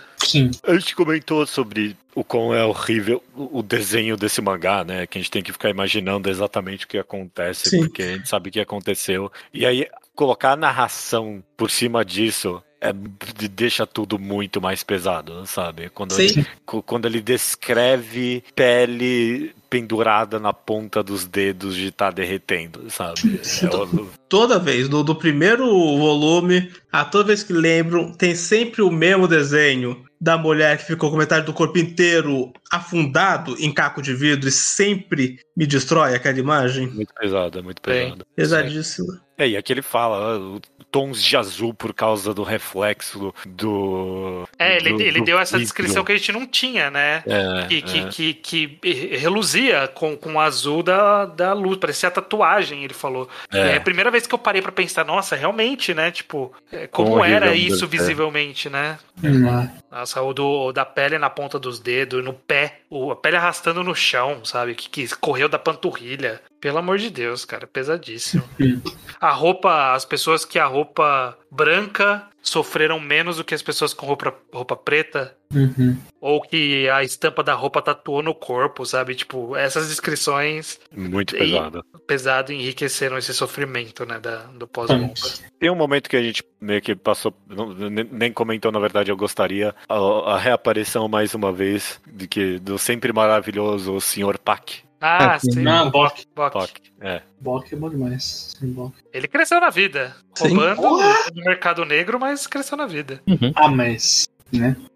A 0.62 0.74
gente 0.74 0.94
comentou 0.94 1.46
sobre 1.46 1.96
o 2.14 2.24
quão 2.24 2.54
é 2.54 2.64
horrível 2.64 3.22
o 3.34 3.62
desenho 3.62 4.16
desse 4.16 4.40
mangá, 4.40 4.84
né? 4.84 5.06
Que 5.06 5.18
a 5.18 5.20
gente 5.20 5.30
tem 5.30 5.42
que 5.42 5.52
ficar 5.52 5.70
imaginando 5.70 6.28
exatamente 6.28 6.84
o 6.84 6.88
que 6.88 6.98
acontece, 6.98 7.70
Sim. 7.70 7.78
porque 7.80 8.02
a 8.02 8.12
gente 8.16 8.28
sabe 8.28 8.48
o 8.48 8.52
que 8.52 8.60
aconteceu. 8.60 9.30
E 9.54 9.64
aí, 9.64 9.86
colocar 10.14 10.52
a 10.52 10.56
narração 10.56 11.42
por 11.56 11.70
cima 11.70 12.04
disso 12.04 12.62
é, 12.80 12.92
deixa 13.50 13.86
tudo 13.86 14.18
muito 14.18 14.60
mais 14.60 14.82
pesado, 14.82 15.44
sabe? 15.46 15.88
Quando, 15.90 16.12
Sim. 16.12 16.22
ele, 16.22 16.46
quando 16.86 17.06
ele 17.06 17.20
descreve 17.20 18.42
pele 18.54 19.52
pendurada 19.68 20.38
na 20.38 20.52
ponta 20.52 21.02
dos 21.02 21.26
dedos 21.26 21.74
de 21.74 21.88
estar 21.88 22.12
derretendo, 22.12 22.90
sabe? 22.90 23.40
É 23.40 23.66
Toda 24.28 24.58
vez, 24.58 24.88
do, 24.88 25.02
do 25.02 25.14
primeiro 25.14 25.66
volume, 25.66 26.70
a 26.92 27.04
toda 27.04 27.24
vez 27.28 27.42
que 27.42 27.52
lembro, 27.52 28.12
tem 28.16 28.34
sempre 28.34 28.82
o 28.82 28.90
mesmo 28.90 29.28
desenho 29.28 30.04
da 30.20 30.36
mulher 30.36 30.78
que 30.78 30.84
ficou 30.84 31.10
com 31.10 31.16
metade 31.16 31.46
do 31.46 31.52
corpo 31.52 31.78
inteiro 31.78 32.52
afundado 32.72 33.54
em 33.60 33.72
caco 33.72 34.02
de 34.02 34.12
vidro 34.14 34.48
e 34.48 34.52
sempre 34.52 35.38
me 35.56 35.66
destrói 35.66 36.14
aquela 36.14 36.38
imagem. 36.38 36.88
muito 36.88 37.14
pesado, 37.14 37.58
é 37.58 37.62
muito 37.62 37.80
Bem. 37.84 38.04
pesado. 38.10 38.26
Pesadíssimo. 38.34 39.06
É, 39.36 39.46
e 39.48 39.56
aqui 39.56 39.72
ele 39.72 39.82
fala 39.82 40.36
ah, 40.36 40.60
tons 40.90 41.22
de 41.22 41.36
azul 41.36 41.72
por 41.72 41.94
causa 41.94 42.34
do 42.34 42.42
reflexo 42.42 43.32
do. 43.46 44.48
É, 44.58 44.76
ele, 44.76 44.94
do- 44.94 45.00
ele 45.02 45.18
do 45.20 45.24
deu 45.24 45.38
essa 45.38 45.56
vidro. 45.56 45.64
descrição 45.72 46.04
que 46.04 46.10
a 46.10 46.16
gente 46.16 46.32
não 46.32 46.44
tinha, 46.44 46.90
né? 46.90 47.22
É, 47.24 47.66
Que, 47.68 47.82
que, 47.82 47.98
é. 48.00 48.04
que, 48.08 48.34
que 48.34 48.78
reluzia 49.16 49.86
com, 49.94 50.16
com 50.16 50.34
o 50.34 50.40
azul 50.40 50.82
da, 50.82 51.24
da 51.26 51.52
luz, 51.52 51.76
parecia 51.78 52.08
a 52.08 52.12
tatuagem, 52.12 52.82
ele 52.84 52.94
falou. 52.94 53.28
É. 53.52 53.58
É. 53.74 53.76
a 53.76 53.80
primeira 53.80 54.10
vez 54.10 54.26
que 54.26 54.34
eu 54.34 54.38
parei 54.38 54.60
pra 54.60 54.72
pensar, 54.72 55.04
nossa, 55.04 55.36
realmente, 55.36 55.94
né? 55.94 56.10
Tipo, 56.10 56.52
é, 56.72 56.77
como 56.86 57.10
Como 57.10 57.24
era 57.24 57.54
isso 57.54 57.84
é. 57.84 57.88
visivelmente, 57.88 58.70
né? 58.70 58.98
Hum, 59.22 59.68
Nossa, 59.90 60.22
o, 60.22 60.32
do, 60.32 60.46
o 60.46 60.72
da 60.72 60.84
pele 60.84 61.18
na 61.18 61.28
ponta 61.28 61.58
dos 61.58 61.80
dedos, 61.80 62.24
no 62.24 62.32
pé, 62.32 62.80
o, 62.88 63.10
a 63.10 63.16
pele 63.16 63.36
arrastando 63.36 63.82
no 63.82 63.94
chão, 63.94 64.44
sabe? 64.44 64.74
Que, 64.74 64.88
que 64.88 65.16
correu 65.16 65.48
da 65.48 65.58
panturrilha. 65.58 66.40
Pelo 66.60 66.78
amor 66.78 66.98
de 66.98 67.10
Deus, 67.10 67.44
cara, 67.44 67.66
pesadíssimo. 67.66 68.42
A 69.20 69.30
roupa, 69.30 69.92
as 69.92 70.04
pessoas 70.04 70.44
que 70.44 70.58
a 70.58 70.66
roupa 70.66 71.36
branca 71.50 72.26
sofreram 72.42 72.98
menos 73.00 73.36
do 73.36 73.44
que 73.44 73.54
as 73.54 73.62
pessoas 73.62 73.92
com 73.92 74.06
roupa, 74.06 74.34
roupa 74.52 74.76
preta. 74.76 75.36
uhum. 75.52 75.96
Ou 76.20 76.40
que 76.40 76.88
a 76.88 77.02
estampa 77.04 77.42
da 77.42 77.54
roupa 77.54 77.80
tatuou 77.82 78.22
no 78.22 78.34
corpo, 78.34 78.84
sabe? 78.86 79.14
Tipo, 79.14 79.54
essas 79.56 79.88
descrições 79.88 80.78
Muito 80.92 81.34
E- 81.36 81.38
pesado. 81.38 81.84
pesado 82.06 82.52
enriqueceram 82.52 83.16
esse 83.18 83.32
sofrimento, 83.34 84.04
né? 84.04 84.18
Da, 84.18 84.44
do 84.46 84.66
pós-bomba. 84.66 85.14
Tem 85.60 85.70
um 85.70 85.74
momento 85.76 86.08
que 86.08 86.16
a 86.16 86.22
gente 86.22 86.42
meio 86.60 86.80
que 86.82 86.94
passou, 86.96 87.34
não- 87.46 87.72
nem 87.74 88.04
nem 88.10 88.32
comentou, 88.32 88.70
na 88.72 88.78
verdade, 88.80 89.10
eu 89.10 89.16
gostaria, 89.16 89.74
a, 89.88 89.94
a 90.34 90.38
reaparição 90.38 91.08
mais 91.08 91.34
uma 91.34 91.52
vez 91.52 92.00
de 92.06 92.26
que 92.26 92.58
do 92.58 92.78
sempre 92.78 93.12
maravilhoso 93.12 94.00
Sr. 94.00 94.38
Pac. 94.38 94.82
Ah, 95.00 95.34
Ah, 95.34 95.38
sim. 95.38 95.52
sim. 95.52 95.62
Não, 95.62 95.90
Bok. 95.90 96.24
Bok. 96.34 96.52
Pac. 96.52 96.70
É. 97.00 97.22
Bok 97.40 97.72
é 97.72 97.76
bom 97.76 97.88
demais. 97.88 98.54
Sim, 98.58 98.72
Bok. 98.72 98.94
Ele 99.12 99.28
cresceu 99.28 99.60
na 99.60 99.70
vida. 99.70 100.14
Sim. 100.34 100.48
Roubando 100.56 100.98
no 101.34 101.44
mercado 101.44 101.84
negro, 101.84 102.18
mas 102.18 102.46
cresceu 102.46 102.76
na 102.76 102.86
vida. 102.86 103.20
Ah, 103.54 103.68
mas. 103.68 104.28
Né? 104.52 104.76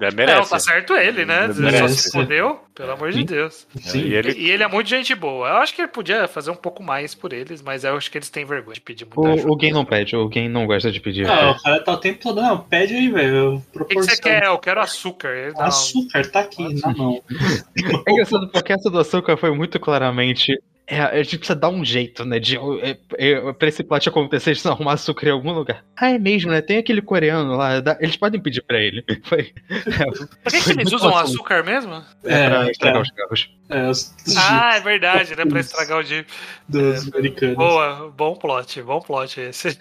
É, 0.00 0.10
merece. 0.12 0.40
Não, 0.40 0.48
tá 0.48 0.58
certo 0.58 0.94
ele, 0.94 1.24
né? 1.24 1.52
Só 1.52 1.60
Merece. 1.60 1.96
se 1.98 2.12
fodeu, 2.12 2.60
pelo 2.74 2.92
amor 2.92 3.10
de 3.10 3.24
Deus. 3.24 3.66
É, 3.76 3.80
Sim. 3.80 4.00
e 4.00 4.14
ele 4.14 4.32
E 4.32 4.50
ele 4.50 4.62
é 4.62 4.68
muito 4.68 4.88
gente 4.88 5.14
boa. 5.14 5.48
Eu 5.48 5.56
acho 5.56 5.74
que 5.74 5.82
ele 5.82 5.88
podia 5.88 6.26
fazer 6.26 6.50
um 6.50 6.56
pouco 6.56 6.82
mais 6.82 7.14
por 7.14 7.32
eles, 7.32 7.60
mas 7.60 7.84
eu 7.84 7.96
acho 7.96 8.10
que 8.10 8.16
eles 8.16 8.30
têm 8.30 8.44
vergonha 8.44 8.74
de 8.74 8.80
pedir 8.80 9.04
muita 9.04 9.34
ajuda. 9.34 9.66
Gin 9.66 9.72
não 9.72 9.84
pede, 9.84 10.16
o 10.16 10.30
Gin 10.32 10.48
não 10.48 10.66
gosta 10.66 10.90
de 10.90 11.00
pedir. 11.00 11.28
Ah, 11.28 11.50
o 11.50 11.62
cara 11.62 11.80
tá 11.82 11.92
o 11.92 11.96
tempo 11.98 12.20
todo. 12.20 12.40
Não, 12.40 12.58
pede 12.58 12.94
aí, 12.94 13.10
velho. 13.10 13.62
O 13.74 13.84
que, 13.84 13.94
que 13.96 14.02
você 14.02 14.16
quer? 14.16 14.44
Eu 14.44 14.58
quero 14.58 14.80
açúcar. 14.80 15.52
Não. 15.54 15.64
Açúcar 15.66 16.30
tá 16.30 16.40
aqui 16.40 16.80
na 16.80 16.94
mão. 16.94 17.22
É 18.06 18.12
engraçado 18.12 18.48
porque 18.48 18.72
essa 18.72 18.88
do 18.90 18.98
açúcar 18.98 19.36
foi 19.36 19.54
muito 19.54 19.78
claramente. 19.78 20.58
É, 20.90 21.00
a 21.02 21.22
gente 21.22 21.36
precisa 21.36 21.54
dar 21.58 21.68
um 21.68 21.84
jeito, 21.84 22.24
né? 22.24 22.38
De, 22.38 22.56
é, 22.56 22.96
é, 23.18 23.52
pra 23.52 23.68
esse 23.68 23.82
plot 23.84 24.08
acontecer, 24.08 24.50
eles 24.50 24.64
arrumar 24.66 24.94
açúcar 24.94 25.26
em 25.26 25.32
algum 25.32 25.52
lugar. 25.52 25.84
Ah, 25.94 26.10
é 26.10 26.18
mesmo, 26.18 26.50
né? 26.50 26.62
Tem 26.62 26.78
aquele 26.78 27.02
coreano 27.02 27.56
lá. 27.56 27.80
dá- 27.80 27.98
eles 28.00 28.16
podem 28.16 28.40
pedir 28.40 28.62
pra 28.62 28.78
ele. 28.80 29.04
Foi. 29.24 29.52
É, 29.70 30.04
Por 30.42 30.50
que, 30.52 30.62
que 30.62 30.70
eles 30.70 30.90
usam 30.92 31.12
fácil. 31.12 31.34
açúcar 31.34 31.62
mesmo? 31.62 32.02
É, 32.24 32.48
pra 32.48 32.66
É, 32.66 32.70
estragar 32.70 32.96
é, 32.98 33.02
os 33.02 33.10
carros. 33.10 33.50
é, 33.68 33.90
os 33.90 34.14
Ah, 34.36 34.76
é 34.76 34.80
verdade, 34.80 35.36
né? 35.36 35.44
Pra 35.44 35.60
estragar 35.60 35.98
o 35.98 36.04
dia. 36.04 36.24
dos 36.66 37.06
americanos. 37.12 37.56
Boa, 37.56 38.10
bom 38.16 38.34
plot, 38.34 38.80
bom 38.82 39.00
plot 39.00 39.40
esse. 39.40 39.78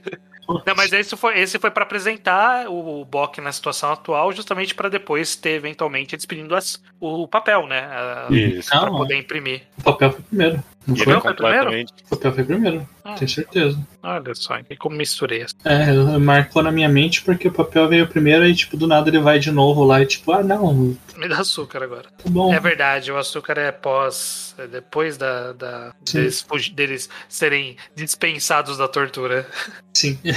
Não, 0.65 0.75
mas 0.77 0.93
esse 0.93 1.15
foi, 1.17 1.39
esse 1.39 1.59
foi 1.59 1.69
para 1.71 1.83
apresentar 1.83 2.69
o 2.69 3.03
Bok 3.03 3.41
na 3.41 3.51
situação 3.51 3.91
atual, 3.91 4.31
justamente 4.31 4.73
para 4.73 4.87
depois 4.87 5.35
ter 5.35 5.51
eventualmente 5.51 6.15
eles 6.15 6.25
pedindo 6.25 6.55
as- 6.55 6.81
o 7.01 7.27
papel, 7.27 7.67
né? 7.67 7.85
Isso. 8.29 8.69
Para 8.69 8.79
Calma. 8.81 8.97
poder 8.97 9.17
imprimir. 9.17 9.63
O 9.79 9.83
papel 9.83 10.11
foi 10.11 10.21
primeiro. 10.21 10.63
Não 10.87 10.95
foi? 10.95 11.05
foi 11.05 11.21
completamente. 11.21 11.93
O 12.09 12.15
foi 12.31 12.43
primeiro. 12.43 12.87
Ah. 13.09 13.15
Tenho 13.15 13.29
certeza. 13.29 13.87
Olha 14.03 14.35
só, 14.35 14.59
e 14.69 14.75
como 14.75 14.97
misturei. 14.97 15.41
as- 15.43 15.55
É, 15.63 15.93
marcou 16.17 16.61
na 16.61 16.71
minha 16.71 16.89
mente 16.89 17.21
porque 17.23 17.47
o 17.47 17.51
papel 17.51 17.87
veio 17.87 18.05
primeiro 18.07 18.45
e, 18.45 18.53
tipo, 18.53 18.75
do 18.75 18.85
nada 18.85 19.09
ele 19.09 19.19
vai 19.19 19.39
de 19.39 19.49
novo 19.49 19.85
lá 19.85 20.01
e, 20.01 20.05
tipo, 20.05 20.31
ah, 20.33 20.43
não, 20.43 20.95
Me 21.15 21.27
dá 21.29 21.39
açúcar 21.39 21.83
agora. 21.83 22.03
tá 22.03 22.29
bom. 22.29 22.53
É 22.53 22.59
verdade, 22.59 23.09
o 23.11 23.17
açúcar 23.17 23.57
é 23.57 23.71
pós. 23.71 24.53
é 24.57 24.67
depois 24.67 25.17
da, 25.17 25.53
da 25.53 25.93
deles, 26.11 26.45
deles 26.73 27.09
serem 27.29 27.77
dispensados 27.95 28.77
da 28.77 28.87
tortura. 28.87 29.47
Sim. 29.93 30.17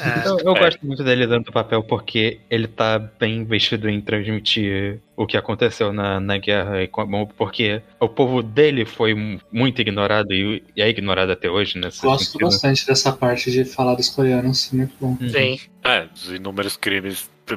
É, 0.00 0.28
Eu, 0.28 0.38
eu 0.40 0.56
É. 0.56 0.60
gosto 0.60 0.86
muito 0.86 1.02
dele 1.04 1.26
dando 1.26 1.48
o 1.48 1.52
papel 1.52 1.82
porque 1.82 2.40
ele 2.50 2.66
tá 2.66 2.98
bem 2.98 3.36
investido 3.38 3.88
em 3.88 4.00
transmitir 4.00 5.00
o 5.16 5.26
que 5.26 5.36
aconteceu 5.36 5.92
na, 5.92 6.18
na 6.18 6.38
guerra, 6.38 6.82
e 6.82 6.88
porque 7.36 7.82
o 7.98 8.08
povo 8.08 8.42
dele 8.42 8.86
foi 8.86 9.12
mu- 9.14 9.38
muito 9.52 9.80
ignorado 9.80 10.32
e, 10.32 10.62
e 10.74 10.80
é 10.80 10.88
ignorado 10.88 11.30
até 11.40 11.50
hoje, 11.50 11.78
nesse 11.78 12.02
Gosto 12.02 12.26
sentido. 12.26 12.44
bastante 12.44 12.86
dessa 12.86 13.10
parte 13.10 13.50
de 13.50 13.64
falar 13.64 13.94
dos 13.94 14.10
coreanos. 14.10 14.70
Muito 14.72 14.94
bom. 15.00 15.16
Sim. 15.32 15.58
É, 15.82 16.04
dos 16.06 16.30
inúmeros 16.30 16.76
crimes 16.76 17.30
do, 17.46 17.56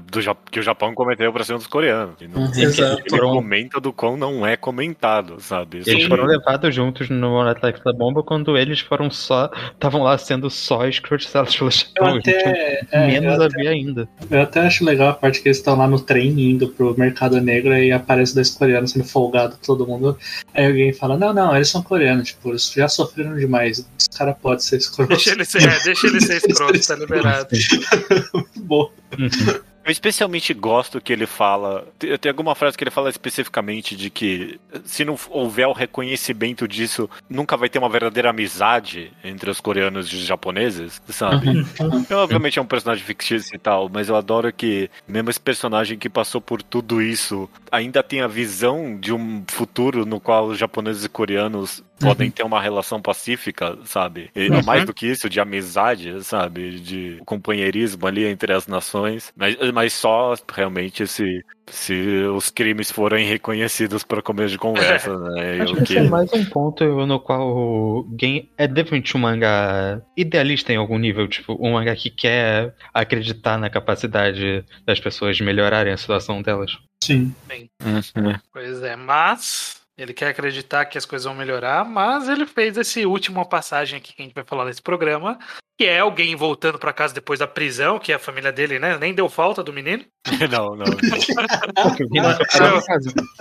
que 0.50 0.60
o 0.60 0.64
Japão 0.64 0.96
cometeu 0.96 1.32
pra 1.32 1.44
cima 1.44 1.60
dos 1.60 1.68
coreanos. 1.68 2.16
E 2.20 2.28
não, 2.28 2.42
Uhum. 2.46 2.52
ele, 2.56 2.64
Exato. 2.64 3.04
ele 3.12 3.20
comenta 3.22 3.80
do 3.80 3.94
quão 3.94 4.18
não 4.18 4.44
é 4.48 4.58
comentado, 4.58 5.36
sabe? 5.40 5.78
Eles 5.86 5.88
Sobre- 6.02 6.08
foram 6.08 6.26
levados 6.26 6.74
juntos 6.74 7.10
no 7.10 7.40
ataque 7.42 7.84
da 7.84 7.94
bomba 7.94 8.24
quando 8.24 8.58
eles 8.58 8.80
foram 8.80 9.12
só. 9.12 9.52
estavam 9.72 10.02
lá 10.02 10.18
sendo 10.18 10.50
só 10.50 10.88
escrotizados 10.88 11.56
pelo 11.56 11.70
Japão. 11.70 12.16
até, 12.18 12.82
é, 12.92 13.06
Menos 13.08 13.36
eu, 13.36 13.44
até, 13.44 13.56
havia 13.60 13.70
ainda. 13.70 14.10
eu 14.32 14.42
até 14.42 14.62
acho 14.62 14.84
legal 14.84 15.10
a 15.10 15.14
parte 15.14 15.42
que 15.42 15.50
eles 15.50 15.58
estão 15.58 15.78
lá 15.78 15.88
no 15.88 16.00
trem 16.00 16.30
indo 16.42 16.70
pro 16.70 16.98
mercado 16.98 17.40
negro 17.40 17.78
e 17.78 17.92
aparece 17.92 18.34
dois 18.34 18.50
coreanos 18.50 18.92
sendo 18.94 19.06
folgado 19.06 19.58
todo 19.64 19.86
mundo. 19.86 20.18
Aí 20.56 20.66
alguém 20.66 20.92
fala, 20.92 21.18
não, 21.18 21.32
não, 21.34 21.56
eles 21.56 21.70
são 21.70 21.84
coreanos, 21.84 22.30
tipo, 22.30 22.50
eles 22.50 22.72
já 22.76 22.88
sofreram 22.88 23.36
demais. 23.36 23.88
Os 24.00 24.08
caras 24.18 24.36
podem 24.42 24.60
ser 24.60 24.78
escrotos. 24.78 25.18
Deixa 25.18 25.32
ele 25.34 25.46
ser, 25.46 25.62
é, 25.70 25.80
deixa 25.84 26.08
ele 26.08 26.20
ser 26.20 26.38
escroto, 26.50 26.88
tá 26.88 26.96
liberado. 26.96 27.48
Muito 28.34 28.60
bom. 28.60 28.92
Uhum. 29.18 29.74
Eu 29.86 29.92
especialmente 29.92 30.54
gosto 30.54 31.02
que 31.02 31.12
ele 31.12 31.26
fala. 31.26 31.86
Tem 32.00 32.30
alguma 32.30 32.56
frase 32.56 32.78
que 32.78 32.84
ele 32.86 32.92
fala 32.92 33.10
especificamente 33.10 33.98
de 33.98 34.10
que 34.10 34.58
se 34.86 35.04
não 35.04 35.18
houver 35.30 35.68
o 35.68 35.74
reconhecimento 35.74 36.66
disso, 36.68 37.10
nunca 37.30 37.58
vai 37.58 37.68
ter 37.68 37.80
uma 37.80 37.90
verdadeira 37.90 38.30
amizade 38.30 39.12
entre 39.24 39.50
os 39.50 39.60
coreanos 39.60 40.08
e 40.08 40.16
os 40.16 40.22
japoneses, 40.22 41.02
sabe? 41.10 41.50
Uhum. 41.50 42.00
Então, 42.00 42.20
obviamente 42.20 42.58
é 42.58 42.62
um 42.62 42.66
personagem 42.66 43.04
fictício 43.04 43.54
e 43.54 43.60
tal, 43.60 43.90
mas 43.92 44.08
eu 44.08 44.16
adoro 44.16 44.54
que 44.54 44.90
mesmo 45.06 45.30
esse 45.30 45.40
personagem 45.40 45.98
que 45.98 46.10
passou 46.10 46.40
por 46.40 46.64
tudo 46.64 47.02
isso 47.02 47.50
ainda 47.70 48.02
tem 48.02 48.22
a 48.22 48.28
visão 48.28 48.98
de 48.98 49.12
um 49.12 49.44
futuro 49.50 50.06
no 50.06 50.18
qual 50.18 50.48
os 50.48 50.58
japoneses 50.58 51.04
e 51.04 51.10
coreanos 51.10 51.84
podem 52.00 52.28
uhum. 52.28 52.32
ter 52.32 52.44
uma 52.44 52.62
relação 52.62 53.02
pacífica, 53.02 53.78
sabe? 53.86 54.30
E, 54.36 54.50
uhum. 54.50 54.64
Mais 54.64 54.86
do 54.86 54.94
que 54.94 55.08
isso, 55.08 55.30
de 55.30 55.40
amizade, 55.40 56.24
sabe? 56.24 56.80
De 56.80 57.22
companheirismo 57.26 58.06
ali 58.08 58.26
entre 58.26 58.54
as 58.54 58.68
nações. 58.68 59.32
Mas, 59.36 59.56
mas 59.74 59.94
só 59.94 60.36
realmente 60.52 61.06
se, 61.08 61.44
se 61.68 62.24
os 62.36 62.50
crimes 62.50 62.92
forem 62.92 63.26
reconhecidos 63.26 64.04
para 64.04 64.22
começo 64.22 64.52
de 64.52 64.58
conversa, 64.58 65.18
né? 65.32 65.62
Acho 65.62 65.76
que, 65.76 65.84
que 65.84 65.98
é 65.98 66.04
mais 66.04 66.32
um 66.34 66.46
ponto 66.46 66.84
no 67.06 67.20
qual 67.20 68.04
Game 68.04 68.50
é 68.58 68.68
definitivamente 68.68 69.18
um 69.18 69.20
mangá 69.20 70.02
idealista 70.16 70.74
em 70.74 70.78
algum 70.78 70.98
nível, 70.98 71.28
tipo, 71.28 71.58
um 71.60 71.74
mangá 71.74 71.96
que 71.96 72.10
quer 72.10 72.74
acreditar 72.94 73.58
na 73.58 73.70
capacidade 73.70 74.66
das 74.86 75.00
pessoas 75.00 75.38
de 75.38 75.44
melhorarem 75.44 75.94
a 75.94 75.98
situação 75.98 76.42
delas. 76.42 76.78
Sim. 77.04 77.36
Bem, 77.48 77.70
uhum. 77.84 78.34
Pois 78.52 78.82
é, 78.82 78.96
mas 78.96 79.83
ele 79.98 80.14
quer 80.14 80.30
acreditar 80.30 80.86
que 80.86 80.98
as 80.98 81.06
coisas 81.06 81.26
vão 81.26 81.36
melhorar, 81.36 81.86
mas 81.86 82.28
ele 82.28 82.46
fez 82.46 82.78
esse 82.78 83.06
última 83.06 83.46
passagem 83.46 83.98
aqui 83.98 84.14
que 84.14 84.22
a 84.22 84.26
gente 84.26 84.34
vai 84.34 84.44
falar 84.44 84.66
nesse 84.66 84.82
programa, 84.82 85.38
que 85.78 85.86
é 85.86 86.00
alguém 86.00 86.36
voltando 86.36 86.80
para 86.80 86.94
casa 86.94 87.14
depois 87.14 87.40
da 87.40 87.48
prisão, 87.48 88.00
que 88.00 88.12
é 88.12 88.16
a 88.16 88.20
família 88.20 88.52
dele, 88.52 88.80
né? 88.80 88.98
Nem 88.98 89.14
deu 89.14 89.30
falta 89.30 89.64
do 89.64 89.74
menino. 89.74 90.04
não, 90.52 90.76
não. 90.76 90.86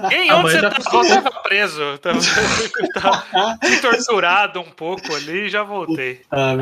Quem 0.08 0.32
onde 0.32 0.52
você 0.52 0.60
tá? 0.60 0.70
tava? 0.70 1.08
tava 1.08 1.30
preso. 1.42 1.98
Tava, 1.98 2.18
tava 2.94 3.58
torturado 3.80 4.60
um 4.60 4.70
pouco 4.70 5.14
ali 5.14 5.46
e 5.46 5.48
já 5.48 5.62
voltei. 5.62 6.20
Ah, 6.30 6.54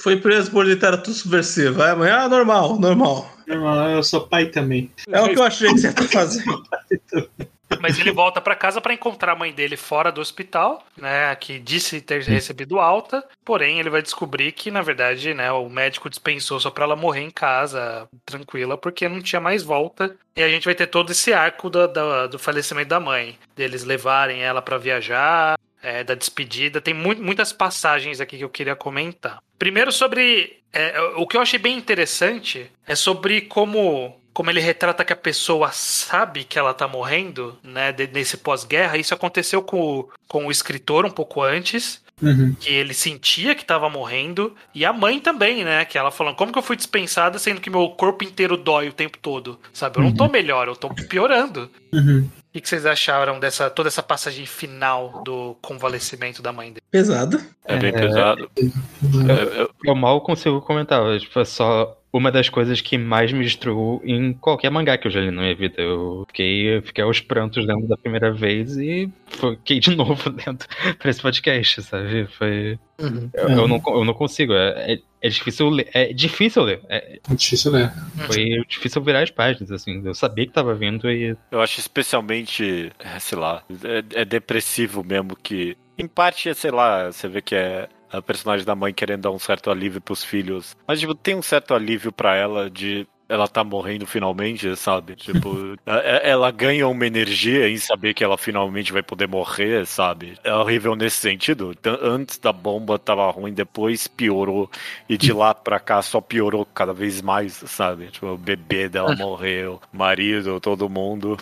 Foi 0.00 0.16
preso 0.16 0.50
por 0.50 0.66
literatura 0.66 1.16
subversiva. 1.16 1.90
Amanhã, 1.90 2.22
ah, 2.22 2.28
normal, 2.28 2.78
normal. 2.78 3.28
Normal, 3.46 3.90
eu 3.90 4.02
sou 4.02 4.26
pai 4.28 4.46
também. 4.46 4.90
É 5.08 5.20
o 5.20 5.28
que 5.28 5.38
eu 5.38 5.44
achei 5.44 5.68
que 5.72 5.80
você 5.80 5.92
tá 5.92 6.04
fazendo. 6.04 6.62
Mas 7.80 7.98
ele 7.98 8.12
volta 8.12 8.40
para 8.40 8.54
casa 8.54 8.80
para 8.80 8.94
encontrar 8.94 9.32
a 9.32 9.36
mãe 9.36 9.52
dele 9.52 9.76
fora 9.76 10.12
do 10.12 10.20
hospital, 10.20 10.84
né? 10.96 11.34
Que 11.36 11.58
disse 11.58 12.00
ter 12.00 12.22
recebido 12.22 12.78
alta. 12.78 13.24
Porém, 13.44 13.78
ele 13.78 13.90
vai 13.90 14.02
descobrir 14.02 14.52
que, 14.52 14.70
na 14.70 14.82
verdade, 14.82 15.34
né, 15.34 15.50
o 15.52 15.68
médico 15.68 16.10
dispensou 16.10 16.60
só 16.60 16.70
para 16.70 16.84
ela 16.84 16.96
morrer 16.96 17.22
em 17.22 17.30
casa, 17.30 18.08
tranquila, 18.24 18.78
porque 18.78 19.08
não 19.08 19.20
tinha 19.20 19.40
mais 19.40 19.62
volta. 19.62 20.14
E 20.36 20.42
a 20.42 20.48
gente 20.48 20.64
vai 20.64 20.74
ter 20.74 20.86
todo 20.86 21.12
esse 21.12 21.32
arco 21.32 21.68
do, 21.68 21.86
do, 21.86 22.28
do 22.28 22.38
falecimento 22.38 22.88
da 22.88 23.00
mãe. 23.00 23.38
Deles 23.54 23.84
levarem 23.84 24.42
ela 24.42 24.62
para 24.62 24.78
viajar, 24.78 25.58
é, 25.82 26.04
da 26.04 26.14
despedida. 26.14 26.80
Tem 26.80 26.94
muito, 26.94 27.22
muitas 27.22 27.52
passagens 27.52 28.20
aqui 28.20 28.38
que 28.38 28.44
eu 28.44 28.48
queria 28.48 28.76
comentar. 28.76 29.42
Primeiro 29.58 29.90
sobre. 29.90 30.60
É, 30.72 30.98
o 31.16 31.26
que 31.26 31.36
eu 31.36 31.42
achei 31.42 31.58
bem 31.58 31.76
interessante 31.76 32.70
é 32.86 32.94
sobre 32.94 33.42
como 33.42 34.18
como 34.32 34.50
ele 34.50 34.60
retrata 34.60 35.04
que 35.04 35.12
a 35.12 35.16
pessoa 35.16 35.70
sabe 35.72 36.44
que 36.44 36.58
ela 36.58 36.74
tá 36.74 36.88
morrendo, 36.88 37.56
né, 37.62 37.94
nesse 38.12 38.36
pós-guerra, 38.36 38.96
isso 38.96 39.14
aconteceu 39.14 39.62
com, 39.62 40.08
com 40.26 40.46
o 40.46 40.50
escritor 40.50 41.04
um 41.04 41.10
pouco 41.10 41.42
antes, 41.42 42.02
uhum. 42.20 42.54
que 42.58 42.72
ele 42.72 42.94
sentia 42.94 43.54
que 43.54 43.64
tava 43.64 43.90
morrendo, 43.90 44.54
e 44.74 44.84
a 44.84 44.92
mãe 44.92 45.20
também, 45.20 45.64
né, 45.64 45.84
que 45.84 45.98
ela 45.98 46.10
falando, 46.10 46.36
como 46.36 46.52
que 46.52 46.58
eu 46.58 46.62
fui 46.62 46.76
dispensada 46.76 47.38
sendo 47.38 47.60
que 47.60 47.70
meu 47.70 47.88
corpo 47.90 48.24
inteiro 48.24 48.56
dói 48.56 48.88
o 48.88 48.92
tempo 48.92 49.18
todo, 49.18 49.58
sabe? 49.72 49.98
Eu 49.98 50.02
uhum. 50.02 50.08
não 50.08 50.16
tô 50.16 50.24
uhum. 50.24 50.30
melhor, 50.30 50.68
eu 50.68 50.76
tô 50.76 50.88
piorando. 50.94 51.70
Uhum. 51.92 52.28
O 52.54 52.60
que 52.60 52.68
vocês 52.68 52.84
acharam 52.84 53.40
dessa 53.40 53.70
toda 53.70 53.88
essa 53.88 54.02
passagem 54.02 54.44
final 54.44 55.22
do 55.24 55.56
convalescimento 55.62 56.42
da 56.42 56.52
mãe 56.52 56.68
dele? 56.68 56.82
Pesado. 56.90 57.40
É 57.64 57.78
bem 57.78 57.88
é, 57.88 57.92
pesado. 57.92 58.50
Eu, 58.56 59.70
eu, 59.86 59.94
mal 59.94 60.20
consigo 60.20 60.60
comentar, 60.60 61.18
tipo, 61.18 61.40
é 61.40 61.44
só 61.46 61.96
uma 62.12 62.30
das 62.30 62.50
coisas 62.50 62.80
que 62.82 62.98
mais 62.98 63.32
me 63.32 63.42
destruiu 63.42 64.02
em 64.04 64.34
qualquer 64.34 64.70
mangá 64.70 64.98
que 64.98 65.06
eu 65.06 65.10
já 65.10 65.20
li 65.20 65.30
na 65.30 65.42
minha 65.42 65.54
vida. 65.54 65.80
Eu 65.80 66.24
fiquei, 66.28 66.82
fiquei 66.82 67.02
aos 67.02 67.20
prantos 67.20 67.66
dentro 67.66 67.88
da 67.88 67.96
primeira 67.96 68.30
vez 68.30 68.76
e 68.76 69.10
fiquei 69.26 69.80
de 69.80 69.90
novo 69.96 70.28
dentro 70.30 70.68
pra 70.98 71.10
esse 71.10 71.22
podcast, 71.22 71.82
sabe? 71.82 72.26
Foi. 72.26 72.78
Uhum. 73.00 73.30
Eu, 73.32 73.48
eu, 73.48 73.68
não, 73.68 73.82
eu 73.86 74.04
não 74.04 74.12
consigo. 74.12 74.52
É, 74.52 74.92
é, 74.92 74.98
é 75.22 75.28
difícil 75.30 75.70
ler. 75.70 75.88
É 75.94 76.12
difícil 76.12 76.62
ler. 76.64 76.82
É, 76.90 77.18
é 77.30 77.34
difícil 77.34 77.72
ler. 77.72 77.90
Foi 78.26 78.62
difícil 78.68 79.00
virar 79.02 79.22
as 79.22 79.30
páginas, 79.30 79.72
assim. 79.72 80.02
Eu 80.04 80.14
sabia 80.14 80.46
que 80.46 80.52
tava 80.52 80.74
vindo 80.74 81.10
e. 81.10 81.34
Eu 81.50 81.62
acho 81.62 81.80
especialmente, 81.80 82.92
é, 82.98 83.18
sei 83.18 83.38
lá, 83.38 83.62
é, 83.84 84.20
é 84.20 84.24
depressivo 84.26 85.02
mesmo 85.02 85.34
que. 85.34 85.78
Em 85.96 86.06
parte, 86.06 86.52
sei 86.54 86.70
lá, 86.70 87.10
você 87.10 87.28
vê 87.28 87.40
que 87.40 87.54
é 87.54 87.88
a 88.12 88.20
personagem 88.20 88.66
da 88.66 88.74
mãe 88.74 88.92
querendo 88.92 89.22
dar 89.22 89.30
um 89.30 89.38
certo 89.38 89.70
alívio 89.70 90.00
pros 90.00 90.22
filhos. 90.22 90.76
Mas, 90.86 91.00
tipo, 91.00 91.14
tem 91.14 91.34
um 91.34 91.42
certo 91.42 91.74
alívio 91.74 92.12
para 92.12 92.36
ela 92.36 92.70
de 92.70 93.06
ela 93.32 93.48
tá 93.48 93.64
morrendo 93.64 94.06
finalmente, 94.06 94.76
sabe? 94.76 95.16
Tipo, 95.16 95.76
ela 95.86 96.50
ganha 96.50 96.86
uma 96.86 97.06
energia 97.06 97.66
em 97.68 97.78
saber 97.78 98.12
que 98.12 98.22
ela 98.22 98.36
finalmente 98.36 98.92
vai 98.92 99.02
poder 99.02 99.26
morrer, 99.26 99.86
sabe? 99.86 100.34
É 100.44 100.52
horrível 100.52 100.94
nesse 100.94 101.16
sentido. 101.16 101.74
Antes 102.02 102.38
da 102.38 102.52
bomba 102.52 102.98
tava 102.98 103.30
ruim, 103.30 103.52
depois 103.52 104.06
piorou. 104.06 104.70
E 105.08 105.16
de 105.16 105.32
lá 105.32 105.54
pra 105.54 105.80
cá 105.80 106.02
só 106.02 106.20
piorou 106.20 106.66
cada 106.66 106.92
vez 106.92 107.22
mais, 107.22 107.54
sabe? 107.54 108.08
Tipo, 108.08 108.26
o 108.26 108.38
bebê 108.38 108.88
dela 108.88 109.14
morreu, 109.16 109.80
marido, 109.90 110.60
todo 110.60 110.90
mundo. 110.90 111.38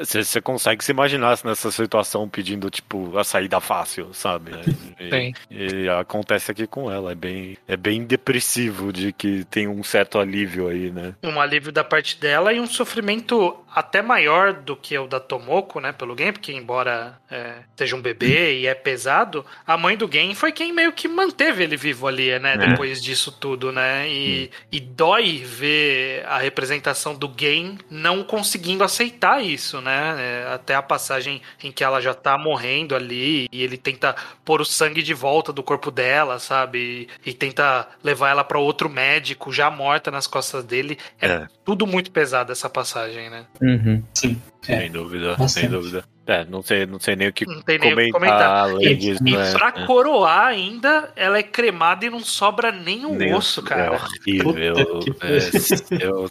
Você 0.00 0.40
consegue 0.40 0.82
se 0.82 0.92
imaginar 0.92 1.38
nessa 1.44 1.70
situação 1.70 2.28
pedindo, 2.28 2.70
tipo, 2.70 3.18
a 3.18 3.24
saída 3.24 3.60
fácil, 3.60 4.14
sabe? 4.14 4.52
E, 4.98 5.34
e, 5.50 5.88
acontece 5.88 6.50
aqui 6.50 6.66
com 6.66 6.90
ela. 6.90 7.12
É 7.12 7.14
bem, 7.14 7.58
é 7.68 7.76
bem 7.76 8.04
depressivo 8.04 8.92
de 8.92 9.12
que 9.12 9.44
tem 9.44 9.68
um 9.68 9.82
certo 9.82 10.18
alívio 10.18 10.68
aí, 10.68 10.90
né? 10.90 11.01
Né? 11.02 11.14
Um 11.22 11.40
alívio 11.40 11.72
da 11.72 11.82
parte 11.82 12.18
dela 12.18 12.52
e 12.52 12.60
um 12.60 12.66
sofrimento 12.66 13.58
até 13.74 14.02
maior 14.02 14.52
do 14.52 14.76
que 14.76 14.96
o 14.96 15.06
da 15.06 15.18
Tomoko, 15.18 15.80
né? 15.80 15.92
Pelo 15.92 16.16
Gen, 16.16 16.32
porque 16.32 16.52
embora 16.52 17.18
é, 17.30 17.54
seja 17.76 17.96
um 17.96 18.00
bebê 18.00 18.60
e 18.60 18.66
é 18.66 18.74
pesado, 18.74 19.44
a 19.66 19.76
mãe 19.76 19.96
do 19.96 20.10
Gen 20.10 20.34
foi 20.34 20.52
quem 20.52 20.72
meio 20.72 20.92
que 20.92 21.08
manteve 21.08 21.64
ele 21.64 21.76
vivo 21.76 22.06
ali, 22.06 22.38
né? 22.38 22.54
É. 22.54 22.56
Depois 22.56 23.02
disso 23.02 23.32
tudo, 23.32 23.72
né? 23.72 24.08
E, 24.08 24.50
e 24.70 24.78
dói 24.78 25.38
ver 25.38 26.24
a 26.26 26.38
representação 26.38 27.14
do 27.14 27.32
Gen 27.36 27.78
não 27.90 28.22
conseguindo 28.22 28.84
aceitar 28.84 29.42
isso, 29.42 29.80
né? 29.80 30.16
É, 30.18 30.52
até 30.52 30.74
a 30.74 30.82
passagem 30.82 31.40
em 31.62 31.72
que 31.72 31.82
ela 31.82 32.00
já 32.00 32.14
tá 32.14 32.36
morrendo 32.36 32.94
ali 32.94 33.48
e 33.50 33.62
ele 33.62 33.76
tenta 33.76 34.14
pôr 34.44 34.60
o 34.60 34.64
sangue 34.64 35.02
de 35.02 35.14
volta 35.14 35.52
do 35.52 35.62
corpo 35.62 35.90
dela, 35.90 36.38
sabe? 36.38 37.08
E, 37.24 37.30
e 37.30 37.34
tenta 37.34 37.88
levar 38.04 38.30
ela 38.30 38.44
para 38.44 38.58
outro 38.58 38.88
médico 38.88 39.52
já 39.52 39.70
morta 39.70 40.10
nas 40.10 40.26
costas 40.26 40.62
dele 40.64 40.91
dele. 40.94 40.98
É, 41.20 41.26
é, 41.26 41.46
tudo 41.64 41.86
muito 41.86 42.10
pesado 42.10 42.52
essa 42.52 42.68
passagem, 42.68 43.30
né? 43.30 43.46
Uhum. 43.60 44.02
Sim. 44.14 44.40
É. 44.68 44.78
Sem 44.78 44.90
dúvida, 44.90 45.30
Bastante. 45.30 45.52
sem 45.52 45.68
dúvida. 45.68 46.04
É, 46.24 46.44
não 46.44 46.62
sei, 46.62 46.86
não 46.86 47.00
sei 47.00 47.16
nem 47.16 47.28
o 47.28 47.32
que 47.32 47.44
não 47.44 47.62
tem 47.62 47.78
comentar, 47.78 47.96
nem 47.96 48.04
o 48.04 48.12
que 48.12 48.12
comentar. 48.12 48.80
e, 48.80 48.94
disso. 48.94 49.22
E 49.26 49.36
né? 49.36 49.52
pra 49.52 49.68
é. 49.76 49.86
coroar 49.86 50.46
ainda, 50.46 51.12
ela 51.16 51.36
é 51.36 51.42
cremada 51.42 52.06
e 52.06 52.10
não 52.10 52.20
sobra 52.20 52.70
nem 52.70 53.04
um 53.04 53.16
nem 53.16 53.34
osso, 53.34 53.60
cara. 53.62 53.96
É 53.96 54.44
horrível. 54.44 55.00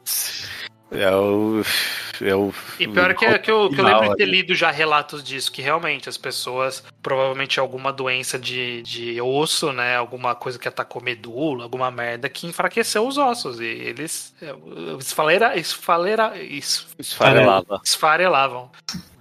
É, 0.91 1.05
eu, 1.05 1.63
eu, 2.19 2.27
eu, 2.27 2.53
e 2.77 2.87
pior 2.87 3.13
que, 3.15 3.39
que, 3.39 3.49
eu, 3.49 3.69
que 3.69 3.79
eu 3.79 3.85
lembro 3.85 4.09
de 4.09 4.15
ter 4.17 4.25
lido 4.25 4.53
já 4.53 4.69
relatos 4.69 5.23
disso, 5.23 5.51
que 5.51 5.61
realmente 5.61 6.09
as 6.09 6.17
pessoas, 6.17 6.83
provavelmente 7.01 7.59
alguma 7.59 7.93
doença 7.93 8.37
de, 8.37 8.81
de 8.81 9.21
osso, 9.21 9.71
né? 9.71 9.95
Alguma 9.95 10.35
coisa 10.35 10.59
que 10.59 10.67
atacou 10.67 11.01
medula, 11.01 11.63
alguma 11.63 11.89
merda 11.89 12.27
que 12.27 12.45
enfraqueceu 12.45 13.07
os 13.07 13.17
ossos. 13.17 13.61
E 13.61 13.65
eles 13.65 14.33
é, 14.41 14.53
esfalera, 14.99 15.57
esfalera, 15.57 16.33
esfarelavam. 16.99 17.79
esfarelavam 17.83 18.71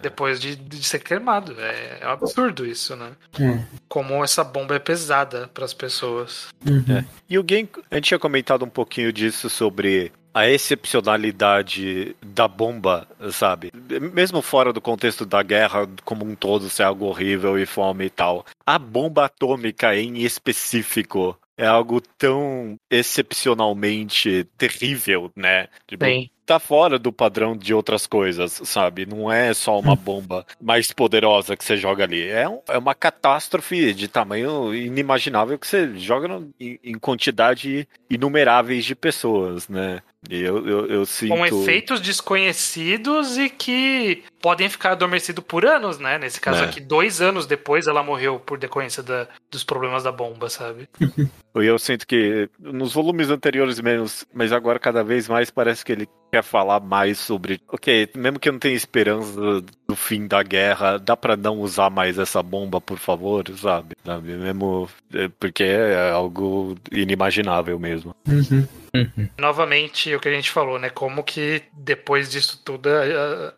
depois 0.03 0.41
de, 0.41 0.57
de 0.57 0.83
ser 0.83 0.99
queimado. 0.99 1.55
É, 1.59 1.99
é, 2.01 2.07
um 2.09 2.11
absurdo 2.11 2.67
isso, 2.67 2.97
né? 2.97 3.13
Hum. 3.39 3.63
Como 3.89 4.25
essa 4.25 4.43
bomba 4.43 4.75
é 4.75 4.79
pesada 4.79 5.49
para 5.55 5.65
as 5.65 5.75
pessoas. 5.75 6.49
Uhum. 6.67 6.97
É. 6.97 7.05
E 7.29 7.39
o 7.39 7.43
Game, 7.43 7.69
a 7.91 7.95
gente 7.95 8.09
tinha 8.09 8.19
comentado 8.19 8.65
um 8.65 8.69
pouquinho 8.69 9.13
disso 9.13 9.49
sobre 9.49 10.13
a 10.33 10.49
excepcionalidade 10.49 12.17
da 12.23 12.47
bomba, 12.47 13.07
sabe? 13.33 13.73
Mesmo 14.13 14.41
fora 14.43 14.73
do 14.73 14.81
contexto 14.81 15.27
da 15.27 15.43
guerra 15.43 15.89
como 16.05 16.25
um 16.25 16.35
todo 16.35 16.71
ser 16.71 16.85
algo 16.85 17.07
horrível 17.07 17.59
e 17.59 17.67
fome 17.67 18.07
e 18.07 18.11
tal, 18.11 18.45
a 18.65 18.79
bomba 18.79 19.25
atômica 19.25 19.97
em 19.97 20.19
específico 20.19 21.37
é 21.57 21.67
algo 21.67 22.01
tão 22.01 22.77
excepcionalmente 22.91 24.47
terrível, 24.57 25.31
né? 25.37 25.69
Tipo, 25.87 26.05
Bem 26.05 26.31
tá 26.51 26.59
fora 26.59 26.99
do 26.99 27.13
padrão 27.13 27.57
de 27.57 27.73
outras 27.73 28.09
coisas, 28.09 28.61
sabe? 28.65 29.07
Não 29.07 29.31
é 29.31 29.55
só 29.55 29.79
uma 29.79 29.95
bomba 29.95 30.45
mais 30.61 30.91
poderosa 30.91 31.57
que 31.57 31.65
você 31.65 31.77
joga 31.77 32.03
ali. 32.03 32.27
É, 32.27 32.49
um, 32.49 32.59
é 32.67 32.77
uma 32.77 32.93
catástrofe 32.93 33.95
de 33.95 34.09
tamanho 34.09 34.75
inimaginável 34.75 35.57
que 35.57 35.65
você 35.65 35.97
joga 35.97 36.27
no, 36.27 36.51
em, 36.59 36.77
em 36.83 36.99
quantidade 36.99 37.87
inumeráveis 38.11 38.85
de 38.85 38.97
pessoas, 38.97 39.69
né? 39.69 40.03
Eu, 40.29 40.67
eu, 40.67 40.87
eu 40.87 41.07
sinto... 41.07 41.35
Com 41.35 41.47
efeitos 41.47 42.01
desconhecidos 42.01 43.39
e 43.39 43.49
que 43.49 44.23
podem 44.41 44.69
ficar 44.69 44.93
adormecidos 44.93 45.43
por 45.45 45.65
anos, 45.65 45.99
né? 45.99 46.19
Nesse 46.19 46.41
caso 46.41 46.63
é. 46.63 46.65
aqui, 46.65 46.81
dois 46.81 47.21
anos 47.21 47.47
depois 47.47 47.87
ela 47.87 48.03
morreu 48.03 48.39
por 48.39 48.59
decorrência 48.59 49.03
da, 49.03 49.27
dos 49.51 49.65
problemas 49.65 50.03
da 50.03 50.13
bomba, 50.13 50.51
sabe? 50.51 50.89
eu 51.55 51.79
sinto 51.79 52.07
que 52.07 52.49
nos 52.59 52.93
volumes 52.93 53.31
anteriores 53.31 53.81
menos, 53.81 54.27
mas 54.33 54.53
agora 54.53 54.79
cada 54.79 55.03
vez 55.03 55.29
mais 55.29 55.51
parece 55.51 55.85
que 55.85 55.93
ele 55.93 56.09
quer 56.31 56.43
falar 56.43 56.81
mais 56.81 57.19
sobre. 57.19 57.61
Ok, 57.69 58.11
mesmo 58.15 58.39
que 58.39 58.49
eu 58.49 58.53
não 58.53 58.61
tenha 58.61 58.77
esperança 58.77 59.63
do, 59.89 59.97
fim 59.97 60.27
da 60.27 60.43
guerra, 60.43 60.99
dá 60.99 61.17
para 61.17 61.37
não 61.37 61.59
usar 61.61 61.91
mais 61.91 62.19
essa 62.19 62.43
bomba, 62.43 62.81
por 62.81 62.99
favor, 62.99 63.45
sabe? 63.57 63.97
sabe? 64.05 64.33
Mesmo 64.35 64.89
é, 65.13 65.29
porque 65.41 65.65
é 65.65 66.11
algo 66.11 66.77
inimaginável 66.93 67.79
mesmo. 67.79 68.15
Uhum. 68.29 68.67
Uhum. 68.95 69.29
Novamente, 69.39 70.15
o 70.15 70.21
que 70.21 70.29
a 70.29 70.33
gente 70.33 70.51
falou, 70.51 70.79
né? 70.79 70.91
Como 70.91 71.23
que 71.23 71.63
depois 71.73 72.31
disso 72.31 72.61
tudo 72.65 72.89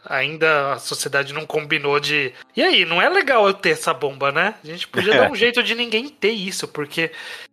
ainda 0.05 0.73
a 0.75 0.79
sociedade 0.79 1.33
não 1.33 1.47
combinou 1.47 1.99
de. 1.99 2.33
E 2.57 2.63
aí, 2.63 2.85
não 2.85 3.01
é 3.01 3.09
legal 3.09 3.47
eu 3.47 3.55
ter 3.55 3.71
essa 3.71 3.95
bomba, 3.95 4.31
né? 4.31 4.55
A 4.63 4.67
gente 4.67 4.87
podia 4.89 5.15
dar 5.15 5.31
um 5.31 5.35
jeito 5.37 5.63
de 5.63 5.75
ninguém 5.75 6.09
ter 6.09 6.31
isso, 6.31 6.69
porque 6.69 7.11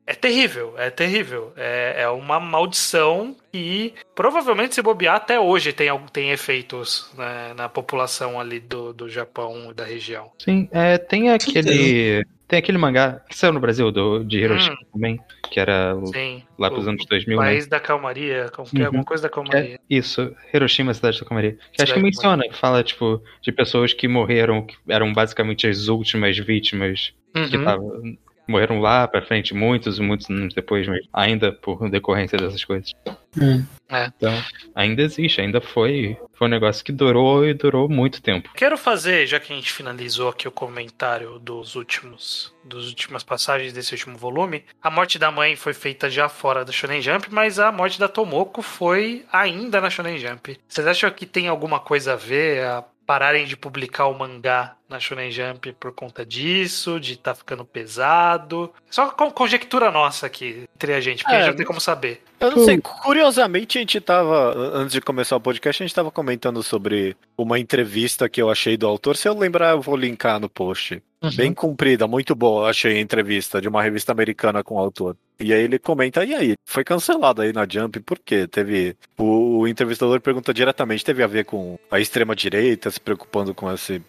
é 0.09 0.15
terrível, 0.15 0.73
é 0.75 0.89
terrível. 0.89 1.53
É, 1.55 2.01
é 2.01 2.09
uma 2.09 2.39
maldição 2.39 3.35
e 3.53 3.93
provavelmente 4.15 4.73
se 4.75 4.81
bobear 4.81 5.15
até 5.15 5.39
hoje 5.39 5.71
tem, 5.71 5.87
tem 6.11 6.31
efeitos 6.31 7.11
né, 7.15 7.53
na 7.55 7.69
população 7.69 8.39
ali 8.39 8.59
do, 8.59 8.91
do 8.91 9.07
Japão 9.07 9.69
e 9.69 9.73
da 9.73 9.85
região. 9.85 10.31
Sim, 10.39 10.67
é, 10.71 10.97
tem 10.97 11.29
aquele. 11.29 12.25
Tem 12.49 12.57
aquele 12.57 12.79
mangá 12.79 13.21
que 13.29 13.37
saiu 13.37 13.53
no 13.53 13.59
Brasil, 13.59 13.91
do, 13.91 14.23
de 14.23 14.39
Hiroshima 14.39 14.73
hum. 14.73 14.85
também, 14.91 15.19
que 15.51 15.59
era 15.59 15.95
Sim, 16.11 16.41
lá 16.57 16.71
pros 16.71 16.87
anos 16.87 17.05
2000. 17.05 17.37
País 17.37 17.65
né? 17.65 17.69
da 17.69 17.79
Calmaria, 17.79 18.51
uhum. 18.57 18.85
alguma 18.85 19.03
coisa 19.03 19.21
da 19.21 19.29
Calmaria. 19.29 19.75
É, 19.75 19.79
isso, 19.87 20.35
Hiroshima, 20.51 20.91
cidade 20.95 21.19
da 21.19 21.25
Calmaria. 21.27 21.59
Que 21.71 21.83
acho 21.83 21.93
que 21.93 21.99
menciona, 21.99 22.43
que 22.49 22.55
fala, 22.55 22.83
tipo, 22.83 23.21
de 23.43 23.51
pessoas 23.51 23.93
que 23.93 24.07
morreram, 24.07 24.65
que 24.65 24.75
eram 24.87 25.13
basicamente 25.13 25.67
as 25.67 25.89
últimas 25.89 26.39
vítimas 26.39 27.13
uhum. 27.37 27.49
que 27.49 27.55
estavam 27.55 28.17
morreram 28.49 28.79
lá 28.79 29.07
pra 29.07 29.21
frente, 29.21 29.53
muitos, 29.53 29.99
muitos 29.99 30.29
anos 30.29 30.53
depois, 30.53 30.87
mas 30.87 31.01
ainda 31.13 31.51
por 31.51 31.89
decorrência 31.89 32.37
dessas 32.37 32.63
coisas. 32.63 32.93
Hum. 33.37 33.63
É. 33.89 34.11
Então, 34.15 34.33
ainda 34.75 35.01
existe, 35.01 35.41
ainda 35.41 35.59
foi, 35.59 36.17
foi 36.33 36.47
um 36.47 36.51
negócio 36.51 36.85
que 36.85 36.91
durou 36.91 37.45
e 37.45 37.53
durou 37.53 37.89
muito 37.89 38.21
tempo. 38.21 38.49
Quero 38.55 38.77
fazer, 38.77 39.25
já 39.25 39.39
que 39.39 39.51
a 39.51 39.55
gente 39.55 39.73
finalizou 39.73 40.29
aqui 40.29 40.47
o 40.47 40.51
comentário 40.51 41.39
dos 41.39 41.75
últimos, 41.75 42.53
dos 42.63 42.87
últimas 42.87 43.23
passagens 43.23 43.73
desse 43.73 43.93
último 43.93 44.17
volume, 44.17 44.63
a 44.81 44.91
morte 44.91 45.17
da 45.17 45.31
mãe 45.31 45.55
foi 45.55 45.73
feita 45.73 46.09
já 46.09 46.29
fora 46.29 46.63
da 46.63 46.71
Shonen 46.71 47.01
Jump, 47.01 47.27
mas 47.31 47.57
a 47.57 47.71
morte 47.71 47.99
da 47.99 48.07
Tomoko 48.07 48.61
foi 48.61 49.25
ainda 49.31 49.81
na 49.81 49.89
Shonen 49.89 50.19
Jump. 50.19 50.59
Vocês 50.67 50.85
acham 50.85 51.09
que 51.09 51.25
tem 51.25 51.47
alguma 51.47 51.79
coisa 51.79 52.13
a 52.13 52.15
ver 52.15 52.63
a 52.65 52.83
pararem 53.09 53.47
de 53.47 53.57
publicar 53.57 54.05
o 54.05 54.13
mangá 54.15 54.75
na 54.87 54.99
Shonen 54.99 55.31
Jump 55.31 55.73
por 55.79 55.91
conta 55.91 56.23
disso, 56.23 56.99
de 56.99 57.17
tá 57.17 57.33
ficando 57.33 57.65
pesado. 57.65 58.71
Só 58.87 59.09
conjectura 59.09 59.89
nossa 59.89 60.27
aqui 60.27 60.69
entre 60.75 60.93
a 60.93 61.01
gente, 61.01 61.23
porque 61.23 61.35
é, 61.35 61.39
a 61.39 61.41
gente 61.41 61.49
não 61.49 61.57
tem 61.57 61.65
como 61.65 61.81
saber. 61.81 62.21
Eu 62.39 62.51
não 62.51 62.63
sei, 62.63 62.79
curiosamente 62.79 63.79
a 63.79 63.81
gente 63.81 63.99
tava, 63.99 64.55
antes 64.55 64.93
de 64.93 65.01
começar 65.01 65.35
o 65.35 65.41
podcast, 65.41 65.81
a 65.81 65.87
gente 65.87 65.95
tava 65.95 66.11
comentando 66.11 66.61
sobre 66.61 67.17
uma 67.35 67.57
entrevista 67.57 68.29
que 68.29 68.39
eu 68.39 68.47
achei 68.47 68.77
do 68.77 68.85
autor. 68.85 69.17
Se 69.17 69.27
eu 69.27 69.35
lembrar, 69.35 69.71
eu 69.71 69.81
vou 69.81 69.97
linkar 69.97 70.39
no 70.39 70.47
post. 70.47 71.01
Uhum. 71.21 71.35
Bem 71.35 71.53
comprida, 71.53 72.07
muito 72.07 72.33
boa, 72.33 72.69
achei 72.69 72.97
a 72.97 73.01
entrevista 73.01 73.59
de 73.59 73.67
uma 73.67 73.83
revista 73.83 74.11
americana 74.13 74.63
com 74.63 74.75
o 74.75 74.79
autor. 74.79 75.17
E 75.37 75.53
aí 75.53 75.61
ele 75.61 75.77
comenta, 75.77 76.23
e 76.23 76.33
aí, 76.33 76.53
foi 76.65 76.83
cancelado 76.83 77.41
aí 77.41 77.51
na 77.51 77.67
Jump, 77.69 77.99
por 78.01 78.19
quê? 78.19 78.47
Teve. 78.47 78.95
O, 79.17 79.59
o 79.59 79.67
entrevistador 79.67 80.21
pergunta 80.21 80.53
diretamente, 80.53 81.03
teve 81.03 81.21
a 81.21 81.27
ver 81.27 81.45
com 81.45 81.77
a 81.91 81.99
extrema-direita 81.99 82.89
se 82.89 82.99
preocupando 82.99 83.53
com 83.53 83.71
esse 83.71 84.01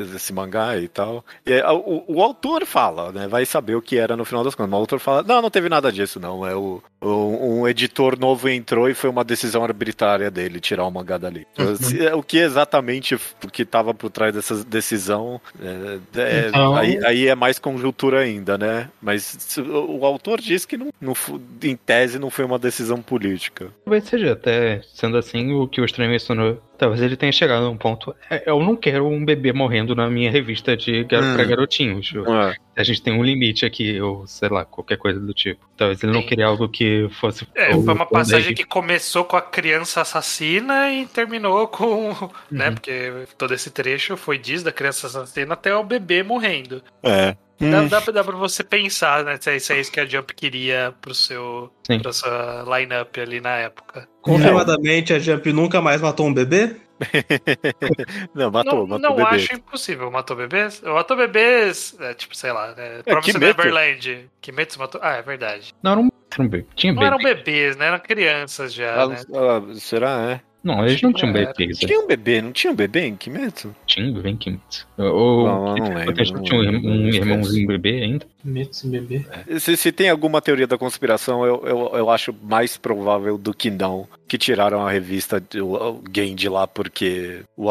esse 0.00 0.32
mangá 0.32 0.76
e 0.78 0.88
tal. 0.88 1.24
E 1.44 1.60
o, 1.62 2.04
o, 2.06 2.22
autor 2.22 2.64
fala, 2.66 3.12
né? 3.12 3.28
Vai 3.28 3.44
saber 3.44 3.74
o 3.74 3.82
que 3.82 3.98
era 3.98 4.16
no 4.16 4.24
final 4.24 4.44
das 4.44 4.54
contas. 4.54 4.72
O 4.72 4.76
autor 4.76 4.98
fala: 4.98 5.22
não, 5.22 5.42
não 5.42 5.50
teve 5.50 5.68
nada 5.68 5.92
disso, 5.92 6.18
não. 6.18 6.46
É 6.46 6.54
o, 6.54 6.82
o 7.00 7.60
um 7.60 7.68
editor 7.68 8.18
novo 8.18 8.48
entrou 8.48 8.88
e 8.88 8.94
foi 8.94 9.10
uma 9.10 9.24
decisão 9.24 9.64
arbitrária 9.64 10.30
dele 10.30 10.60
tirar 10.60 10.84
o 10.84 10.90
mangá 10.90 11.18
dali. 11.18 11.46
Uhum. 11.58 12.06
É, 12.06 12.14
o 12.14 12.22
que 12.22 12.38
exatamente 12.38 13.14
o 13.14 13.48
que 13.50 13.62
estava 13.62 13.92
por 13.92 14.10
trás 14.10 14.34
dessa 14.34 14.64
decisão 14.64 15.40
é, 15.60 15.98
é, 16.20 16.48
então... 16.48 16.74
aí, 16.76 17.04
aí, 17.04 17.28
é 17.28 17.34
mais 17.34 17.58
conjuntura 17.58 18.20
ainda, 18.20 18.56
né? 18.56 18.88
Mas 19.00 19.56
o, 19.58 19.98
o 19.98 20.06
autor 20.06 20.40
diz 20.40 20.64
que 20.64 20.76
não, 20.76 20.92
não, 21.00 21.14
em 21.62 21.76
tese 21.76 22.18
não 22.18 22.30
foi 22.30 22.44
uma 22.44 22.58
decisão 22.58 23.02
política. 23.02 23.70
Talvez 23.84 24.04
seja 24.04 24.32
até 24.32 24.80
sendo 24.94 25.16
assim 25.16 25.52
o 25.52 25.66
que 25.66 25.80
o 25.80 25.84
Estranho 25.84 26.10
mencionou 26.10 26.60
Talvez 26.82 27.00
ele 27.00 27.16
tenha 27.16 27.30
chegado 27.30 27.62
num 27.62 27.76
ponto. 27.76 28.12
É, 28.28 28.42
eu 28.44 28.60
não 28.60 28.74
quero 28.74 29.06
um 29.06 29.24
bebê 29.24 29.52
morrendo 29.52 29.94
na 29.94 30.10
minha 30.10 30.32
revista 30.32 30.76
de 30.76 31.04
gar 31.04 31.22
hum. 31.22 31.34
pra 31.34 31.44
garotinhos. 31.44 32.12
É. 32.12 32.56
A 32.74 32.82
gente 32.82 33.00
tem 33.00 33.12
um 33.12 33.22
limite 33.22 33.64
aqui, 33.64 34.00
ou 34.00 34.26
sei 34.26 34.48
lá, 34.48 34.64
qualquer 34.64 34.98
coisa 34.98 35.20
do 35.20 35.32
tipo. 35.32 35.64
Talvez 35.76 36.02
ele 36.02 36.10
não 36.10 36.26
queria 36.26 36.46
algo 36.46 36.68
que 36.68 37.08
fosse. 37.20 37.46
É, 37.54 37.70
foi 37.70 37.94
uma 37.94 38.04
passagem 38.04 38.52
que 38.52 38.64
começou 38.64 39.24
com 39.24 39.36
a 39.36 39.40
criança 39.40 40.00
assassina 40.00 40.90
e 40.90 41.06
terminou 41.06 41.68
com. 41.68 42.08
Né, 42.08 42.10
uhum. 42.10 42.30
né? 42.50 42.70
Porque 42.72 43.12
todo 43.38 43.54
esse 43.54 43.70
trecho 43.70 44.16
foi 44.16 44.36
diz 44.36 44.64
da 44.64 44.72
criança 44.72 45.06
assassina 45.06 45.54
até 45.54 45.72
o 45.76 45.84
bebê 45.84 46.24
morrendo. 46.24 46.82
É. 47.00 47.36
Dá, 47.70 48.00
dá, 48.00 48.00
dá 48.12 48.24
pra 48.24 48.36
você 48.36 48.64
pensar, 48.64 49.24
né? 49.24 49.38
Se 49.40 49.50
é, 49.50 49.58
se 49.58 49.72
é 49.72 49.80
isso 49.80 49.92
que 49.92 50.00
a 50.00 50.06
Jump 50.06 50.34
queria 50.34 50.94
pro 51.00 51.14
seu, 51.14 51.72
Sim. 51.86 52.00
pra 52.00 52.12
sua 52.12 52.64
lineup 52.78 53.16
ali 53.18 53.40
na 53.40 53.56
época. 53.56 54.08
Confirmadamente, 54.20 55.12
a 55.12 55.18
Jump 55.18 55.52
nunca 55.52 55.80
mais 55.80 56.00
matou 56.00 56.26
um 56.26 56.34
bebê? 56.34 56.76
não, 58.34 58.50
matou, 58.50 58.86
não, 58.86 58.86
matou 58.86 58.98
não 58.98 59.16
bebê. 59.16 59.36
acho 59.36 59.54
impossível. 59.54 60.10
Matou 60.10 60.36
bebês? 60.36 60.80
Matou 60.82 61.16
bebês, 61.16 61.96
é, 62.00 62.14
tipo, 62.14 62.36
sei 62.36 62.52
lá, 62.52 62.74
né? 62.74 63.00
É, 63.00 63.02
Promise 63.02 63.38
Neverland. 63.38 64.30
Kimetsu 64.40 64.78
matou. 64.78 65.00
Ah, 65.02 65.16
é 65.16 65.22
verdade. 65.22 65.74
Não, 65.82 65.96
não, 65.96 66.02
não 66.38 66.64
tinha 66.74 66.92
Não 66.92 67.02
eram 67.02 67.18
bebês, 67.18 67.76
né? 67.76 67.86
Eram 67.86 67.98
crianças 67.98 68.72
já. 68.72 69.02
Ah, 69.02 69.06
né? 69.08 69.16
ah, 69.34 69.74
será, 69.74 70.32
é? 70.32 70.51
Não, 70.62 70.84
eles 70.86 71.02
não 71.02 71.12
tinham 71.12 71.32
bebê. 71.32 71.68
Tinha 71.72 71.98
um 71.98 72.06
bebê, 72.06 72.40
não 72.40 72.52
tinha 72.52 72.72
um 72.72 72.76
bebê 72.76 73.06
em 73.06 73.16
Kimetsu? 73.16 73.74
Tinha 73.86 74.06
um 74.06 74.14
bebê 74.14 74.30
em 74.30 74.36
Kimetsu. 74.36 74.86
Ou 74.96 75.46
não, 75.46 75.74
não 75.74 75.94
lembro, 75.94 76.32
não 76.34 76.42
tinha 76.42 76.60
um, 76.60 76.90
um 76.90 77.08
irmãozinho 77.08 77.66
bebê 77.66 78.02
ainda? 78.02 78.26
Kimetsu 78.42 78.88
bebê. 78.88 79.26
É. 79.48 79.58
Se, 79.58 79.76
se 79.76 79.90
tem 79.90 80.08
alguma 80.08 80.40
teoria 80.40 80.66
da 80.66 80.78
conspiração, 80.78 81.44
eu, 81.44 81.62
eu, 81.66 81.90
eu 81.94 82.10
acho 82.10 82.34
mais 82.42 82.76
provável 82.76 83.36
do 83.36 83.52
que 83.52 83.70
não 83.70 84.06
que 84.32 84.38
tiraram 84.38 84.86
a 84.86 84.90
revista 84.90 85.42
alguém 85.78 86.34
de 86.34 86.48
lá 86.48 86.66
porque 86.66 87.42
o 87.54 87.70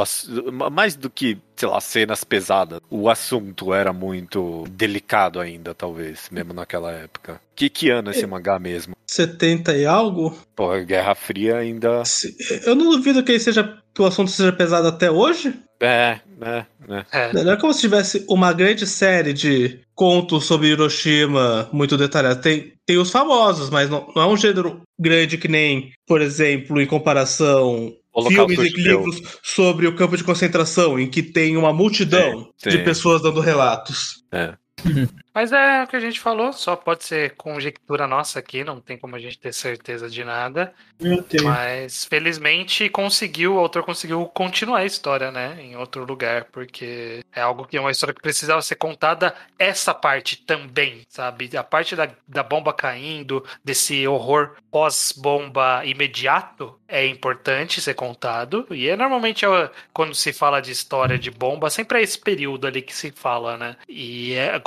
mais 0.69 0.95
do 0.95 1.09
que 1.09 1.35
sei 1.61 1.69
lá 1.69 1.79
cenas 1.79 2.23
pesadas 2.23 2.79
o 2.89 3.07
assunto 3.07 3.71
era 3.71 3.93
muito 3.93 4.65
delicado 4.71 5.39
ainda 5.39 5.75
talvez 5.75 6.27
mesmo 6.31 6.53
naquela 6.53 6.91
época 6.91 7.39
que 7.55 7.69
que 7.69 7.91
ano 7.91 8.09
esse 8.09 8.25
mangá 8.25 8.57
mesmo 8.57 8.95
70 9.05 9.77
e 9.77 9.85
algo 9.85 10.35
pô 10.55 10.71
Guerra 10.83 11.13
Fria 11.13 11.57
ainda 11.57 12.01
eu 12.65 12.75
não 12.75 12.89
duvido 12.89 13.23
que 13.23 13.37
seja 13.39 13.77
que 13.93 14.01
o 14.01 14.05
assunto 14.05 14.31
seja 14.31 14.51
pesado 14.51 14.87
até 14.87 15.11
hoje 15.11 15.53
é, 15.79 16.19
é, 16.41 16.65
é. 16.89 17.05
é. 17.11 17.43
Não 17.43 17.53
é 17.53 17.57
como 17.57 17.73
se 17.73 17.81
tivesse 17.81 18.23
uma 18.29 18.53
grande 18.53 18.85
série 18.85 19.33
de 19.33 19.79
contos 19.95 20.45
sobre 20.45 20.67
Hiroshima 20.67 21.67
muito 21.73 21.97
detalhados. 21.97 22.43
Tem, 22.43 22.73
tem 22.85 22.97
os 22.99 23.09
famosos, 23.09 23.71
mas 23.71 23.89
não, 23.89 24.07
não 24.15 24.21
é 24.21 24.27
um 24.27 24.37
gênero 24.37 24.81
grande 24.99 25.39
que 25.39 25.47
nem, 25.47 25.91
por 26.05 26.21
exemplo, 26.21 26.79
em 26.79 26.85
comparação 26.85 27.91
filmes 28.27 28.59
e 28.59 28.81
livros 28.81 29.21
sobre 29.43 29.87
o 29.87 29.95
campo 29.95 30.17
de 30.17 30.23
concentração, 30.23 30.99
em 30.99 31.09
que 31.09 31.23
tem 31.23 31.57
uma 31.57 31.73
multidão 31.73 32.49
de 32.63 32.77
pessoas 32.79 33.21
dando 33.21 33.39
relatos. 33.39 34.23
É. 34.31 34.53
Mas 35.33 35.51
é 35.51 35.83
o 35.83 35.87
que 35.87 35.95
a 35.95 35.99
gente 35.99 36.19
falou, 36.19 36.51
só 36.51 36.75
pode 36.75 37.03
ser 37.05 37.35
conjectura 37.35 38.05
nossa 38.07 38.39
aqui, 38.39 38.63
não 38.63 38.81
tem 38.81 38.97
como 38.97 39.15
a 39.15 39.19
gente 39.19 39.39
ter 39.39 39.53
certeza 39.53 40.09
de 40.09 40.23
nada. 40.23 40.73
Mas 41.43 42.05
felizmente 42.05 42.89
conseguiu, 42.89 43.55
o 43.55 43.59
autor 43.59 43.83
conseguiu 43.83 44.25
continuar 44.27 44.79
a 44.79 44.85
história, 44.85 45.31
né? 45.31 45.57
Em 45.59 45.75
outro 45.75 46.05
lugar, 46.05 46.45
porque 46.51 47.23
é 47.33 47.41
algo 47.41 47.65
que 47.65 47.77
é 47.77 47.81
uma 47.81 47.91
história 47.91 48.13
que 48.13 48.21
precisava 48.21 48.61
ser 48.61 48.75
contada 48.75 49.33
essa 49.57 49.93
parte 49.93 50.37
também, 50.37 51.03
sabe? 51.07 51.49
A 51.55 51.63
parte 51.63 51.95
da, 51.95 52.09
da 52.27 52.43
bomba 52.43 52.73
caindo, 52.73 53.43
desse 53.63 54.07
horror 54.07 54.55
pós-bomba 54.69 55.81
imediato, 55.85 56.77
é 56.87 57.05
importante 57.07 57.81
ser 57.81 57.93
contado. 57.93 58.67
E 58.69 58.89
é 58.89 58.95
normalmente 58.97 59.45
quando 59.93 60.13
se 60.13 60.33
fala 60.33 60.61
de 60.61 60.71
história 60.71 61.17
de 61.17 61.31
bomba, 61.31 61.69
sempre 61.69 61.99
é 61.99 62.03
esse 62.03 62.19
período 62.19 62.67
ali 62.67 62.81
que 62.81 62.93
se 62.93 63.11
fala, 63.11 63.57
né? 63.57 63.75
E 63.87 64.33
é, 64.33 64.59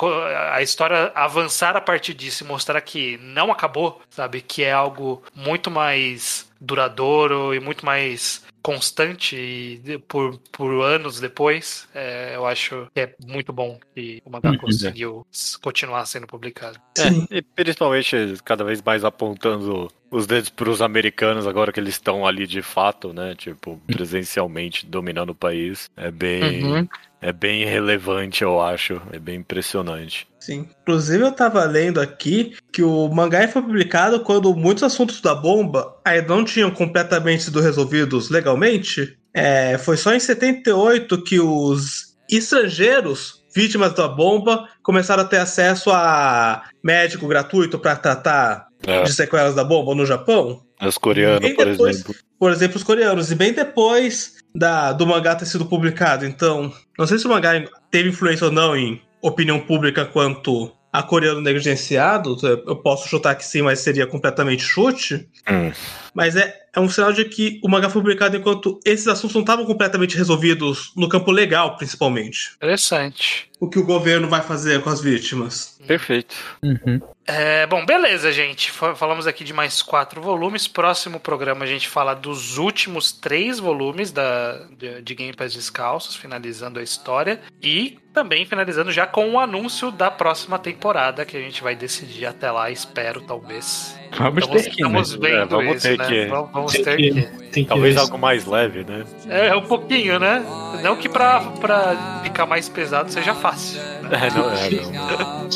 a 0.55 0.61
história 0.61 1.11
avançar 1.13 1.75
a 1.75 1.81
partir 1.81 2.13
disso 2.13 2.43
e 2.43 2.47
mostrar 2.47 2.79
que 2.79 3.17
não 3.17 3.51
acabou, 3.51 4.01
sabe? 4.09 4.41
Que 4.41 4.63
é 4.63 4.71
algo 4.71 5.21
muito 5.35 5.69
mais 5.69 6.49
duradouro 6.61 7.53
e 7.53 7.59
muito 7.59 7.85
mais 7.85 8.41
constante 8.65 9.79
por, 10.07 10.39
por 10.51 10.81
anos 10.81 11.19
depois, 11.19 11.87
é, 11.93 12.35
eu 12.35 12.47
acho 12.47 12.87
que 12.95 12.99
é 12.99 13.13
muito 13.23 13.53
bom 13.53 13.77
que 13.93 14.19
o 14.25 14.29
mangá 14.31 14.49
uhum. 14.49 14.57
conseguiu 14.57 15.27
continuar 15.61 16.03
sendo 16.07 16.25
publicado. 16.25 16.79
É, 16.97 17.37
e 17.37 17.41
principalmente 17.43 18.15
cada 18.43 18.63
vez 18.63 18.81
mais 18.81 19.05
apontando 19.05 19.87
os 20.09 20.25
dedos 20.25 20.49
para 20.49 20.67
os 20.67 20.81
americanos 20.81 21.45
agora 21.45 21.71
que 21.71 21.79
eles 21.79 21.93
estão 21.93 22.25
ali 22.25 22.47
de 22.47 22.63
fato, 22.63 23.13
né? 23.13 23.35
Tipo, 23.35 23.79
presencialmente 23.85 24.83
dominando 24.87 25.29
o 25.29 25.35
país. 25.35 25.87
É 25.95 26.09
bem. 26.09 26.63
Uhum. 26.63 26.87
É 27.21 27.31
bem 27.31 27.65
relevante, 27.65 28.43
eu 28.43 28.59
acho. 28.59 28.99
É 29.11 29.19
bem 29.19 29.35
impressionante. 29.35 30.27
Sim. 30.45 30.67
Inclusive, 30.83 31.23
eu 31.23 31.31
tava 31.31 31.63
lendo 31.65 31.99
aqui 31.99 32.55
que 32.71 32.83
o 32.83 33.09
mangá 33.09 33.47
foi 33.47 33.63
publicado 33.63 34.19
quando 34.19 34.55
muitos 34.55 34.83
assuntos 34.83 35.19
da 35.19 35.33
bomba 35.33 35.97
ainda 36.05 36.27
não 36.27 36.45
tinham 36.45 36.69
completamente 36.69 37.45
sido 37.45 37.59
resolvidos 37.59 38.29
legalmente. 38.29 39.17
É, 39.33 39.75
foi 39.79 39.97
só 39.97 40.13
em 40.13 40.19
78 40.19 41.23
que 41.23 41.39
os 41.39 42.15
estrangeiros 42.29 43.43
vítimas 43.55 43.93
da 43.93 44.07
bomba 44.07 44.69
começaram 44.83 45.23
a 45.23 45.25
ter 45.25 45.37
acesso 45.37 45.89
a 45.91 46.61
médico 46.83 47.27
gratuito 47.27 47.79
para 47.79 47.95
tratar 47.95 48.67
é. 48.85 49.01
de 49.01 49.13
sequelas 49.13 49.55
da 49.55 49.63
bomba 49.63 49.95
no 49.95 50.05
Japão. 50.05 50.61
Os 50.79 50.97
coreanos, 50.99 51.53
por 51.53 51.65
depois, 51.65 51.95
exemplo. 51.95 52.15
Por 52.37 52.51
exemplo, 52.51 52.77
os 52.77 52.83
coreanos. 52.83 53.31
E 53.31 53.35
bem 53.35 53.51
depois 53.51 54.35
da, 54.53 54.91
do 54.91 55.07
mangá 55.07 55.33
ter 55.33 55.45
sido 55.45 55.65
publicado. 55.65 56.23
Então, 56.23 56.71
não 56.99 57.07
sei 57.07 57.17
se 57.17 57.25
o 57.25 57.29
mangá 57.29 57.63
teve 57.89 58.09
influência 58.09 58.45
ou 58.45 58.51
não 58.51 58.77
em 58.77 59.01
opinião 59.27 59.59
pública 59.59 60.05
quanto 60.05 60.71
a 60.91 61.03
coreano 61.03 61.41
negligenciado. 61.41 62.37
Eu 62.43 62.75
posso 62.77 63.09
chutar 63.09 63.35
que 63.35 63.45
sim, 63.45 63.61
mas 63.61 63.79
seria 63.79 64.07
completamente 64.07 64.63
chute. 64.63 65.27
Hum. 65.49 65.71
Mas 66.13 66.35
é, 66.35 66.55
é 66.75 66.79
um 66.79 66.89
sinal 66.89 67.13
de 67.13 67.25
que 67.25 67.59
o 67.63 67.69
mangá 67.69 67.89
foi 67.89 68.01
publicado 68.01 68.35
enquanto 68.35 68.79
esses 68.83 69.07
assuntos 69.07 69.33
não 69.33 69.41
estavam 69.41 69.65
completamente 69.65 70.17
resolvidos 70.17 70.91
no 70.95 71.07
campo 71.07 71.31
legal, 71.31 71.77
principalmente. 71.77 72.51
Interessante. 72.57 73.49
O 73.59 73.69
que 73.69 73.79
o 73.79 73.85
governo 73.85 74.27
vai 74.27 74.41
fazer 74.41 74.81
com 74.81 74.89
as 74.89 75.01
vítimas. 75.01 75.79
Perfeito. 75.87 76.35
Uhum. 76.61 76.99
É, 77.27 77.65
bom, 77.65 77.85
beleza, 77.85 78.31
gente. 78.31 78.71
Falamos 78.71 79.25
aqui 79.25 79.43
de 79.43 79.53
mais 79.53 79.81
quatro 79.81 80.21
volumes. 80.21 80.67
Próximo 80.67 81.19
programa 81.19 81.63
a 81.63 81.67
gente 81.67 81.87
fala 81.87 82.13
dos 82.13 82.57
últimos 82.57 83.11
três 83.11 83.57
volumes 83.59 84.11
da, 84.11 84.67
de, 84.77 85.01
de 85.01 85.15
Game 85.15 85.33
Pass 85.33 85.53
Descalços, 85.53 86.15
finalizando 86.15 86.79
a 86.79 86.83
história. 86.83 87.39
E 87.63 87.97
também 88.13 88.45
finalizando 88.45 88.91
já 88.91 89.05
com 89.07 89.31
o 89.31 89.39
anúncio 89.39 89.91
da 89.91 90.09
próxima 90.09 90.57
temporada, 90.57 91.25
que 91.25 91.35
a 91.35 91.41
gente 91.41 91.61
vai 91.61 91.75
decidir 91.75 92.25
até 92.25 92.49
lá, 92.49 92.71
espero, 92.71 93.21
talvez. 93.21 93.99
Vamos 94.17 94.43
estamos, 94.43 94.61
ter 94.61 94.69
que, 94.69 94.81
estamos 94.81 95.19
né? 95.19 95.29
vendo 95.29 95.37
é, 95.37 95.45
vamos 95.45 95.75
isso, 95.75 95.87
ter 95.87 95.97
né? 95.97 96.07
que... 96.07 96.25
Vamos, 96.27 96.51
vamos 96.51 96.64
ter 96.71 96.97
que... 96.97 97.27
que... 97.51 97.65
Talvez 97.65 97.95
algo 97.95 98.17
mais 98.17 98.45
leve, 98.45 98.83
né? 98.83 99.05
É, 99.29 99.47
é, 99.47 99.55
um 99.55 99.61
pouquinho, 99.61 100.19
né? 100.19 100.43
Não 100.83 100.97
que 100.97 101.07
pra, 101.07 101.39
pra 101.39 102.19
ficar 102.23 102.45
mais 102.45 102.67
pesado 102.67 103.09
seja 103.11 103.33
fácil. 103.33 103.79
Né? 103.79 104.09
É, 104.11 104.29
não 104.37 104.51
é, 104.51 104.69
não. 104.69 105.47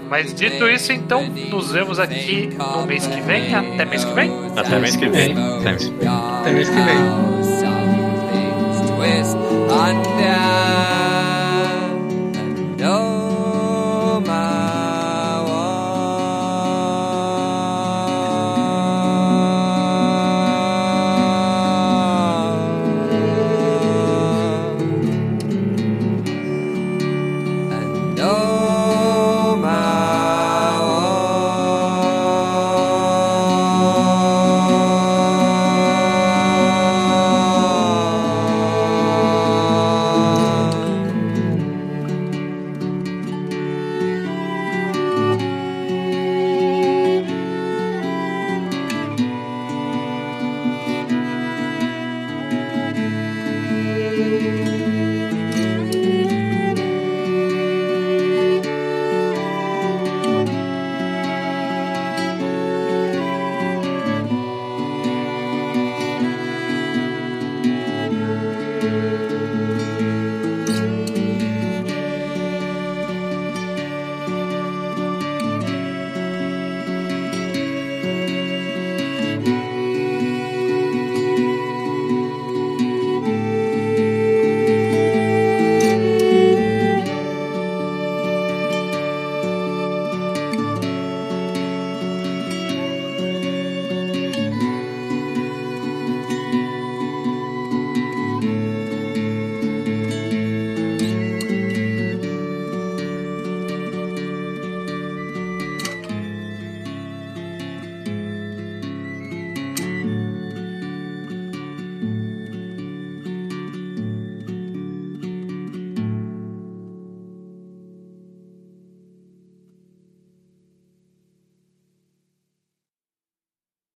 Mas 0.08 0.32
dito 0.32 0.68
isso, 0.68 0.92
então, 0.92 1.26
nos 1.26 1.72
vemos 1.72 1.98
aqui 1.98 2.50
no 2.56 2.86
mês 2.86 3.04
que 3.06 3.20
vem. 3.20 3.52
Até 3.54 3.84
mês 3.84 4.04
que 4.04 4.12
vem? 4.12 4.30
Até 4.56 4.78
mês 4.78 4.96
que 4.96 5.08
vem. 5.08 5.32
Até 5.32 5.72
mês 5.72 5.88
que 5.88 5.96
vem. 5.96 6.08
Até 6.40 6.52
mês 6.52 6.68
que 6.68 6.76
vem. 6.76 7.36
Música 9.06 11.25